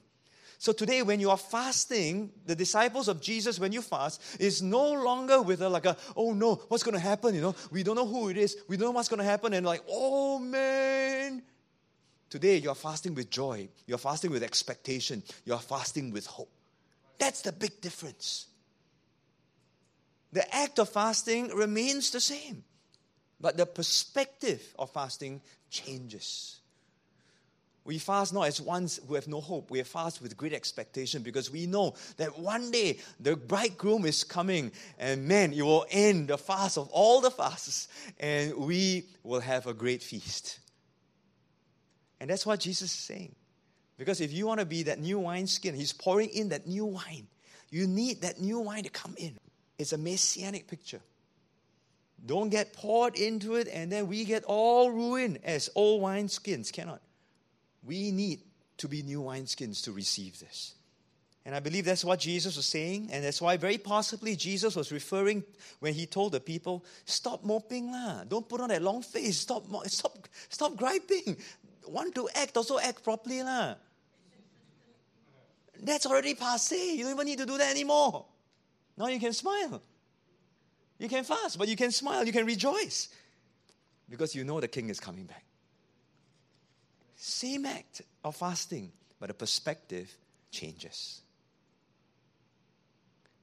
So 0.58 0.74
today, 0.74 1.04
when 1.04 1.22
you 1.22 1.30
are 1.30 1.38
fasting, 1.38 2.32
the 2.46 2.56
disciples 2.56 3.08
of 3.08 3.22
Jesus, 3.22 3.60
when 3.60 3.72
you 3.72 3.82
fast, 3.82 4.22
is 4.42 4.62
no 4.62 4.92
longer 4.92 5.42
with 5.42 5.62
a 5.62 5.70
like 5.70 5.86
a, 5.86 5.96
oh 6.18 6.34
no, 6.34 6.56
what's 6.68 6.84
going 6.84 6.96
to 6.96 7.00
happen? 7.00 7.34
You 7.34 7.40
know, 7.40 7.56
we 7.72 7.82
don't 7.82 7.96
know 7.96 8.06
who 8.06 8.28
it 8.28 8.36
is. 8.36 8.58
We 8.68 8.76
don't 8.76 8.88
know 8.88 8.92
what's 8.92 9.08
going 9.08 9.20
to 9.20 9.24
happen. 9.24 9.54
And 9.54 9.66
like, 9.66 9.84
oh 9.88 10.38
man. 10.38 11.44
Today, 12.30 12.58
you're 12.58 12.76
fasting 12.76 13.16
with 13.16 13.30
joy. 13.30 13.68
You're 13.88 13.98
fasting 13.98 14.32
with 14.32 14.44
expectation. 14.44 15.24
You're 15.46 15.58
fasting 15.58 16.12
with 16.12 16.28
hope. 16.28 16.52
That's 17.18 17.42
the 17.42 17.52
big 17.52 17.82
difference. 17.82 18.48
The 20.32 20.56
act 20.56 20.80
of 20.80 20.90
fasting 20.90 21.50
remains 21.56 22.12
the 22.12 22.20
same, 22.20 22.64
but 23.42 23.58
the 23.58 23.66
perspective 23.66 24.62
of 24.78 24.92
fasting 24.92 25.42
changes. 25.72 26.60
We 27.84 27.98
fast 27.98 28.34
not 28.34 28.48
as 28.48 28.62
ones 28.62 29.00
who 29.08 29.16
have 29.16 29.28
no 29.28 29.42
hope. 29.42 29.72
We 29.72 29.82
fast 29.82 30.22
with 30.22 30.38
great 30.38 30.54
expectation 30.54 31.24
because 31.24 31.50
we 31.50 31.66
know 31.66 31.96
that 32.18 32.38
one 32.38 32.70
day 32.70 33.00
the 33.20 33.36
bridegroom 33.36 34.06
is 34.06 34.24
coming 34.24 34.72
and 35.00 35.28
man, 35.28 35.54
it 35.54 35.64
will 35.64 35.88
end 35.90 36.28
the 36.28 36.38
fast 36.38 36.78
of 36.78 36.90
all 36.90 37.22
the 37.22 37.32
fasts 37.32 37.88
and 38.20 38.56
we 38.56 39.06
will 39.24 39.40
have 39.40 39.66
a 39.66 39.74
great 39.74 40.04
feast. 40.04 40.60
And 42.20 42.30
that's 42.30 42.46
what 42.46 42.60
Jesus 42.60 42.94
is 42.94 43.00
saying. 43.00 43.36
Because 43.98 44.22
if 44.22 44.32
you 44.32 44.48
want 44.48 44.60
to 44.60 44.66
be 44.66 44.84
that 44.84 45.00
new 45.00 45.20
wineskin, 45.20 45.76
He's 45.76 45.94
pouring 45.94 46.30
in 46.30 46.50
that 46.50 46.68
new 46.68 46.86
wine. 46.86 47.28
You 47.70 47.88
need 47.88 48.22
that 48.22 48.40
new 48.40 48.60
wine 48.60 48.84
to 48.84 48.90
come 48.90 49.16
in. 49.18 49.38
It's 49.78 49.94
a 49.94 49.98
messianic 49.98 50.68
picture. 50.68 51.02
Don't 52.26 52.50
get 52.50 52.74
poured 52.74 53.18
into 53.18 53.56
it 53.56 53.68
and 53.72 53.92
then 53.92 54.08
we 54.08 54.26
get 54.26 54.44
all 54.44 54.92
ruined 54.92 55.40
as 55.44 55.70
old 55.76 56.02
wineskins. 56.02 56.72
Cannot. 56.72 57.02
We 57.84 58.12
need 58.12 58.42
to 58.78 58.88
be 58.88 59.04
new 59.04 59.22
wineskins 59.22 59.84
to 59.84 59.92
receive 59.92 60.40
this. 60.40 60.74
And 61.46 61.56
I 61.56 61.62
believe 61.62 61.86
that's 61.86 62.04
what 62.04 62.20
Jesus 62.20 62.58
was 62.58 62.66
saying, 62.66 63.10
and 63.12 63.24
that's 63.24 63.42
why 63.42 63.58
very 63.58 63.78
possibly 63.78 64.36
Jesus 64.36 64.76
was 64.76 64.92
referring 64.92 65.44
when 65.80 65.94
he 65.94 66.06
told 66.06 66.34
the 66.34 66.40
people, 66.40 66.86
"Stop 67.06 67.44
moping 67.44 67.92
lah! 67.92 68.26
Don't 68.26 68.48
put 68.48 68.60
on 68.62 68.70
that 68.70 68.82
long 68.82 69.02
face. 69.02 69.38
Stop, 69.40 69.66
stop, 69.88 70.28
stop 70.50 70.76
griping. 70.76 71.38
Want 71.90 72.16
to 72.16 72.30
act, 72.36 72.56
also 72.58 72.80
act 72.80 73.04
properly 73.04 73.44
lah." 73.44 73.76
That's 75.82 76.06
already 76.06 76.36
passe. 76.36 76.96
You 76.96 77.04
don't 77.04 77.14
even 77.14 77.26
need 77.26 77.38
to 77.40 77.46
do 77.46 77.58
that 77.58 77.72
anymore. 77.72 78.26
Now 78.98 79.08
you 79.08 79.20
can 79.20 79.34
smile. 79.34 79.82
You 80.98 81.08
can 81.08 81.24
fast, 81.24 81.58
but 81.58 81.68
you 81.68 81.78
can 81.78 81.92
smile. 81.92 82.26
You 82.26 82.34
can 82.34 82.46
rejoice 82.46 83.10
because 84.10 84.36
you 84.36 84.44
know 84.44 84.60
the 84.60 84.68
king 84.68 84.90
is 84.90 85.00
coming 85.00 85.26
back. 85.26 85.46
Same 87.16 87.66
act 87.66 88.02
of 88.24 88.36
fasting, 88.36 88.92
but 89.20 89.28
the 89.28 89.34
perspective 89.34 90.14
changes. 90.52 91.22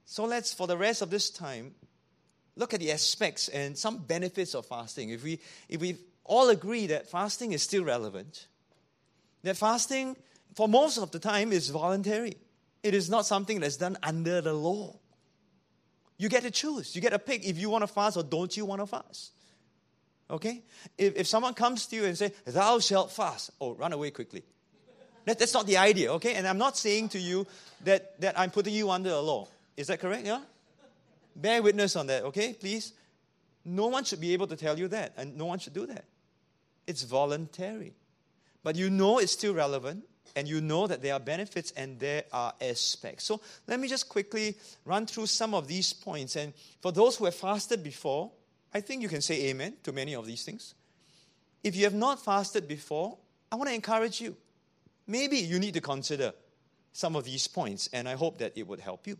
So 0.05 0.25
let's, 0.25 0.53
for 0.53 0.67
the 0.67 0.77
rest 0.77 1.01
of 1.01 1.09
this 1.09 1.29
time, 1.29 1.73
look 2.55 2.73
at 2.73 2.79
the 2.79 2.91
aspects 2.91 3.49
and 3.49 3.77
some 3.77 3.97
benefits 3.97 4.55
of 4.55 4.65
fasting. 4.65 5.09
If 5.09 5.23
we, 5.23 5.39
if 5.67 5.81
we 5.81 5.97
all 6.27 6.49
agree 6.49 6.87
that 6.87 7.09
fasting 7.09 7.53
is 7.53 7.63
still 7.63 7.83
relevant, 7.83 8.47
that 9.43 9.57
fasting, 9.57 10.15
for 10.55 10.67
most 10.67 10.97
of 10.97 11.11
the 11.11 11.19
time, 11.19 11.51
is 11.51 11.69
voluntary. 11.69 12.35
It 12.83 12.93
is 12.93 13.09
not 13.09 13.25
something 13.25 13.59
that's 13.59 13.77
done 13.77 13.97
under 14.03 14.41
the 14.41 14.53
law. 14.53 14.99
You 16.17 16.29
get 16.29 16.43
to 16.43 16.51
choose. 16.51 16.95
You 16.95 17.01
get 17.01 17.11
to 17.11 17.19
pick 17.19 17.45
if 17.45 17.57
you 17.57 17.69
want 17.69 17.83
to 17.83 17.87
fast 17.87 18.17
or 18.17 18.23
don't 18.23 18.55
you 18.55 18.65
want 18.65 18.81
to 18.81 18.87
fast. 18.87 19.31
Okay? 20.29 20.63
If, 20.97 21.15
if 21.15 21.27
someone 21.27 21.53
comes 21.53 21.85
to 21.87 21.95
you 21.95 22.05
and 22.05 22.17
say, 22.17 22.31
thou 22.45 22.79
shalt 22.79 23.11
fast, 23.11 23.51
oh, 23.61 23.73
run 23.75 23.93
away 23.93 24.11
quickly. 24.11 24.43
That, 25.25 25.39
that's 25.39 25.53
not 25.53 25.67
the 25.67 25.77
idea, 25.77 26.13
okay? 26.13 26.35
And 26.35 26.47
I'm 26.47 26.57
not 26.57 26.77
saying 26.77 27.09
to 27.09 27.19
you 27.19 27.45
that, 27.83 28.19
that 28.21 28.39
I'm 28.39 28.49
putting 28.49 28.73
you 28.73 28.89
under 28.89 29.09
a 29.09 29.19
law. 29.19 29.47
Is 29.75 29.87
that 29.87 29.99
correct? 29.99 30.25
Yeah? 30.25 30.41
Bear 31.35 31.61
witness 31.61 31.95
on 31.95 32.07
that, 32.07 32.23
okay? 32.23 32.53
Please. 32.53 32.93
No 33.63 33.87
one 33.87 34.05
should 34.05 34.21
be 34.21 34.33
able 34.33 34.47
to 34.47 34.55
tell 34.55 34.79
you 34.79 34.87
that, 34.87 35.13
and 35.17 35.37
no 35.37 35.45
one 35.45 35.59
should 35.59 35.73
do 35.73 35.85
that. 35.87 36.05
It's 36.87 37.03
voluntary. 37.03 37.93
But 38.63 38.75
you 38.75 38.89
know 38.89 39.19
it's 39.19 39.33
still 39.33 39.53
relevant, 39.53 40.05
and 40.35 40.47
you 40.47 40.61
know 40.61 40.87
that 40.87 41.01
there 41.01 41.13
are 41.13 41.19
benefits 41.19 41.71
and 41.77 41.99
there 41.99 42.23
are 42.31 42.53
aspects. 42.61 43.25
So 43.25 43.41
let 43.67 43.79
me 43.79 43.87
just 43.87 44.09
quickly 44.09 44.55
run 44.85 45.05
through 45.05 45.27
some 45.27 45.53
of 45.53 45.67
these 45.67 45.93
points. 45.93 46.35
And 46.35 46.53
for 46.81 46.91
those 46.91 47.17
who 47.17 47.25
have 47.25 47.35
fasted 47.35 47.83
before, 47.83 48.31
I 48.73 48.81
think 48.81 49.01
you 49.01 49.09
can 49.09 49.21
say 49.21 49.47
amen 49.49 49.77
to 49.83 49.91
many 49.91 50.15
of 50.15 50.25
these 50.25 50.43
things. 50.43 50.75
If 51.63 51.75
you 51.75 51.85
have 51.85 51.93
not 51.93 52.23
fasted 52.23 52.67
before, 52.67 53.17
I 53.51 53.55
want 53.55 53.69
to 53.69 53.75
encourage 53.75 54.21
you. 54.21 54.35
Maybe 55.07 55.37
you 55.37 55.59
need 55.59 55.73
to 55.73 55.81
consider 55.81 56.33
some 56.91 57.15
of 57.15 57.23
these 57.23 57.47
points, 57.47 57.89
and 57.93 58.09
I 58.09 58.15
hope 58.15 58.39
that 58.39 58.57
it 58.57 58.67
would 58.67 58.79
help 58.79 59.07
you. 59.07 59.17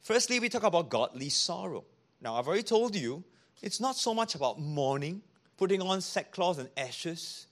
Firstly, 0.00 0.40
we 0.40 0.48
talk 0.48 0.62
about 0.62 0.88
godly 0.88 1.28
sorrow. 1.28 1.84
Now, 2.20 2.36
I've 2.36 2.46
already 2.46 2.62
told 2.62 2.96
you, 2.96 3.24
it's 3.62 3.80
not 3.80 3.96
so 3.96 4.14
much 4.14 4.34
about 4.34 4.60
mourning, 4.60 5.22
putting 5.56 5.82
on 5.82 6.00
sackcloth 6.00 6.58
and 6.58 6.68
ashes, 6.76 7.46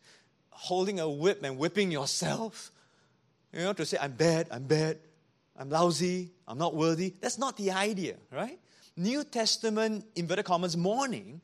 holding 0.51 1.01
a 1.01 1.09
whip 1.09 1.43
and 1.43 1.59
whipping 1.59 1.91
yourself, 1.91 2.71
you 3.53 3.61
know, 3.61 3.73
to 3.73 3.87
say, 3.87 3.97
I'm 4.01 4.13
bad, 4.13 4.49
I'm 4.51 4.65
bad, 4.65 4.99
I'm 5.57 5.71
lousy, 5.71 6.31
I'm 6.47 6.59
not 6.59 6.75
worthy. 6.75 7.15
That's 7.21 7.39
not 7.39 7.57
the 7.57 7.71
idea, 7.71 8.17
right? 8.33 8.59
New 8.97 9.25
Testament, 9.25 10.05
inverted 10.17 10.45
commas, 10.45 10.77
mourning 10.77 11.41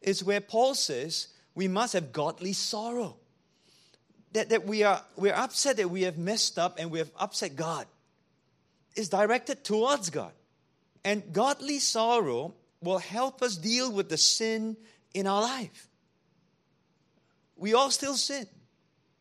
is 0.00 0.22
where 0.22 0.40
Paul 0.40 0.74
says 0.74 1.28
we 1.54 1.68
must 1.68 1.94
have 1.94 2.12
godly 2.12 2.52
sorrow. 2.52 3.16
That, 4.32 4.48
that 4.48 4.66
we 4.66 4.82
are 4.82 5.00
we're 5.16 5.34
upset 5.34 5.76
that 5.76 5.90
we 5.90 6.02
have 6.02 6.18
messed 6.18 6.58
up 6.58 6.78
and 6.78 6.90
we 6.90 6.98
have 6.98 7.10
upset 7.16 7.54
God. 7.54 7.86
It's 8.96 9.08
directed 9.08 9.64
towards 9.64 10.10
God. 10.10 10.32
And 11.04 11.32
godly 11.32 11.78
sorrow 11.78 12.54
will 12.80 12.98
help 12.98 13.42
us 13.42 13.56
deal 13.56 13.92
with 13.92 14.08
the 14.08 14.16
sin 14.16 14.76
in 15.12 15.26
our 15.26 15.40
life. 15.40 15.88
We 17.56 17.74
all 17.74 17.90
still 17.90 18.14
sin, 18.14 18.46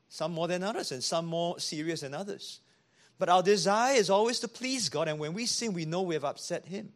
some 0.09 0.31
more 0.31 0.47
than 0.47 0.63
others, 0.63 0.91
and 0.91 1.03
some 1.03 1.25
more 1.25 1.59
serious 1.59 2.01
than 2.01 2.13
others. 2.13 2.59
But 3.19 3.29
our 3.29 3.43
desire 3.43 3.95
is 3.95 4.09
always 4.09 4.39
to 4.39 4.47
please 4.47 4.89
God, 4.89 5.07
and 5.07 5.19
when 5.19 5.33
we 5.33 5.45
sin, 5.45 5.73
we 5.73 5.85
know 5.85 6.01
we 6.01 6.15
have 6.15 6.25
upset 6.25 6.65
Him. 6.65 6.91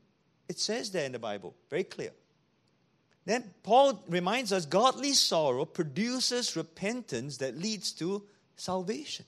It 0.50 0.60
says 0.60 0.92
there 0.92 1.06
in 1.06 1.12
the 1.12 1.20
Bible, 1.20 1.56
very 1.70 1.84
clear. 1.84 2.12
Then 3.26 3.44
Paul 3.62 4.04
reminds 4.08 4.54
us 4.54 4.66
godly 4.66 5.12
sorrow 5.14 5.66
produces 5.66 6.56
repentance 6.56 7.38
that 7.38 7.58
leads 7.58 7.92
to 7.94 8.24
salvation. 8.56 9.26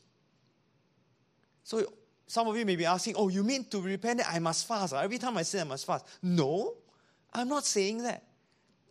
So 1.64 1.86
some 2.26 2.48
of 2.48 2.56
you 2.56 2.66
may 2.66 2.78
be 2.78 2.86
asking, 2.86 3.16
oh, 3.18 3.28
you 3.28 3.44
mean 3.44 3.66
to 3.66 3.82
repent, 3.82 4.22
I 4.28 4.40
must 4.40 4.68
fast. 4.68 4.94
Every 4.94 5.18
time 5.18 5.38
I 5.38 5.42
sin, 5.42 5.62
I 5.62 5.64
must 5.66 5.86
fast. 5.86 6.06
No, 6.24 6.76
I'm 7.34 7.50
not 7.50 7.66
saying 7.66 8.04
that. 8.04 8.24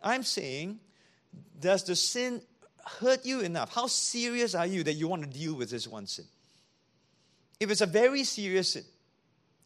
I'm 0.03 0.23
saying, 0.23 0.79
does 1.59 1.85
the 1.85 1.97
sin 1.97 2.43
hurt 2.89 3.25
you 3.25 3.41
enough? 3.41 3.75
How 3.75 3.87
serious 3.87 4.55
are 4.55 4.67
you 4.67 4.83
that 4.85 4.95
you 4.95 5.09
want 5.09 5.23
to 5.23 5.39
deal 5.39 5.55
with 5.55 5.71
this 5.71 5.87
one 5.87 6.07
sin? 6.07 6.25
If 7.61 7.71
it's 7.71 7.81
a 7.81 7.87
very 7.87 8.25
serious 8.25 8.73
sin, 8.73 8.85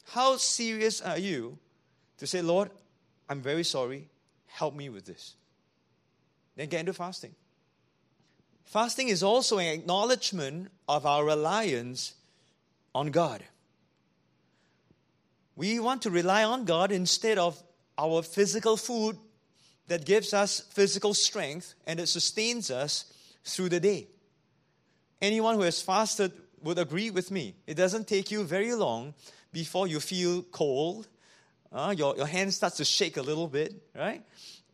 how 0.06 0.36
serious 0.36 1.00
are 1.00 1.18
you 1.18 1.58
to 2.18 2.26
say, 2.26 2.42
Lord, 2.42 2.70
I'm 3.28 3.40
very 3.40 3.64
sorry, 3.64 4.08
help 4.46 4.74
me 4.74 4.88
with 4.88 5.04
this? 5.04 5.34
Then 6.56 6.68
get 6.68 6.80
into 6.80 6.92
fasting. 6.92 7.34
Fasting 8.64 9.08
is 9.08 9.22
also 9.22 9.58
an 9.58 9.66
acknowledgement 9.66 10.70
of 10.88 11.04
our 11.06 11.24
reliance 11.24 12.14
on 12.94 13.10
God. 13.10 13.42
We 15.56 15.78
want 15.78 16.02
to 16.02 16.10
rely 16.10 16.44
on 16.44 16.64
God 16.64 16.92
instead 16.92 17.38
of 17.38 17.62
our 17.98 18.22
physical 18.22 18.76
food 18.76 19.18
that 19.92 20.06
gives 20.06 20.32
us 20.32 20.60
physical 20.70 21.12
strength 21.12 21.74
and 21.86 22.00
it 22.00 22.06
sustains 22.06 22.70
us 22.70 23.12
through 23.44 23.68
the 23.68 23.78
day. 23.78 24.08
Anyone 25.20 25.56
who 25.56 25.60
has 25.60 25.82
fasted 25.82 26.32
would 26.62 26.78
agree 26.78 27.10
with 27.10 27.30
me. 27.30 27.54
It 27.66 27.74
doesn't 27.74 28.08
take 28.08 28.30
you 28.30 28.42
very 28.42 28.72
long 28.72 29.12
before 29.52 29.86
you 29.86 30.00
feel 30.00 30.44
cold. 30.44 31.08
Uh, 31.70 31.94
your, 31.94 32.16
your 32.16 32.26
hand 32.26 32.54
starts 32.54 32.78
to 32.78 32.86
shake 32.86 33.18
a 33.18 33.22
little 33.22 33.46
bit, 33.46 33.74
right? 33.94 34.22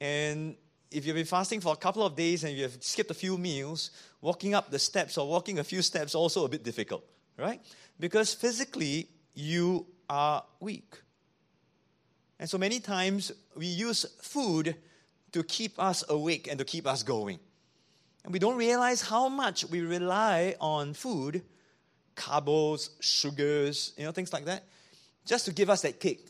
And 0.00 0.54
if 0.92 1.04
you've 1.04 1.16
been 1.16 1.24
fasting 1.24 1.60
for 1.60 1.72
a 1.72 1.76
couple 1.76 2.06
of 2.06 2.14
days 2.14 2.44
and 2.44 2.56
you 2.56 2.62
have 2.62 2.76
skipped 2.80 3.10
a 3.10 3.14
few 3.14 3.36
meals, 3.36 3.90
walking 4.20 4.54
up 4.54 4.70
the 4.70 4.78
steps 4.78 5.18
or 5.18 5.26
walking 5.26 5.58
a 5.58 5.64
few 5.64 5.82
steps 5.82 6.14
also 6.14 6.44
a 6.44 6.48
bit 6.48 6.62
difficult, 6.62 7.02
right? 7.36 7.60
Because 7.98 8.34
physically 8.34 9.08
you 9.34 9.84
are 10.08 10.44
weak. 10.60 10.94
And 12.38 12.48
so 12.48 12.56
many 12.56 12.78
times 12.78 13.32
we 13.56 13.66
use 13.66 14.06
food 14.22 14.76
to 15.32 15.42
keep 15.42 15.78
us 15.78 16.04
awake 16.08 16.48
and 16.48 16.58
to 16.58 16.64
keep 16.64 16.86
us 16.86 17.02
going. 17.02 17.38
And 18.24 18.32
we 18.32 18.38
don't 18.38 18.56
realize 18.56 19.00
how 19.00 19.28
much 19.28 19.64
we 19.64 19.80
rely 19.80 20.54
on 20.60 20.94
food, 20.94 21.42
carbs, 22.16 22.90
sugars, 23.00 23.92
you 23.96 24.04
know, 24.04 24.12
things 24.12 24.32
like 24.32 24.46
that, 24.46 24.64
just 25.24 25.46
to 25.46 25.52
give 25.52 25.70
us 25.70 25.82
that 25.82 26.00
kick. 26.00 26.20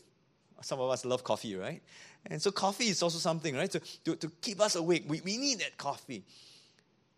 Some 0.61 0.79
of 0.79 0.89
us 0.89 1.05
love 1.05 1.23
coffee, 1.23 1.55
right? 1.55 1.81
And 2.25 2.41
so 2.41 2.51
coffee 2.51 2.87
is 2.87 3.01
also 3.01 3.17
something, 3.17 3.55
right? 3.55 3.71
To, 3.71 3.79
to, 4.05 4.15
to 4.17 4.29
keep 4.41 4.59
us 4.59 4.75
awake. 4.75 5.05
We, 5.07 5.21
we 5.21 5.37
need 5.37 5.59
that 5.59 5.77
coffee. 5.77 6.23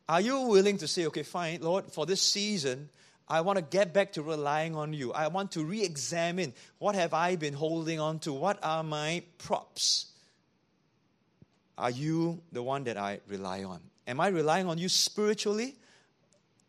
Are 0.07 0.21
you 0.21 0.41
willing 0.41 0.77
to 0.77 0.87
say, 0.87 1.05
okay, 1.07 1.23
fine, 1.23 1.61
Lord, 1.61 1.91
for 1.91 2.05
this 2.05 2.21
season, 2.21 2.89
I 3.27 3.41
want 3.41 3.57
to 3.57 3.63
get 3.63 3.93
back 3.93 4.13
to 4.13 4.21
relying 4.21 4.75
on 4.75 4.93
you. 4.93 5.13
I 5.13 5.27
want 5.27 5.53
to 5.53 5.63
re 5.63 5.83
examine 5.83 6.53
what 6.79 6.95
have 6.95 7.13
I 7.13 7.37
been 7.37 7.53
holding 7.53 7.99
on 7.99 8.19
to? 8.19 8.33
What 8.33 8.59
are 8.61 8.83
my 8.83 9.23
props? 9.37 10.10
Are 11.81 11.89
you 11.89 12.43
the 12.51 12.61
one 12.61 12.83
that 12.83 12.95
I 12.95 13.21
rely 13.27 13.63
on? 13.63 13.81
Am 14.05 14.19
I 14.19 14.27
relying 14.27 14.67
on 14.67 14.77
you 14.77 14.87
spiritually 14.87 15.75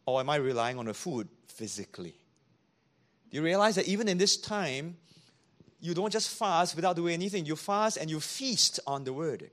or 0.07 0.21
am 0.21 0.31
I 0.31 0.37
relying 0.37 0.79
on 0.79 0.87
the 0.87 0.95
food 0.95 1.29
physically? 1.49 2.15
Do 3.31 3.37
you 3.37 3.43
realize 3.43 3.75
that 3.75 3.87
even 3.87 4.09
in 4.09 4.17
this 4.17 4.39
time, 4.39 4.97
you 5.81 5.93
don't 5.93 6.11
just 6.11 6.31
fast 6.31 6.75
without 6.77 6.97
doing 6.97 7.13
anything. 7.13 7.45
You 7.45 7.57
fast 7.57 7.99
and 7.99 8.11
you 8.11 8.21
feast 8.21 8.81
on 8.87 9.05
the 9.05 9.13
word. 9.13 9.51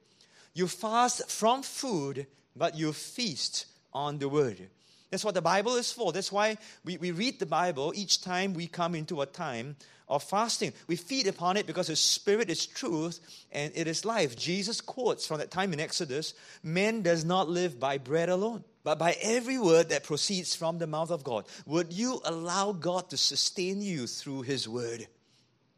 You 0.54 0.66
fast 0.68 1.30
from 1.30 1.62
food, 1.62 2.26
but 2.56 2.78
you 2.78 2.94
feast 2.94 3.66
on 3.92 4.18
the 4.18 4.30
word. 4.30 4.70
That's 5.12 5.26
what 5.26 5.34
the 5.34 5.42
Bible 5.42 5.76
is 5.76 5.92
for. 5.92 6.14
That's 6.14 6.32
why 6.32 6.58
we, 6.86 6.98
we 6.98 7.12
read 7.12 7.38
the 7.38 7.46
Bible 7.46 7.92
each 7.98 8.22
time 8.22 8.54
we 8.54 8.68
come 8.68 8.96
into 8.96 9.22
a 9.22 9.26
time 9.26 9.76
of 10.10 10.24
fasting. 10.24 10.74
We 10.88 10.96
feed 10.96 11.28
upon 11.28 11.58
it 11.58 11.68
because 11.68 11.88
the 11.88 11.96
Spirit 11.96 12.50
is 12.50 12.66
truth 12.66 13.20
and 13.52 13.72
it 13.76 13.88
is 13.88 14.06
life. 14.06 14.36
Jesus 14.36 14.82
quotes 14.82 15.28
from 15.28 15.38
that 15.38 15.52
time 15.52 15.72
in 15.74 15.80
Exodus 15.80 16.34
Man 16.64 17.02
does 17.02 17.24
not 17.24 17.50
live 17.50 17.80
by 17.80 17.98
bread 17.98 18.30
alone, 18.30 18.64
but 18.84 18.98
by 18.98 19.16
every 19.22 19.60
word 19.60 19.90
that 19.90 20.04
proceeds 20.04 20.56
from 20.56 20.80
the 20.80 20.88
mouth 20.88 21.12
of 21.12 21.24
God. 21.24 21.46
Would 21.66 21.94
you 21.94 22.22
allow 22.26 22.72
God 22.72 23.10
to 23.12 23.18
sustain 23.18 23.82
you 23.82 24.08
through 24.08 24.42
His 24.42 24.68
word? 24.68 25.08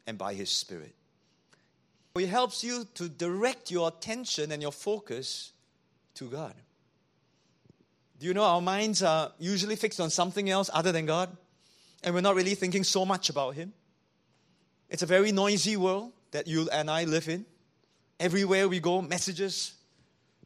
and 0.07 0.17
by 0.17 0.33
His 0.33 0.49
Spirit. 0.49 0.93
It 2.15 2.27
helps 2.27 2.63
you 2.63 2.85
to 2.95 3.07
direct 3.07 3.71
your 3.71 3.87
attention 3.87 4.51
and 4.51 4.61
your 4.61 4.71
focus 4.71 5.53
to 6.15 6.25
God. 6.25 6.53
Do 8.19 8.27
you 8.27 8.33
know 8.33 8.43
our 8.43 8.61
minds 8.61 9.01
are 9.01 9.31
usually 9.39 9.75
fixed 9.75 9.99
on 9.99 10.09
something 10.09 10.49
else 10.49 10.69
other 10.73 10.91
than 10.91 11.05
God? 11.05 11.35
And 12.03 12.13
we're 12.13 12.21
not 12.21 12.35
really 12.35 12.55
thinking 12.55 12.83
so 12.83 13.05
much 13.05 13.29
about 13.29 13.55
Him. 13.55 13.73
It's 14.91 15.01
a 15.01 15.05
very 15.05 15.31
noisy 15.31 15.77
world 15.77 16.11
that 16.31 16.47
you 16.47 16.69
and 16.69 16.91
I 16.91 17.05
live 17.05 17.29
in. 17.29 17.45
Everywhere 18.19 18.67
we 18.67 18.81
go, 18.81 19.01
messages 19.01 19.73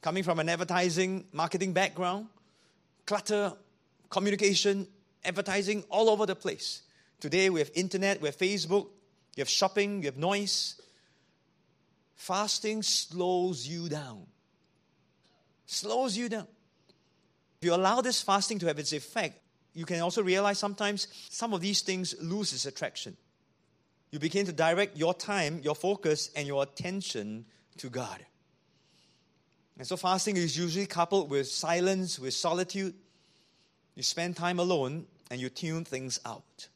coming 0.02 0.22
from 0.22 0.38
an 0.38 0.48
advertising, 0.48 1.26
marketing 1.34 1.74
background, 1.74 2.28
clutter, 3.08 3.54
communication, 4.12 4.88
advertising 5.26 5.84
all 5.90 6.12
over 6.12 6.28
the 6.28 6.36
place. 6.36 6.84
Today 7.20 7.50
we 7.50 7.60
have 7.60 7.72
internet, 7.74 8.22
we 8.22 8.28
have 8.28 8.38
Facebook, 8.38 8.90
you 9.36 9.42
have 9.42 9.50
shopping, 9.50 10.04
you 10.04 10.06
have 10.06 10.18
noise. 10.18 10.80
Fasting 12.14 12.84
slows 12.84 13.68
you 13.68 13.90
down. 13.90 14.28
Slows 15.66 16.16
you 16.16 16.30
down. 16.30 16.48
If 17.60 17.66
you 17.66 17.74
allow 17.74 18.02
this 18.02 18.22
fasting 18.22 18.60
to 18.60 18.68
have 18.68 18.78
its 18.78 18.94
effect, 18.94 19.42
you 19.74 19.86
can 19.86 20.02
also 20.02 20.22
realize 20.22 20.60
sometimes 20.60 21.08
some 21.32 21.52
of 21.52 21.62
these 21.62 21.82
things 21.82 22.14
lose 22.22 22.54
its 22.54 22.68
attraction. 22.68 23.18
You 24.16 24.20
begin 24.20 24.46
to 24.46 24.54
direct 24.54 24.96
your 24.96 25.14
time, 25.14 25.60
your 25.62 25.76
focus, 25.76 26.30
and 26.38 26.48
your 26.48 26.64
attention 26.64 27.44
to 27.80 27.90
God. 27.90 28.26
And 29.78 29.86
so 29.86 29.98
fasting 29.98 30.38
is 30.38 30.58
usually 30.58 30.86
coupled 30.86 31.30
with 31.30 31.50
silence, 31.50 32.18
with 32.18 32.34
solitude. 32.34 32.94
You 33.94 34.04
spend 34.04 34.38
time 34.38 34.58
alone 34.58 35.06
and 35.30 35.42
you 35.42 35.50
tune 35.50 35.84
things 35.84 36.22
out. 36.26 36.70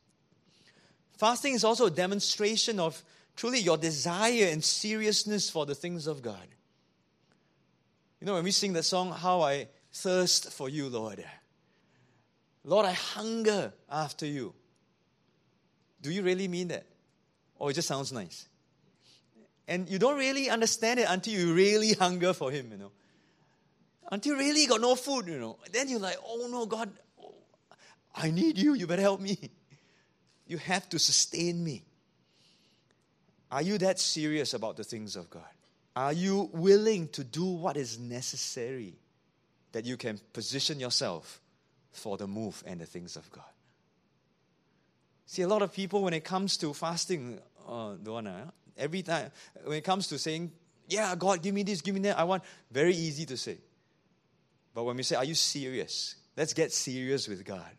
Fasting 1.17 1.53
is 1.53 1.63
also 1.63 1.85
a 1.85 1.89
demonstration 1.89 2.77
of 2.77 3.01
truly 3.37 3.59
your 3.59 3.77
desire 3.77 4.47
and 4.47 4.61
seriousness 4.61 5.49
for 5.49 5.65
the 5.65 5.75
things 5.75 6.07
of 6.07 6.21
God. 6.21 6.45
You 8.19 8.27
know, 8.27 8.33
when 8.33 8.43
we 8.43 8.51
sing 8.51 8.73
the 8.73 8.83
song, 8.83 9.13
How 9.13 9.39
I 9.39 9.69
Thirst 9.93 10.51
for 10.51 10.67
You, 10.67 10.89
Lord. 10.89 11.23
Lord, 12.65 12.85
I 12.85 12.91
hunger 12.91 13.71
after 13.89 14.25
you. 14.25 14.53
Do 16.01 16.11
you 16.11 16.21
really 16.21 16.49
mean 16.49 16.67
that? 16.67 16.88
Or 17.59 17.69
it 17.69 17.73
just 17.73 17.87
sounds 17.87 18.11
nice? 18.11 18.47
And 19.67 19.87
you 19.87 19.99
don't 19.99 20.17
really 20.17 20.49
understand 20.49 20.99
it 20.99 21.05
until 21.07 21.33
you 21.33 21.53
really 21.53 21.93
hunger 21.93 22.33
for 22.33 22.49
Him, 22.49 22.71
you 22.71 22.77
know. 22.77 22.91
Until 24.11 24.33
you 24.33 24.39
really 24.39 24.65
got 24.65 24.81
no 24.81 24.95
food, 24.95 25.27
you 25.27 25.37
know. 25.37 25.57
Then 25.71 25.89
you're 25.89 25.99
like, 25.99 26.17
oh 26.25 26.47
no, 26.49 26.65
God, 26.65 26.89
I 28.15 28.31
need 28.31 28.57
you. 28.57 28.73
You 28.73 28.87
better 28.87 29.03
help 29.03 29.21
me. 29.21 29.37
You 30.47 30.57
have 30.57 30.89
to 30.89 30.97
sustain 30.97 31.63
me. 31.63 31.83
Are 33.51 33.61
you 33.61 33.77
that 33.79 33.99
serious 33.99 34.55
about 34.55 34.77
the 34.77 34.83
things 34.83 35.15
of 35.15 35.29
God? 35.29 35.43
Are 35.95 36.13
you 36.13 36.49
willing 36.53 37.07
to 37.09 37.23
do 37.23 37.45
what 37.45 37.77
is 37.77 37.99
necessary 37.99 38.95
that 39.73 39.85
you 39.85 39.97
can 39.97 40.19
position 40.33 40.79
yourself 40.79 41.41
for 41.91 42.17
the 42.17 42.25
move 42.25 42.63
and 42.65 42.79
the 42.79 42.85
things 42.85 43.15
of 43.15 43.29
God? 43.31 43.43
See, 45.25 45.43
a 45.43 45.47
lot 45.47 45.61
of 45.61 45.71
people, 45.71 46.01
when 46.01 46.13
it 46.13 46.23
comes 46.23 46.57
to 46.57 46.73
fasting, 46.73 47.39
uh, 47.69 47.93
Donna, 48.01 48.51
every 48.77 49.01
time, 49.03 49.31
when 49.63 49.77
it 49.77 49.83
comes 49.83 50.07
to 50.07 50.17
saying, 50.17 50.51
Yeah, 50.87 51.15
God, 51.15 51.41
give 51.41 51.53
me 51.53 51.63
this, 51.63 51.81
give 51.81 51.93
me 51.95 52.01
that, 52.01 52.17
I 52.17 52.23
want, 52.23 52.43
very 52.71 52.95
easy 52.95 53.25
to 53.27 53.37
say. 53.37 53.57
But 54.73 54.83
when 54.83 54.97
we 54.97 55.03
say, 55.03 55.15
Are 55.15 55.25
you 55.25 55.35
serious? 55.35 56.15
Let's 56.35 56.53
get 56.53 56.71
serious 56.71 57.27
with 57.27 57.45
God 57.45 57.71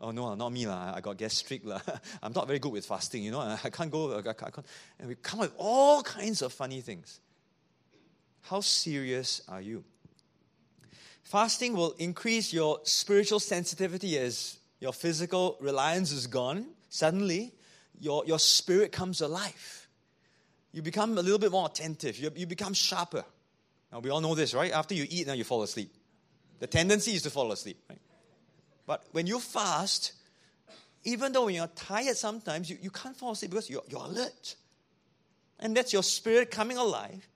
oh 0.00 0.10
no, 0.10 0.34
not 0.34 0.50
me 0.50 0.66
lah. 0.66 0.92
I 0.94 1.00
got 1.00 1.16
gastric 1.16 1.64
lah. 1.64 1.80
I'm 2.22 2.32
not 2.32 2.46
very 2.46 2.58
good 2.58 2.72
with 2.72 2.86
fasting. 2.86 3.22
You 3.22 3.32
know, 3.32 3.40
I 3.40 3.70
can't 3.70 3.90
go. 3.90 4.18
I 4.18 4.22
can't. 4.32 4.66
And 4.98 5.08
we 5.08 5.14
come 5.16 5.40
up 5.40 5.46
with 5.46 5.54
all 5.58 6.02
kinds 6.02 6.42
of 6.42 6.52
funny 6.52 6.80
things. 6.80 7.20
How 8.42 8.60
serious 8.60 9.42
are 9.48 9.60
you? 9.60 9.84
Fasting 11.22 11.74
will 11.74 11.92
increase 11.98 12.52
your 12.52 12.80
spiritual 12.84 13.38
sensitivity 13.38 14.18
as 14.18 14.58
your 14.80 14.92
physical 14.92 15.58
reliance 15.60 16.10
is 16.10 16.26
gone. 16.26 16.66
Suddenly, 16.88 17.52
your, 17.98 18.24
your 18.26 18.38
spirit 18.38 18.92
comes 18.92 19.20
alive. 19.20 19.88
You 20.72 20.82
become 20.82 21.18
a 21.18 21.22
little 21.22 21.38
bit 21.38 21.50
more 21.50 21.66
attentive. 21.66 22.18
You, 22.18 22.30
you 22.34 22.46
become 22.46 22.74
sharper. 22.74 23.24
Now, 23.92 23.98
we 23.98 24.10
all 24.10 24.20
know 24.20 24.34
this, 24.34 24.54
right? 24.54 24.70
After 24.72 24.94
you 24.94 25.06
eat, 25.08 25.26
now 25.26 25.32
you 25.32 25.44
fall 25.44 25.62
asleep. 25.62 25.92
The 26.60 26.66
tendency 26.66 27.12
is 27.12 27.22
to 27.22 27.30
fall 27.30 27.50
asleep, 27.50 27.78
right? 27.88 28.00
But 28.86 29.04
when 29.12 29.26
you 29.26 29.40
fast, 29.40 30.12
even 31.04 31.32
though 31.32 31.48
you're 31.48 31.66
tired 31.68 32.16
sometimes, 32.16 32.70
you, 32.70 32.78
you 32.80 32.90
can't 32.90 33.16
fall 33.16 33.32
asleep 33.32 33.50
because 33.50 33.70
you're, 33.70 33.82
you're 33.88 34.04
alert. 34.04 34.56
And 35.58 35.76
that's 35.76 35.92
your 35.92 36.02
spirit 36.02 36.50
coming 36.50 36.76
alive, 36.76 37.26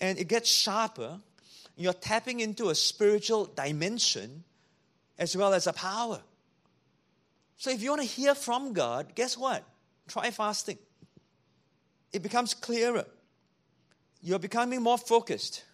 and 0.00 0.18
it 0.18 0.28
gets 0.28 0.50
sharper. 0.50 1.18
You're 1.76 1.94
tapping 1.94 2.40
into 2.40 2.68
a 2.68 2.74
spiritual 2.74 3.46
dimension 3.46 4.44
as 5.18 5.36
well 5.36 5.54
as 5.54 5.66
a 5.66 5.72
power. 5.72 6.20
So 7.56 7.70
if 7.70 7.82
you 7.82 7.90
want 7.90 8.02
to 8.02 8.08
hear 8.08 8.34
from 8.34 8.72
God, 8.72 9.14
guess 9.14 9.36
what? 9.36 9.64
Try 10.10 10.30
fasting. 10.30 10.76
It 12.12 12.22
becomes 12.22 12.52
clearer. 12.52 13.06
You're 14.20 14.38
becoming 14.38 14.82
more 14.82 14.98
focused. 14.98 15.64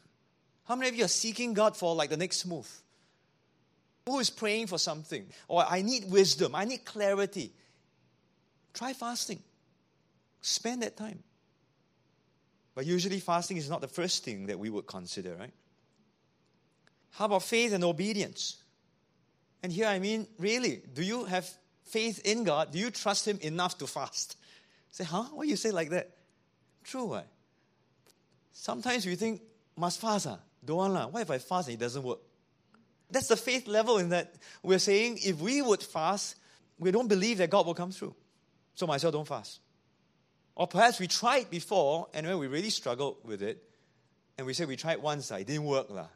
How 0.68 0.76
many 0.76 0.88
of 0.88 0.94
you 0.94 1.04
are 1.04 1.08
seeking 1.08 1.54
God 1.54 1.76
for 1.76 1.94
like 1.94 2.10
the 2.10 2.16
next 2.16 2.46
move? 2.46 2.70
who 4.06 4.20
is 4.20 4.30
praying 4.30 4.68
for 4.68 4.78
something, 4.78 5.26
or 5.48 5.64
I 5.68 5.82
need 5.82 6.10
wisdom, 6.10 6.54
I 6.54 6.64
need 6.64 6.84
clarity, 6.84 7.52
try 8.72 8.92
fasting. 8.92 9.42
Spend 10.40 10.82
that 10.82 10.96
time. 10.96 11.24
But 12.76 12.86
usually, 12.86 13.18
fasting 13.18 13.56
is 13.56 13.68
not 13.68 13.80
the 13.80 13.88
first 13.88 14.22
thing 14.22 14.46
that 14.46 14.58
we 14.58 14.70
would 14.70 14.86
consider, 14.86 15.34
right? 15.34 15.52
How 17.12 17.24
about 17.24 17.42
faith 17.42 17.72
and 17.72 17.82
obedience? 17.82 18.62
And 19.62 19.72
here 19.72 19.86
I 19.86 19.98
mean, 19.98 20.28
really, 20.38 20.82
do 20.92 21.02
you 21.02 21.24
have 21.24 21.48
faith 21.86 22.20
in 22.24 22.44
God? 22.44 22.72
Do 22.72 22.78
you 22.78 22.90
trust 22.90 23.26
Him 23.26 23.38
enough 23.42 23.78
to 23.78 23.86
fast? 23.86 24.36
Say, 24.90 25.04
huh? 25.04 25.24
Why 25.32 25.44
you 25.44 25.56
say 25.56 25.70
like 25.70 25.90
that? 25.90 26.10
True, 26.84 27.14
right? 27.14 27.26
Sometimes 28.52 29.04
we 29.06 29.16
think, 29.16 29.42
must 29.76 30.00
fast, 30.00 30.26
ah? 30.26 30.38
Don't 30.64 30.76
want, 30.76 30.94
lah. 30.94 31.06
What 31.08 31.22
if 31.22 31.30
I 31.30 31.38
fast 31.38 31.68
and 31.68 31.74
it 31.76 31.80
doesn't 31.80 32.02
work? 32.02 32.18
That's 33.10 33.28
the 33.28 33.36
faith 33.36 33.68
level 33.68 33.98
in 33.98 34.08
that 34.08 34.34
we're 34.62 34.78
saying 34.78 35.18
if 35.24 35.38
we 35.38 35.62
would 35.62 35.82
fast, 35.82 36.36
we 36.78 36.90
don't 36.90 37.08
believe 37.08 37.38
that 37.38 37.50
God 37.50 37.66
will 37.66 37.74
come 37.74 37.92
through. 37.92 38.14
So 38.74 38.86
myself 38.86 39.12
don't 39.12 39.28
fast. 39.28 39.60
Or 40.54 40.66
perhaps 40.66 40.98
we 40.98 41.06
tried 41.06 41.50
before 41.50 42.08
and 42.14 42.26
when 42.26 42.38
we 42.38 42.46
really 42.46 42.70
struggled 42.70 43.18
with 43.24 43.42
it, 43.42 43.62
and 44.38 44.46
we 44.46 44.54
said 44.54 44.68
we 44.68 44.76
tried 44.76 45.00
once, 45.00 45.30
it 45.30 45.46
didn't 45.46 45.64
work. 45.64 45.88
Lah. 45.88 46.08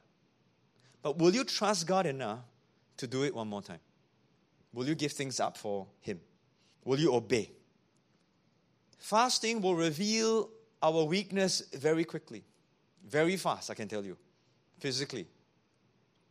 But 1.02 1.18
will 1.18 1.34
you 1.34 1.44
trust 1.44 1.86
God 1.86 2.06
enough 2.06 2.40
to 2.98 3.06
do 3.06 3.24
it 3.24 3.34
one 3.34 3.48
more 3.48 3.62
time? 3.62 3.80
Will 4.72 4.86
you 4.86 4.94
give 4.94 5.12
things 5.12 5.40
up 5.40 5.56
for 5.56 5.86
Him? 6.00 6.20
Will 6.84 6.98
you 6.98 7.14
obey? 7.14 7.50
Fasting 8.98 9.60
will 9.60 9.74
reveal 9.74 10.50
our 10.82 11.04
weakness 11.04 11.62
very 11.74 12.04
quickly, 12.04 12.44
very 13.06 13.36
fast, 13.36 13.70
I 13.70 13.74
can 13.74 13.88
tell 13.88 14.04
you, 14.04 14.16
physically. 14.78 15.26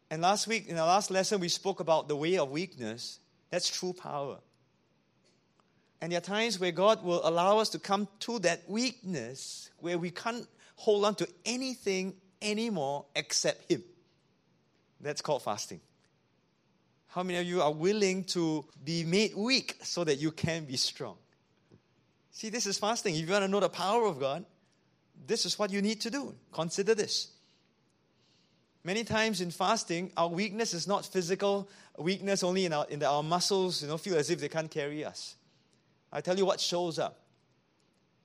And 0.09 0.21
last 0.21 0.47
week, 0.47 0.67
in 0.67 0.77
our 0.77 0.87
last 0.87 1.11
lesson, 1.11 1.39
we 1.39 1.49
spoke 1.49 1.79
about 1.79 2.07
the 2.07 2.15
way 2.15 2.37
of 2.37 2.49
weakness. 2.49 3.19
That's 3.51 3.69
true 3.69 3.93
power. 3.93 4.39
And 6.01 6.11
there 6.11 6.17
are 6.17 6.21
times 6.21 6.59
where 6.59 6.71
God 6.71 7.03
will 7.03 7.21
allow 7.23 7.59
us 7.59 7.69
to 7.69 7.79
come 7.79 8.07
to 8.21 8.39
that 8.39 8.69
weakness 8.69 9.69
where 9.79 9.97
we 9.97 10.11
can't 10.11 10.47
hold 10.75 11.05
on 11.05 11.15
to 11.15 11.27
anything 11.45 12.15
anymore 12.41 13.05
except 13.15 13.69
Him. 13.69 13.83
That's 15.01 15.21
called 15.21 15.43
fasting. 15.43 15.81
How 17.09 17.23
many 17.23 17.39
of 17.39 17.45
you 17.45 17.61
are 17.61 17.71
willing 17.71 18.23
to 18.25 18.65
be 18.83 19.03
made 19.03 19.35
weak 19.35 19.77
so 19.81 20.03
that 20.03 20.15
you 20.15 20.31
can 20.31 20.65
be 20.65 20.77
strong? 20.77 21.17
See, 22.31 22.49
this 22.49 22.65
is 22.65 22.77
fasting. 22.77 23.15
If 23.15 23.21
you 23.21 23.31
want 23.31 23.43
to 23.43 23.47
know 23.47 23.59
the 23.59 23.69
power 23.69 24.05
of 24.05 24.19
God, 24.19 24.45
this 25.27 25.45
is 25.45 25.57
what 25.57 25.71
you 25.71 25.81
need 25.81 26.01
to 26.01 26.11
do. 26.11 26.35
Consider 26.51 26.95
this. 26.95 27.31
Many 28.83 29.03
times 29.03 29.41
in 29.41 29.51
fasting, 29.51 30.11
our 30.15 30.29
weakness 30.29 30.73
is 30.73 30.87
not 30.87 31.05
physical 31.05 31.67
weakness 31.97 32.43
only 32.43 32.65
in 32.65 32.73
our, 32.73 32.85
in 32.89 33.03
our 33.03 33.23
muscles, 33.23 33.81
you 33.81 33.87
know, 33.87 33.97
feel 33.97 34.15
as 34.15 34.29
if 34.29 34.39
they 34.39 34.47
can't 34.47 34.71
carry 34.71 35.03
us. 35.03 35.35
I 36.11 36.21
tell 36.21 36.37
you 36.37 36.45
what 36.45 36.59
shows 36.59 36.97
up 36.97 37.19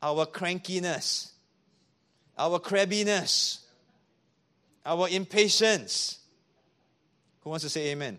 our 0.02 0.26
crankiness, 0.26 1.32
our 2.38 2.58
crabbiness, 2.60 3.60
our 4.84 5.08
impatience. 5.08 6.18
Who 7.40 7.50
wants 7.50 7.64
to 7.64 7.70
say 7.70 7.90
amen? 7.90 8.18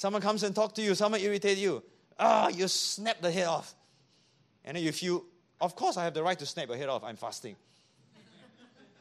Someone 0.00 0.22
comes 0.22 0.42
and 0.44 0.54
talk 0.54 0.74
to 0.76 0.80
you, 0.80 0.94
someone 0.94 1.20
irritate 1.20 1.58
you. 1.58 1.82
Ah, 2.18 2.48
you 2.48 2.66
snap 2.68 3.20
the 3.20 3.30
head 3.30 3.46
off. 3.46 3.74
And 4.64 4.74
then 4.74 4.82
you 4.82 4.92
feel, 4.92 5.26
of 5.60 5.76
course 5.76 5.98
I 5.98 6.04
have 6.04 6.14
the 6.14 6.22
right 6.22 6.38
to 6.38 6.46
snap 6.46 6.70
a 6.70 6.76
head 6.78 6.88
off. 6.88 7.04
I'm 7.04 7.16
fasting. 7.16 7.54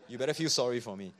you 0.10 0.18
better 0.18 0.34
feel 0.34 0.50
sorry 0.50 0.82
for 0.82 0.98
me. 0.98 1.14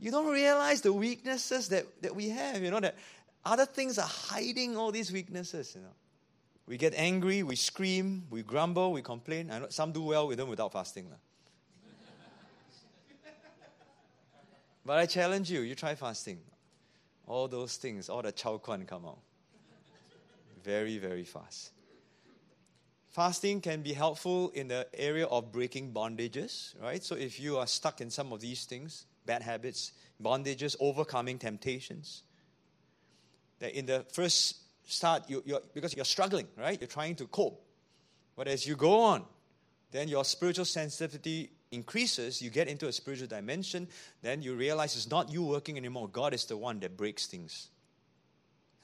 You 0.00 0.10
don't 0.10 0.26
realize 0.26 0.80
the 0.80 0.92
weaknesses 0.92 1.68
that, 1.68 1.84
that 2.02 2.16
we 2.16 2.30
have, 2.30 2.60
you 2.60 2.72
know, 2.72 2.80
that 2.80 2.96
other 3.44 3.66
things 3.66 4.00
are 4.00 4.08
hiding 4.08 4.76
all 4.76 4.90
these 4.90 5.12
weaknesses, 5.12 5.76
you 5.76 5.82
know. 5.82 5.94
We 6.66 6.76
get 6.76 6.92
angry, 6.96 7.44
we 7.44 7.54
scream, 7.54 8.24
we 8.30 8.42
grumble, 8.42 8.90
we 8.90 9.00
complain. 9.00 9.52
I 9.52 9.60
know 9.60 9.68
some 9.68 9.92
do 9.92 10.02
well 10.02 10.26
with 10.26 10.38
them 10.38 10.48
without 10.48 10.72
fasting. 10.72 11.06
but 14.84 14.98
I 14.98 15.06
challenge 15.06 15.52
you, 15.52 15.60
you 15.60 15.76
try 15.76 15.94
fasting. 15.94 16.40
All 17.26 17.48
those 17.48 17.76
things, 17.76 18.08
all 18.08 18.22
the 18.22 18.32
chow 18.32 18.58
quan 18.58 18.84
come 18.86 19.06
out. 19.06 19.20
Very, 20.62 20.98
very 20.98 21.24
fast. 21.24 21.72
Fasting 23.10 23.60
can 23.60 23.82
be 23.82 23.92
helpful 23.92 24.50
in 24.54 24.68
the 24.68 24.86
area 24.94 25.26
of 25.26 25.52
breaking 25.52 25.92
bondages, 25.92 26.74
right? 26.80 27.02
So 27.02 27.14
if 27.14 27.38
you 27.38 27.58
are 27.58 27.66
stuck 27.66 28.00
in 28.00 28.10
some 28.10 28.32
of 28.32 28.40
these 28.40 28.64
things, 28.64 29.06
bad 29.26 29.42
habits, 29.42 29.92
bondages, 30.22 30.76
overcoming 30.80 31.38
temptations, 31.38 32.22
that 33.58 33.76
in 33.76 33.86
the 33.86 34.06
first 34.12 34.56
start, 34.84 35.28
you, 35.28 35.42
you're, 35.44 35.60
because 35.74 35.94
you're 35.94 36.04
struggling, 36.04 36.46
right? 36.56 36.80
You're 36.80 36.88
trying 36.88 37.16
to 37.16 37.26
cope. 37.26 37.62
But 38.34 38.48
as 38.48 38.66
you 38.66 38.76
go 38.76 39.00
on, 39.00 39.24
then 39.90 40.08
your 40.08 40.24
spiritual 40.24 40.64
sensitivity 40.64 41.50
increases, 41.72 42.40
you 42.40 42.50
get 42.50 42.68
into 42.68 42.86
a 42.86 42.92
spiritual 42.92 43.26
dimension, 43.26 43.88
then 44.20 44.42
you 44.42 44.54
realize 44.54 44.94
it's 44.94 45.10
not 45.10 45.32
you 45.32 45.42
working 45.42 45.76
anymore. 45.76 46.08
God 46.08 46.34
is 46.34 46.44
the 46.44 46.56
one 46.56 46.78
that 46.80 46.96
breaks 46.96 47.26
things. 47.26 47.68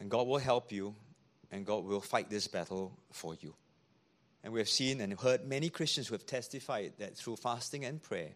And 0.01 0.11
God 0.11 0.27
will 0.27 0.39
help 0.39 0.73
you, 0.73 0.95
and 1.53 1.65
God 1.67 1.85
will 1.85 2.01
fight 2.01 2.31
this 2.31 2.49
battle 2.49 2.99
for 3.13 3.35
you. 3.41 3.55
And 4.43 4.53
we 4.53 4.61
have 4.61 4.69
seen 4.69 5.01
and 5.01 5.19
heard 5.19 5.47
many 5.47 5.69
Christians 5.69 6.09
who 6.09 6.15
have 6.15 6.27
testified 6.27 6.93
that 6.99 7.17
through 7.17 7.37
fasting 7.37 7.85
and 7.85 8.03
prayer, 8.03 8.31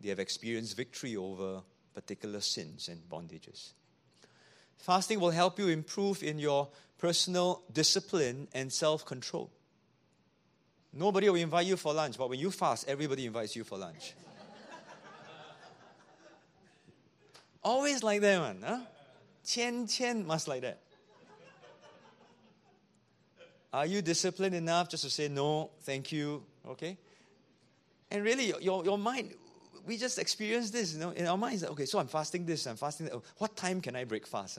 they 0.00 0.10
have 0.10 0.18
experienced 0.18 0.76
victory 0.76 1.16
over 1.16 1.62
particular 1.94 2.40
sins 2.40 2.88
and 2.88 3.00
bondages. 3.10 3.72
Fasting 4.76 5.18
will 5.18 5.30
help 5.30 5.58
you 5.58 5.68
improve 5.68 6.22
in 6.22 6.38
your 6.38 6.68
personal 6.98 7.62
discipline 7.72 8.48
and 8.54 8.72
self 8.72 9.04
control. 9.04 9.50
Nobody 10.92 11.28
will 11.28 11.36
invite 11.36 11.66
you 11.66 11.76
for 11.76 11.92
lunch, 11.92 12.16
but 12.16 12.28
when 12.28 12.38
you 12.38 12.50
fast, 12.50 12.88
everybody 12.88 13.26
invites 13.26 13.54
you 13.54 13.64
for 13.64 13.78
lunch. 13.78 14.14
Always 17.62 18.02
like 18.02 18.20
that, 18.22 18.40
man. 18.40 18.64
Huh? 18.64 18.80
Qian 19.44 19.84
Qian 19.84 20.24
must 20.24 20.48
like 20.48 20.62
that. 20.62 20.78
Are 23.72 23.84
you 23.84 24.00
disciplined 24.00 24.54
enough 24.54 24.88
just 24.88 25.04
to 25.04 25.10
say 25.10 25.28
no, 25.28 25.70
thank 25.82 26.10
you, 26.10 26.42
okay? 26.66 26.96
And 28.10 28.24
really, 28.24 28.54
your, 28.62 28.82
your 28.84 28.96
mind 28.96 29.34
we 29.88 29.96
just 29.96 30.18
experienced 30.18 30.74
this, 30.74 30.92
you 30.92 31.00
know, 31.00 31.10
in 31.10 31.26
our 31.26 31.38
minds. 31.38 31.64
Okay, 31.64 31.86
so 31.86 31.98
I'm 31.98 32.06
fasting 32.06 32.44
this, 32.44 32.66
I'm 32.66 32.76
fasting 32.76 33.06
that. 33.06 33.14
What 33.38 33.56
time 33.56 33.80
can 33.80 33.96
I 33.96 34.04
break 34.04 34.26
fast? 34.26 34.58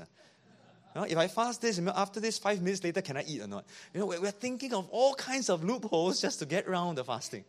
You 0.96 1.02
know, 1.02 1.08
if 1.08 1.18
I 1.18 1.28
fast 1.28 1.62
this, 1.62 1.80
after 1.80 2.20
this, 2.20 2.40
five 2.40 2.62
minutes 2.62 2.84
later, 2.84 3.02
can 3.02 3.18
I 3.18 3.24
eat 3.28 3.42
or 3.42 3.48
not? 3.48 3.66
You 3.94 4.00
know, 4.00 4.08
we're 4.08 4.32
thinking 4.32 4.74
of 4.74 4.90
all 4.90 5.14
kinds 5.14 5.50
of 5.50 5.64
loopholes 5.64 6.20
just 6.20 6.40
to 6.40 6.46
get 6.46 6.68
around 6.68 6.96
the 6.96 7.04
fasting. 7.04 7.46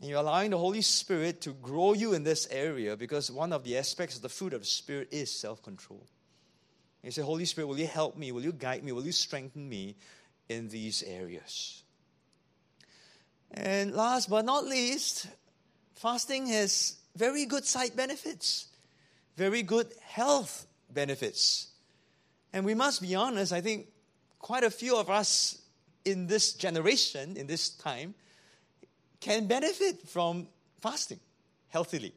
And 0.00 0.10
you're 0.10 0.20
allowing 0.20 0.50
the 0.50 0.58
Holy 0.58 0.80
Spirit 0.80 1.42
to 1.42 1.50
grow 1.50 1.92
you 1.92 2.14
in 2.14 2.24
this 2.24 2.46
area 2.50 2.96
because 2.96 3.30
one 3.30 3.52
of 3.52 3.64
the 3.64 3.76
aspects 3.76 4.16
of 4.16 4.22
the 4.22 4.28
fruit 4.28 4.54
of 4.54 4.60
the 4.60 4.66
Spirit 4.66 5.08
is 5.12 5.30
self 5.30 5.62
control. 5.62 6.06
You 7.02 7.10
say, 7.10 7.22
Holy 7.22 7.44
Spirit, 7.44 7.66
will 7.68 7.78
you 7.78 7.86
help 7.86 8.16
me? 8.16 8.32
Will 8.32 8.42
you 8.42 8.52
guide 8.52 8.82
me? 8.82 8.92
Will 8.92 9.04
you 9.04 9.12
strengthen 9.12 9.68
me 9.68 9.96
in 10.48 10.68
these 10.68 11.02
areas? 11.02 11.82
And 13.50 13.92
last 13.92 14.30
but 14.30 14.46
not 14.46 14.64
least, 14.64 15.26
fasting 15.94 16.46
has 16.46 16.96
very 17.14 17.44
good 17.44 17.66
side 17.66 17.94
benefits, 17.94 18.68
very 19.36 19.62
good 19.62 19.92
health 20.02 20.66
benefits. 20.94 21.68
And 22.52 22.64
we 22.64 22.74
must 22.74 23.02
be 23.02 23.14
honest, 23.14 23.52
I 23.52 23.60
think 23.60 23.88
quite 24.38 24.64
a 24.64 24.70
few 24.70 24.96
of 24.96 25.10
us 25.10 25.60
in 26.04 26.26
this 26.26 26.52
generation, 26.52 27.36
in 27.36 27.46
this 27.46 27.70
time, 27.70 28.14
can 29.20 29.46
benefit 29.46 30.06
from 30.08 30.48
fasting 30.80 31.20
healthily. 31.68 32.14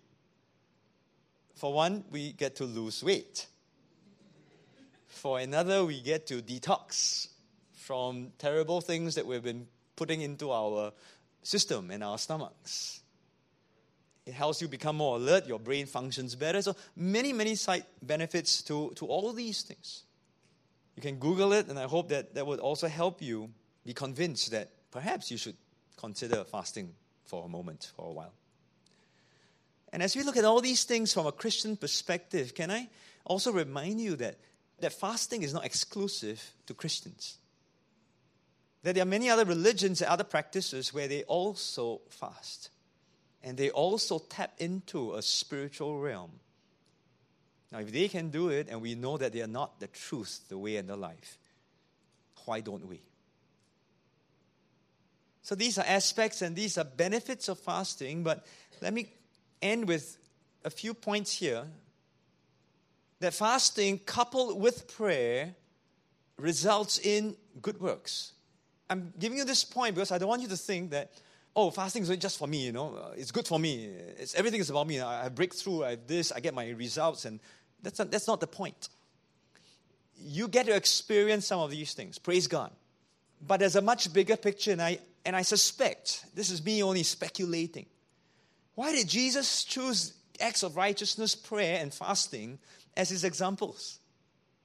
For 1.56 1.74
one, 1.74 2.04
we 2.12 2.34
get 2.34 2.58
to 2.58 2.66
lose 2.66 3.04
weight. 3.04 3.48
For 5.08 5.40
another, 5.40 5.84
we 5.86 6.02
get 6.02 6.28
to 6.28 6.42
detox 6.42 7.30
from 7.74 8.34
terrible 8.38 8.82
things 8.82 9.16
that 9.16 9.26
we've 9.26 9.42
been 9.42 9.68
putting 9.96 10.22
into 10.22 10.52
our 10.52 10.92
system 11.42 11.90
and 11.90 12.04
our 12.04 12.18
stomachs. 12.18 13.02
It 14.28 14.34
helps 14.34 14.62
you 14.62 14.68
become 14.68 14.98
more 14.98 15.16
alert, 15.16 15.48
your 15.48 15.58
brain 15.58 15.86
functions 15.86 16.36
better. 16.36 16.62
So, 16.62 16.76
many, 16.96 17.32
many 17.32 17.56
side 17.56 17.86
benefits 18.02 18.62
to, 18.64 18.92
to 18.96 19.06
all 19.06 19.32
these 19.32 19.62
things. 19.62 20.04
You 20.96 21.02
can 21.02 21.16
Google 21.16 21.54
it, 21.54 21.68
and 21.68 21.80
I 21.80 21.84
hope 21.84 22.10
that 22.10 22.36
that 22.36 22.46
would 22.46 22.60
also 22.60 22.88
help 22.88 23.22
you 23.22 23.50
be 23.86 23.94
convinced 23.94 24.52
that 24.52 24.70
perhaps 24.92 25.32
you 25.32 25.38
should 25.38 25.56
consider 25.96 26.44
fasting 26.44 26.94
for 27.24 27.46
a 27.46 27.48
moment, 27.48 27.92
for 27.96 28.10
a 28.10 28.12
while. 28.12 28.34
And 29.94 30.04
as 30.04 30.16
we 30.16 30.24
look 30.24 30.36
at 30.36 30.44
all 30.44 30.60
these 30.60 30.84
things 30.84 31.14
from 31.14 31.26
a 31.26 31.32
Christian 31.32 31.78
perspective, 31.78 32.54
can 32.54 32.70
I 32.70 32.90
also 33.24 33.54
remind 33.54 34.02
you 34.02 34.18
that, 34.18 34.36
that 34.82 34.92
fasting 34.92 35.44
is 35.44 35.54
not 35.54 35.66
exclusive 35.66 36.54
to 36.66 36.74
Christians? 36.74 37.38
that 38.84 38.94
there 38.94 39.04
are 39.04 39.06
many 39.06 39.30
other 39.30 39.44
religions 39.44 40.02
and 40.02 40.10
other 40.10 40.24
practices 40.24 40.94
where 40.94 41.10
they 41.10 41.24
also 41.24 42.00
fast. 42.10 42.70
And 43.44 43.58
they 43.58 43.70
also 43.70 44.20
tap 44.20 44.54
into 44.58 45.14
a 45.16 45.22
spiritual 45.22 46.00
realm 46.00 46.32
Now, 47.72 47.80
if 47.80 47.92
they 47.92 48.08
can 48.08 48.30
do 48.30 48.50
it 48.50 48.68
and 48.70 48.82
we 48.82 48.96
know 48.96 49.18
that 49.18 49.34
they 49.34 49.42
are 49.42 49.48
not 49.48 49.80
the 49.80 49.88
truth, 49.88 50.42
the 50.48 50.58
way, 50.58 50.78
and 50.78 50.88
the 50.88 50.96
life, 50.96 51.38
why 52.46 52.62
don't 52.62 52.88
we? 52.88 53.02
So, 55.42 55.56
these 55.56 55.78
are 55.78 55.86
aspects 55.86 56.42
and 56.42 56.56
these 56.56 56.78
are 56.78 56.84
benefits 56.84 57.50
of 57.50 57.60
fasting, 57.60 58.24
but 58.24 58.46
let 58.82 58.94
me 58.94 59.08
end 59.62 59.88
with 59.88 60.18
a 60.64 60.70
few 60.70 60.94
points 60.94 61.34
here 61.34 61.66
that 63.20 63.34
fasting 63.34 64.00
coupled 64.00 64.60
with 64.62 64.88
prayer 64.88 65.56
results 66.38 67.00
in 67.00 67.36
good 67.62 67.80
works. 67.82 68.34
I'm 68.90 69.14
giving 69.20 69.38
you 69.38 69.44
this 69.44 69.64
point 69.64 69.96
because 69.96 70.12
I 70.12 70.18
don't 70.18 70.30
want 70.30 70.42
you 70.42 70.48
to 70.50 70.58
think 70.58 70.92
that, 70.92 71.12
oh, 71.58 71.72
fasting 71.72 72.04
is 72.04 72.16
just 72.18 72.38
for 72.38 72.48
me, 72.48 72.68
you 72.68 72.72
know, 72.72 72.96
uh, 72.96 73.14
it's 73.18 73.32
good 73.32 73.48
for 73.48 73.58
me. 73.58 73.86
It's, 74.20 74.36
everything 74.36 74.62
is 74.62 74.70
about 74.70 74.86
me. 74.86 75.00
I, 75.00 75.26
I 75.26 75.30
break 75.30 75.56
through, 75.56 75.84
I 75.84 75.90
have 75.92 76.06
this, 76.06 76.32
I 76.32 76.40
get 76.40 76.54
my 76.54 76.70
results, 76.70 77.26
and 77.26 77.40
that's 77.82 77.98
not, 77.98 78.12
that's 78.12 78.28
not 78.28 78.40
the 78.40 78.48
point. 78.48 78.90
You 80.20 80.48
get 80.48 80.68
to 80.68 80.76
experience 80.76 81.48
some 81.48 81.60
of 81.60 81.72
these 81.72 81.96
things. 81.96 82.20
Praise 82.20 82.48
God. 82.48 82.72
But 83.46 83.60
there's 83.60 83.76
a 83.76 83.82
much 83.82 84.14
bigger 84.14 84.38
picture, 84.38 84.72
and 84.72 84.82
I, 84.82 85.00
and 85.26 85.36
I 85.36 85.42
suspect, 85.42 86.26
this 86.36 86.52
is 86.52 86.64
me 86.64 86.84
only 86.84 87.04
speculating. 87.04 87.88
Why 88.76 88.92
did 88.92 89.08
Jesus 89.08 89.64
choose 89.64 90.14
acts 90.40 90.62
of 90.62 90.78
righteousness, 90.78 91.34
prayer, 91.34 91.80
and 91.82 91.92
fasting 91.92 92.60
as 92.96 93.10
his 93.10 93.24
examples? 93.24 94.00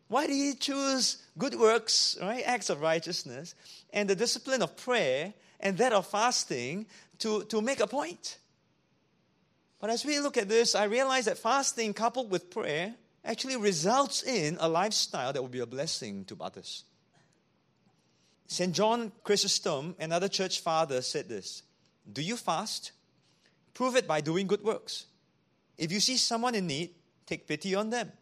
Why 0.09 0.26
did 0.26 0.34
he 0.34 0.55
choose 0.55 1.22
good 1.38 1.55
works, 1.55 2.18
right, 2.20 2.43
acts 2.45 2.68
of 2.68 2.82
righteousness, 2.82 3.55
and 3.95 4.11
the 4.11 4.14
discipline 4.14 4.61
of 4.61 4.76
prayer 4.76 5.32
and 5.62 5.78
that 5.78 5.92
of 5.92 6.06
fasting 6.06 6.86
to, 7.18 7.44
to 7.44 7.60
make 7.60 7.80
a 7.80 7.86
point? 7.86 8.38
But 9.80 9.90
as 9.90 10.04
we 10.04 10.20
look 10.20 10.36
at 10.36 10.48
this, 10.48 10.74
I 10.74 10.84
realize 10.84 11.24
that 11.24 11.38
fasting 11.38 11.94
coupled 11.94 12.30
with 12.30 12.50
prayer 12.50 12.94
actually 13.24 13.56
results 13.56 14.22
in 14.22 14.56
a 14.60 14.68
lifestyle 14.68 15.32
that 15.32 15.40
will 15.40 15.48
be 15.48 15.60
a 15.60 15.66
blessing 15.66 16.24
to 16.26 16.36
others. 16.40 16.84
St. 18.46 18.72
John 18.74 19.12
Chrysostom, 19.24 19.96
another 19.98 20.28
church 20.28 20.60
father, 20.60 21.00
said 21.00 21.28
this 21.28 21.62
Do 22.12 22.22
you 22.22 22.36
fast? 22.36 22.92
Prove 23.74 23.96
it 23.96 24.06
by 24.06 24.20
doing 24.20 24.46
good 24.46 24.62
works. 24.62 25.06
If 25.78 25.90
you 25.90 26.00
see 26.00 26.18
someone 26.18 26.54
in 26.54 26.66
need, 26.66 26.90
take 27.26 27.48
pity 27.48 27.74
on 27.74 27.90
them. 27.90 28.12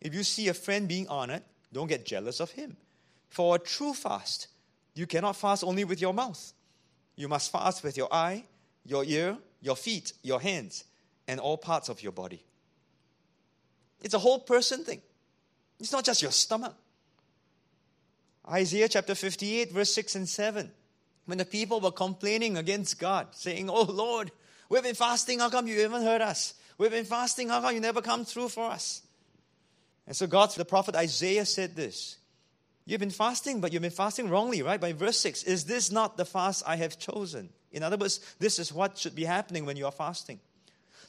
If 0.00 0.14
you 0.14 0.22
see 0.22 0.48
a 0.48 0.54
friend 0.54 0.86
being 0.86 1.08
honored, 1.08 1.42
don't 1.72 1.88
get 1.88 2.06
jealous 2.06 2.40
of 2.40 2.52
him. 2.52 2.76
For 3.28 3.56
a 3.56 3.58
true 3.58 3.92
fast, 3.92 4.46
you 4.94 5.06
cannot 5.06 5.36
fast 5.36 5.64
only 5.64 5.84
with 5.84 6.00
your 6.00 6.14
mouth. 6.14 6.52
You 7.20 7.28
must 7.28 7.52
fast 7.52 7.84
with 7.84 7.98
your 7.98 8.08
eye, 8.10 8.44
your 8.82 9.04
ear, 9.04 9.36
your 9.60 9.76
feet, 9.76 10.14
your 10.22 10.40
hands, 10.40 10.84
and 11.28 11.38
all 11.38 11.58
parts 11.58 11.90
of 11.90 12.02
your 12.02 12.12
body. 12.12 12.42
It's 14.00 14.14
a 14.14 14.18
whole 14.18 14.38
person 14.38 14.84
thing. 14.84 15.02
It's 15.78 15.92
not 15.92 16.06
just 16.06 16.22
your 16.22 16.30
stomach. 16.30 16.74
Isaiah 18.50 18.88
chapter 18.88 19.14
58, 19.14 19.70
verse 19.70 19.92
6 19.92 20.14
and 20.14 20.26
7. 20.26 20.70
When 21.26 21.36
the 21.36 21.44
people 21.44 21.78
were 21.78 21.90
complaining 21.90 22.56
against 22.56 22.98
God, 22.98 23.26
saying, 23.32 23.68
Oh 23.68 23.82
Lord, 23.82 24.30
we've 24.70 24.82
been 24.82 24.94
fasting, 24.94 25.40
how 25.40 25.50
come 25.50 25.66
you 25.66 25.78
haven't 25.78 26.04
heard 26.04 26.22
us? 26.22 26.54
We've 26.78 26.90
been 26.90 27.04
fasting, 27.04 27.50
how 27.50 27.60
come 27.60 27.74
you 27.74 27.82
never 27.82 28.00
come 28.00 28.24
through 28.24 28.48
for 28.48 28.64
us? 28.64 29.02
And 30.06 30.16
so 30.16 30.26
God, 30.26 30.54
the 30.54 30.64
prophet 30.64 30.96
Isaiah 30.96 31.44
said 31.44 31.76
this 31.76 32.16
You've 32.90 32.98
been 32.98 33.10
fasting, 33.10 33.60
but 33.60 33.72
you've 33.72 33.82
been 33.82 33.92
fasting 33.92 34.28
wrongly, 34.28 34.62
right? 34.62 34.80
By 34.80 34.92
verse 34.92 35.20
6, 35.20 35.44
is 35.44 35.66
this 35.66 35.92
not 35.92 36.16
the 36.16 36.24
fast 36.24 36.64
I 36.66 36.74
have 36.74 36.98
chosen? 36.98 37.50
In 37.70 37.84
other 37.84 37.96
words, 37.96 38.18
this 38.40 38.58
is 38.58 38.72
what 38.72 38.98
should 38.98 39.14
be 39.14 39.22
happening 39.22 39.64
when 39.64 39.76
you 39.76 39.86
are 39.86 39.92
fasting. 39.92 40.40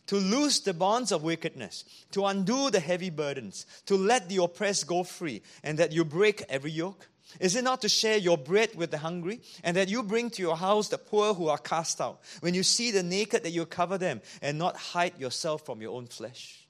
To 0.06 0.18
loose 0.18 0.60
the 0.60 0.76
bonds 0.76 1.12
of 1.12 1.24
wickedness, 1.24 1.84
to 2.12 2.28
undo 2.28 2.70
the 2.70 2.80
heavy 2.80 3.10
burdens, 3.10 3.66
to 3.88 3.96
let 3.96 4.30
the 4.30 4.44
oppressed 4.44 4.86
go 4.86 5.04
free, 5.04 5.42
and 5.64 5.80
that 5.80 5.92
you 5.92 6.06
break 6.06 6.44
every 6.50 6.70
yoke. 6.70 7.10
Is 7.40 7.56
it 7.56 7.64
not 7.64 7.82
to 7.82 7.90
share 7.90 8.18
your 8.18 8.38
bread 8.38 8.76
with 8.76 8.92
the 8.92 9.00
hungry, 9.00 9.42
and 9.64 9.76
that 9.76 9.90
you 9.90 10.04
bring 10.04 10.30
to 10.30 10.42
your 10.44 10.58
house 10.58 10.90
the 10.90 11.00
poor 11.00 11.34
who 11.34 11.48
are 11.48 11.58
cast 11.58 12.00
out? 12.00 12.22
When 12.42 12.54
you 12.54 12.62
see 12.62 12.92
the 12.92 13.02
naked, 13.02 13.42
that 13.42 13.54
you 13.54 13.66
cover 13.66 13.98
them, 13.98 14.22
and 14.44 14.60
not 14.60 14.78
hide 14.78 15.20
yourself 15.20 15.66
from 15.66 15.82
your 15.82 15.98
own 15.98 16.06
flesh? 16.06 16.61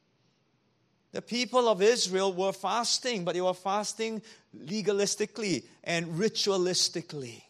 The 1.12 1.22
people 1.22 1.68
of 1.68 1.82
Israel 1.82 2.34
were 2.34 2.54
fasting, 2.54 3.26
but 3.26 3.34
they 3.34 3.42
were 3.42 3.54
fasting 3.54 4.22
legalistically 4.58 5.66
and 5.84 6.08
ritualistically. 6.18 7.44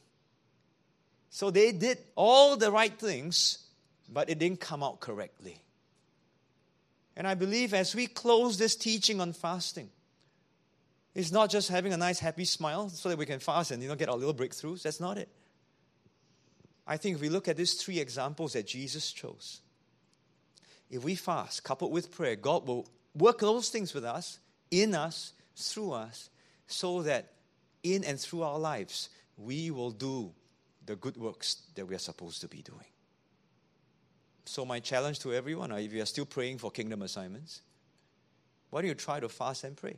So 1.29 1.51
they 1.51 1.71
did 1.71 1.99
all 2.15 2.57
the 2.57 2.71
right 2.71 2.97
things, 2.97 3.59
but 4.09 4.29
it 4.29 4.39
didn't 4.39 4.59
come 4.59 4.83
out 4.83 4.99
correctly. 4.99 5.57
And 7.15 7.27
I 7.27 7.35
believe 7.35 7.73
as 7.73 7.93
we 7.93 8.07
close 8.07 8.57
this 8.57 8.75
teaching 8.75 9.21
on 9.21 9.33
fasting, 9.33 9.89
it's 11.13 11.31
not 11.31 11.49
just 11.49 11.69
having 11.69 11.93
a 11.93 11.97
nice 11.97 12.19
happy 12.19 12.45
smile 12.45 12.89
so 12.89 13.09
that 13.09 13.17
we 13.17 13.25
can 13.25 13.39
fast 13.39 13.71
and 13.71 13.83
you 13.83 13.89
know 13.89 13.95
get 13.95 14.09
our 14.09 14.15
little 14.15 14.33
breakthroughs. 14.33 14.83
That's 14.83 14.99
not 14.99 15.17
it. 15.17 15.29
I 16.87 16.97
think 16.97 17.15
if 17.15 17.21
we 17.21 17.29
look 17.29 17.47
at 17.47 17.57
these 17.57 17.73
three 17.75 17.99
examples 17.99 18.53
that 18.53 18.65
Jesus 18.65 19.11
chose, 19.11 19.61
if 20.89 21.03
we 21.03 21.15
fast 21.15 21.63
coupled 21.63 21.91
with 21.91 22.11
prayer, 22.11 22.35
God 22.35 22.65
will 22.67 22.87
work 23.15 23.39
those 23.39 23.69
things 23.69 23.93
with 23.93 24.05
us, 24.05 24.39
in 24.69 24.95
us, 24.95 25.33
through 25.55 25.91
us, 25.91 26.29
so 26.67 27.01
that 27.03 27.33
in 27.83 28.03
and 28.03 28.19
through 28.19 28.43
our 28.43 28.59
lives, 28.59 29.09
we 29.37 29.71
will 29.71 29.91
do 29.91 30.31
the 30.85 30.95
good 30.95 31.17
works 31.17 31.63
that 31.75 31.85
we 31.85 31.95
are 31.95 31.99
supposed 31.99 32.41
to 32.41 32.47
be 32.47 32.61
doing. 32.61 32.85
So, 34.45 34.65
my 34.65 34.79
challenge 34.79 35.19
to 35.19 35.33
everyone, 35.33 35.71
if 35.71 35.93
you 35.93 36.01
are 36.01 36.05
still 36.05 36.25
praying 36.25 36.57
for 36.57 36.71
kingdom 36.71 37.01
assignments, 37.01 37.61
why 38.69 38.81
don't 38.81 38.89
you 38.89 38.95
try 38.95 39.19
to 39.19 39.29
fast 39.29 39.63
and 39.63 39.77
pray? 39.77 39.97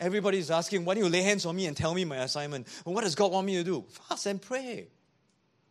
Everybody's 0.00 0.50
asking, 0.50 0.84
why 0.84 0.94
don't 0.94 1.04
you 1.04 1.10
lay 1.10 1.22
hands 1.22 1.44
on 1.44 1.56
me 1.56 1.66
and 1.66 1.76
tell 1.76 1.92
me 1.92 2.04
my 2.04 2.18
assignment? 2.18 2.68
Well, 2.84 2.94
what 2.94 3.02
does 3.02 3.14
God 3.14 3.32
want 3.32 3.46
me 3.46 3.56
to 3.56 3.64
do? 3.64 3.84
Fast 3.88 4.26
and 4.26 4.40
pray. 4.40 4.88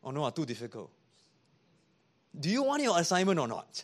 Oh 0.04 0.12
no, 0.12 0.24
ah, 0.24 0.32
too 0.32 0.46
difficult. 0.46 0.92
Do 2.38 2.50
you 2.50 2.64
want 2.64 2.84
your 2.84 3.00
assignment 3.00 3.40
or 3.40 3.48
not? 3.48 3.84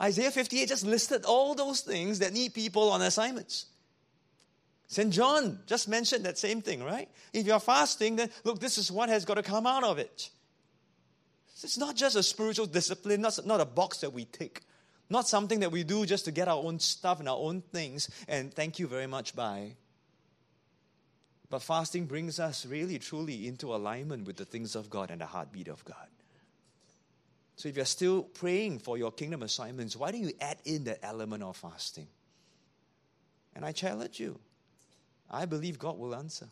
Isaiah 0.00 0.30
58 0.30 0.68
just 0.68 0.84
listed 0.84 1.24
all 1.24 1.54
those 1.54 1.80
things 1.80 2.18
that 2.18 2.32
need 2.32 2.52
people 2.54 2.90
on 2.90 3.00
assignments. 3.02 3.66
St. 4.88 5.12
John 5.12 5.58
just 5.66 5.88
mentioned 5.88 6.24
that 6.26 6.38
same 6.38 6.62
thing, 6.62 6.82
right? 6.82 7.08
If 7.32 7.46
you're 7.46 7.60
fasting, 7.60 8.16
then 8.16 8.30
look, 8.44 8.60
this 8.60 8.78
is 8.78 8.92
what 8.92 9.08
has 9.08 9.24
got 9.24 9.34
to 9.34 9.42
come 9.42 9.66
out 9.66 9.84
of 9.84 9.98
it. 9.98 10.30
It's 11.62 11.78
not 11.78 11.96
just 11.96 12.16
a 12.16 12.22
spiritual 12.22 12.66
discipline, 12.66 13.22
not, 13.22 13.38
not 13.46 13.60
a 13.60 13.64
box 13.64 13.98
that 13.98 14.12
we 14.12 14.26
tick, 14.26 14.62
not 15.08 15.26
something 15.26 15.60
that 15.60 15.72
we 15.72 15.82
do 15.82 16.04
just 16.04 16.26
to 16.26 16.30
get 16.30 16.48
our 16.48 16.62
own 16.62 16.78
stuff 16.78 17.18
and 17.18 17.28
our 17.28 17.38
own 17.38 17.62
things, 17.72 18.10
and 18.28 18.52
thank 18.52 18.78
you 18.78 18.86
very 18.86 19.06
much, 19.06 19.34
bye. 19.34 19.72
But 21.48 21.62
fasting 21.62 22.06
brings 22.06 22.38
us 22.38 22.66
really, 22.66 22.98
truly 22.98 23.48
into 23.48 23.74
alignment 23.74 24.26
with 24.26 24.36
the 24.36 24.44
things 24.44 24.76
of 24.76 24.90
God 24.90 25.10
and 25.10 25.20
the 25.20 25.26
heartbeat 25.26 25.68
of 25.68 25.84
God. 25.84 26.08
So 27.56 27.68
if 27.68 27.76
you're 27.76 27.86
still 27.86 28.22
praying 28.22 28.80
for 28.80 28.98
your 28.98 29.10
kingdom 29.10 29.42
assignments, 29.42 29.96
why 29.96 30.12
don't 30.12 30.22
you 30.22 30.32
add 30.40 30.58
in 30.64 30.84
that 30.84 30.98
element 31.02 31.42
of 31.42 31.56
fasting? 31.56 32.06
And 33.54 33.64
I 33.64 33.72
challenge 33.72 34.20
you. 34.20 34.38
I 35.30 35.46
believe 35.46 35.78
God 35.78 35.98
will 35.98 36.14
answer. 36.14 36.48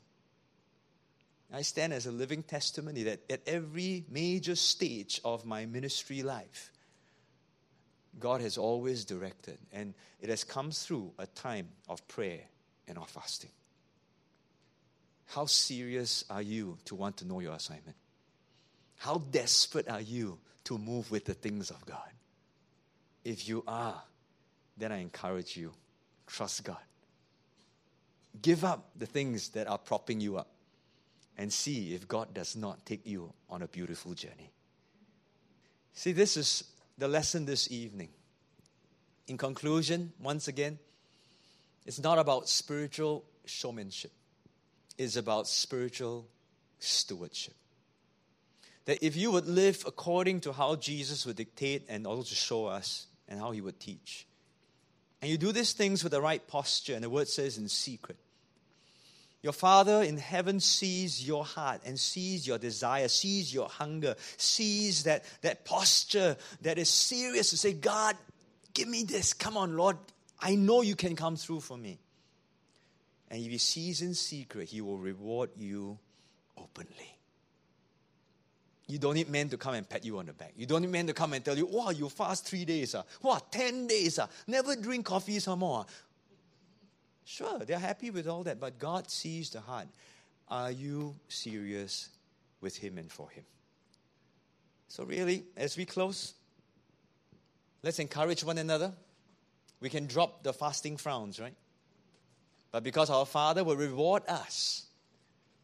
I 1.52 1.62
stand 1.62 1.92
as 1.92 2.06
a 2.06 2.10
living 2.10 2.42
testimony 2.42 3.04
that 3.04 3.20
at 3.30 3.42
every 3.46 4.04
major 4.10 4.56
stage 4.56 5.20
of 5.24 5.44
my 5.44 5.66
ministry 5.66 6.22
life, 6.22 6.72
God 8.18 8.40
has 8.40 8.56
always 8.56 9.04
directed, 9.04 9.58
and 9.72 9.94
it 10.20 10.30
has 10.30 10.42
come 10.42 10.70
through 10.70 11.12
a 11.18 11.26
time 11.26 11.68
of 11.88 12.06
prayer 12.08 12.40
and 12.88 12.96
of 12.96 13.08
fasting. 13.08 13.50
How 15.26 15.46
serious 15.46 16.24
are 16.30 16.42
you 16.42 16.78
to 16.86 16.94
want 16.94 17.18
to 17.18 17.26
know 17.26 17.40
your 17.40 17.54
assignment? 17.54 17.96
How 18.98 19.18
desperate 19.18 19.88
are 19.88 20.00
you 20.00 20.38
to 20.64 20.78
move 20.78 21.10
with 21.10 21.24
the 21.24 21.34
things 21.34 21.70
of 21.70 21.84
God? 21.86 22.10
If 23.24 23.48
you 23.48 23.64
are, 23.66 24.02
then 24.76 24.92
I 24.92 24.98
encourage 24.98 25.56
you 25.56 25.72
trust 26.26 26.64
God. 26.64 26.76
Give 28.40 28.64
up 28.64 28.90
the 28.96 29.06
things 29.06 29.50
that 29.50 29.68
are 29.68 29.78
propping 29.78 30.20
you 30.20 30.36
up 30.36 30.48
and 31.36 31.52
see 31.52 31.94
if 31.94 32.08
God 32.08 32.32
does 32.34 32.56
not 32.56 32.84
take 32.86 33.06
you 33.06 33.32
on 33.48 33.62
a 33.62 33.68
beautiful 33.68 34.14
journey. 34.14 34.50
See, 35.92 36.12
this 36.12 36.36
is 36.36 36.64
the 36.98 37.08
lesson 37.08 37.44
this 37.44 37.70
evening. 37.70 38.08
In 39.26 39.38
conclusion, 39.38 40.12
once 40.20 40.48
again, 40.48 40.78
it's 41.86 42.02
not 42.02 42.18
about 42.18 42.48
spiritual 42.48 43.24
showmanship, 43.44 44.12
it's 44.98 45.16
about 45.16 45.46
spiritual 45.46 46.26
stewardship 46.78 47.54
that 48.86 49.04
if 49.04 49.16
you 49.16 49.30
would 49.30 49.46
live 49.46 49.84
according 49.86 50.40
to 50.40 50.52
how 50.52 50.76
Jesus 50.76 51.24
would 51.26 51.36
dictate 51.36 51.86
and 51.88 52.06
also 52.06 52.34
show 52.34 52.66
us 52.66 53.06
and 53.28 53.40
how 53.40 53.50
he 53.50 53.60
would 53.60 53.80
teach, 53.80 54.26
and 55.22 55.30
you 55.30 55.38
do 55.38 55.52
these 55.52 55.72
things 55.72 56.02
with 56.02 56.12
the 56.12 56.20
right 56.20 56.46
posture, 56.46 56.94
and 56.94 57.02
the 57.02 57.10
word 57.10 57.28
says 57.28 57.56
in 57.56 57.68
secret, 57.68 58.18
your 59.42 59.52
Father 59.52 60.02
in 60.02 60.16
heaven 60.16 60.58
sees 60.58 61.26
your 61.26 61.44
heart 61.44 61.82
and 61.84 62.00
sees 62.00 62.46
your 62.46 62.56
desire, 62.56 63.08
sees 63.08 63.52
your 63.52 63.68
hunger, 63.68 64.16
sees 64.38 65.04
that, 65.04 65.24
that 65.42 65.66
posture 65.66 66.38
that 66.62 66.78
is 66.78 66.88
serious 66.88 67.50
to 67.50 67.58
say, 67.58 67.74
God, 67.74 68.16
give 68.72 68.88
me 68.88 69.02
this. 69.04 69.34
Come 69.34 69.58
on, 69.58 69.76
Lord. 69.76 69.98
I 70.40 70.54
know 70.54 70.80
you 70.80 70.96
can 70.96 71.14
come 71.14 71.36
through 71.36 71.60
for 71.60 71.76
me. 71.76 71.98
And 73.30 73.42
if 73.42 73.50
he 73.50 73.58
sees 73.58 74.00
in 74.00 74.14
secret, 74.14 74.68
he 74.68 74.80
will 74.80 74.98
reward 74.98 75.50
you 75.56 75.98
openly. 76.56 77.13
You 78.86 78.98
don't 78.98 79.14
need 79.14 79.30
men 79.30 79.48
to 79.48 79.56
come 79.56 79.74
and 79.74 79.88
pat 79.88 80.04
you 80.04 80.18
on 80.18 80.26
the 80.26 80.32
back. 80.32 80.52
You 80.56 80.66
don't 80.66 80.82
need 80.82 80.90
men 80.90 81.06
to 81.06 81.14
come 81.14 81.32
and 81.32 81.44
tell 81.44 81.56
you, 81.56 81.66
wow, 81.66 81.90
you 81.90 82.08
fast 82.08 82.46
three 82.46 82.64
days. 82.64 82.94
Uh. 82.94 83.02
Wow, 83.22 83.40
10 83.50 83.86
days. 83.86 84.18
Uh. 84.18 84.26
Never 84.46 84.76
drink 84.76 85.06
coffee 85.06 85.38
some 85.38 85.60
more. 85.60 85.86
Sure, 87.24 87.60
they're 87.60 87.78
happy 87.78 88.10
with 88.10 88.28
all 88.28 88.42
that, 88.42 88.60
but 88.60 88.78
God 88.78 89.10
sees 89.10 89.48
the 89.48 89.60
heart. 89.60 89.86
Are 90.48 90.70
you 90.70 91.14
serious 91.28 92.10
with 92.60 92.76
Him 92.76 92.98
and 92.98 93.10
for 93.10 93.30
Him? 93.30 93.44
So, 94.88 95.04
really, 95.04 95.44
as 95.56 95.76
we 95.78 95.86
close, 95.86 96.34
let's 97.82 97.98
encourage 97.98 98.44
one 98.44 98.58
another. 98.58 98.92
We 99.80 99.88
can 99.88 100.06
drop 100.06 100.42
the 100.42 100.52
fasting 100.52 100.98
frowns, 100.98 101.40
right? 101.40 101.54
But 102.70 102.84
because 102.84 103.08
our 103.08 103.24
Father 103.24 103.64
will 103.64 103.76
reward 103.76 104.24
us 104.28 104.84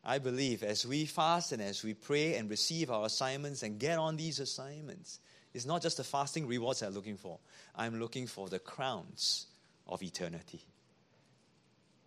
I 0.04 0.18
believe 0.18 0.62
as 0.62 0.86
we 0.86 1.04
fast 1.04 1.52
and 1.52 1.60
as 1.60 1.84
we 1.84 1.94
pray 1.94 2.36
and 2.36 2.48
receive 2.48 2.90
our 2.90 3.06
assignments 3.06 3.62
and 3.62 3.78
get 3.78 3.98
on 3.98 4.16
these 4.16 4.40
assignments, 4.40 5.20
it's 5.52 5.66
not 5.66 5.82
just 5.82 5.98
the 5.98 6.04
fasting 6.04 6.46
rewards 6.46 6.82
I'm 6.82 6.94
looking 6.94 7.16
for. 7.16 7.38
I'm 7.76 7.98
looking 7.98 8.26
for 8.26 8.48
the 8.48 8.58
crowns 8.58 9.46
of 9.86 10.02
eternity. 10.02 10.64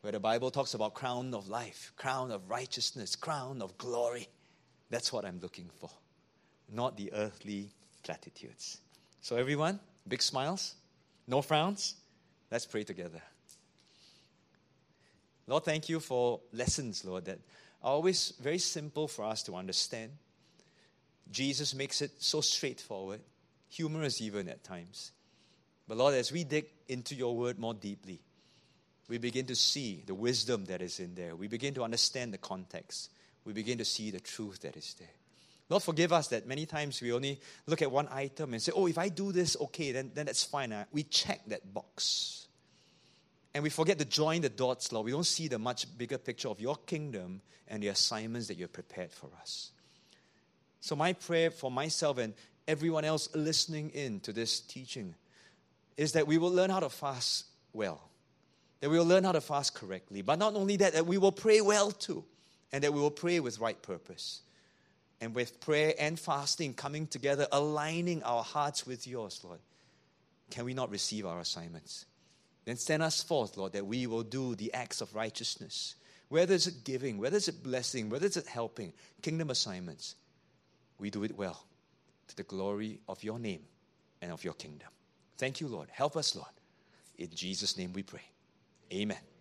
Where 0.02 0.12
the 0.12 0.20
Bible 0.20 0.50
talks 0.50 0.74
about 0.74 0.96
crown 0.96 1.34
of 1.34 1.48
life, 1.48 1.94
crown 1.96 2.32
of 2.32 2.50
righteousness, 2.50 3.16
crown 3.16 3.62
of 3.62 3.78
glory. 3.78 4.28
That's 4.89 5.14
what 5.14 5.24
I'm 5.24 5.39
looking 5.41 5.70
for, 5.80 5.89
not 6.72 6.98
the 6.98 7.14
earthly 7.14 7.70
platitudes. 8.04 8.80
So, 9.22 9.38
everyone, 9.38 9.80
big 10.08 10.22
smiles, 10.22 10.76
no 11.28 11.41
frowns. 11.41 11.96
Let's 12.52 12.66
pray 12.66 12.84
together. 12.84 13.22
Lord, 15.48 15.64
thank 15.64 15.89
you 15.89 16.00
for 16.00 16.41
lessons, 16.52 17.04
Lord, 17.04 17.26
that 17.26 17.39
always 17.92 18.34
very 18.40 18.60
simple 18.60 19.08
for 19.08 19.26
us 19.26 19.44
to 19.44 19.56
understand. 19.56 20.12
Jesus 21.32 21.74
makes 21.74 22.02
it 22.02 22.12
so 22.20 22.42
straightforward, 22.42 23.22
humorous 23.70 24.22
even 24.22 24.48
at 24.50 24.64
times. 24.64 25.12
But 25.88 25.98
Lord, 25.98 26.14
as 26.14 26.32
we 26.32 26.44
dig 26.44 26.66
into 26.88 27.16
your 27.16 27.36
word 27.36 27.60
more 27.60 27.74
deeply, 27.74 28.22
we 29.10 29.18
begin 29.18 29.46
to 29.48 29.56
see 29.56 30.04
the 30.06 30.16
wisdom 30.16 30.66
that 30.66 30.82
is 30.82 31.00
in 31.00 31.16
there. 31.16 31.36
We 31.36 31.48
begin 31.48 31.74
to 31.74 31.84
understand 31.84 32.34
the 32.34 32.38
context. 32.38 33.12
We 33.44 33.54
begin 33.54 33.78
to 33.80 33.86
see 33.86 34.12
the 34.12 34.22
truth 34.22 34.62
that 34.62 34.78
is 34.78 34.96
there. 34.98 35.10
Lord, 35.70 35.84
forgive 35.84 36.14
us 36.14 36.28
that 36.30 36.48
many 36.48 36.66
times 36.66 37.02
we 37.02 37.12
only 37.12 37.40
look 37.66 37.82
at 37.82 37.92
one 37.92 38.08
item 38.12 38.54
and 38.54 38.62
say, 38.62 38.72
oh, 38.76 38.88
if 38.88 38.98
I 38.98 39.10
do 39.10 39.32
this, 39.32 39.58
okay, 39.60 39.92
then, 39.92 40.12
then 40.14 40.26
that's 40.28 40.44
fine. 40.44 40.72
Uh, 40.72 40.86
we 40.92 41.04
check 41.04 41.42
that 41.48 41.74
box. 41.74 42.48
And 43.54 43.64
we 43.64 43.70
forget 43.70 43.99
to 43.99 44.06
join 44.06 44.41
the 44.41 44.49
dots, 44.49 44.91
Lord. 44.91 45.06
We 45.06 45.12
don't 45.12 45.26
see 45.26 45.47
the 45.47 45.60
much 45.60 45.86
bigger 45.97 46.18
picture 46.18 46.49
of 46.49 46.60
your 46.60 46.76
kingdom 46.76 47.41
and 47.68 47.84
the 47.84 47.89
assignments 47.89 48.47
that 48.47 48.56
you 48.56 48.64
have 48.64 48.74
prepared 48.74 49.12
for 49.12 49.30
us. 49.39 49.72
So, 50.80 50.95
my 50.95 51.14
prayer 51.14 51.51
for 51.51 51.72
myself 51.72 52.18
and 52.18 52.34
everyone 52.68 53.06
else 53.06 53.30
listening 53.36 53.91
in 53.91 54.20
to 54.22 54.34
this 54.34 54.60
teaching 54.60 55.16
is 55.97 56.14
that 56.14 56.28
we 56.28 56.38
will 56.38 56.51
learn 56.51 56.70
how 56.70 56.80
to 56.80 56.89
fast 56.89 57.45
well, 57.74 58.01
that 58.82 58.89
we 58.89 58.97
will 58.97 59.06
learn 59.06 59.24
how 59.24 59.32
to 59.32 59.41
fast 59.41 59.76
correctly, 59.76 60.22
but 60.22 60.39
not 60.39 60.56
only 60.56 60.78
that, 60.78 60.93
that 60.93 61.06
we 61.06 61.18
will 61.18 61.32
pray 61.32 61.62
well 61.62 61.91
too, 61.91 62.24
and 62.72 62.84
that 62.84 62.93
we 62.93 62.99
will 62.99 63.12
pray 63.12 63.39
with 63.39 63.60
right 63.60 63.80
purpose. 63.82 64.41
And 65.22 65.34
with 65.34 65.62
prayer 65.62 65.93
and 65.97 66.20
fasting 66.20 66.74
coming 66.74 67.08
together, 67.08 67.47
aligning 67.51 68.24
our 68.24 68.43
hearts 68.43 68.86
with 68.86 69.08
yours, 69.08 69.39
Lord, 69.41 69.60
can 70.49 70.66
we 70.66 70.74
not 70.74 70.89
receive 70.89 71.26
our 71.26 71.39
assignments? 71.39 72.06
Then 72.66 72.78
send 72.78 73.03
us 73.03 73.22
forth, 73.22 73.57
Lord, 73.57 73.74
that 73.74 73.86
we 73.86 74.07
will 74.07 74.24
do 74.24 74.55
the 74.55 74.74
acts 74.74 75.01
of 75.01 75.14
righteousness. 75.16 75.95
Whether 76.30 76.55
it's 76.55 76.68
giving, 76.68 77.18
whether 77.18 77.38
it's 77.38 77.49
blessing, 77.49 78.09
whether 78.09 78.26
it's 78.26 78.47
helping, 78.47 78.93
kingdom 79.22 79.49
assignments, 79.49 80.16
we 80.97 81.09
do 81.09 81.24
it 81.24 81.38
well 81.38 81.66
to 82.30 82.36
the 82.36 82.43
glory 82.43 82.99
of 83.07 83.24
your 83.24 83.39
name 83.39 83.61
and 84.22 84.32
of 84.32 84.43
your 84.43 84.53
kingdom. 84.53 84.88
Thank 85.38 85.59
you, 85.59 85.68
Lord. 85.68 85.89
Help 85.91 86.16
us, 86.16 86.36
Lord. 86.36 86.47
In 87.18 87.30
Jesus' 87.30 87.78
name 87.78 87.93
we 87.93 88.03
pray. 88.03 88.24
Amen. 88.91 89.33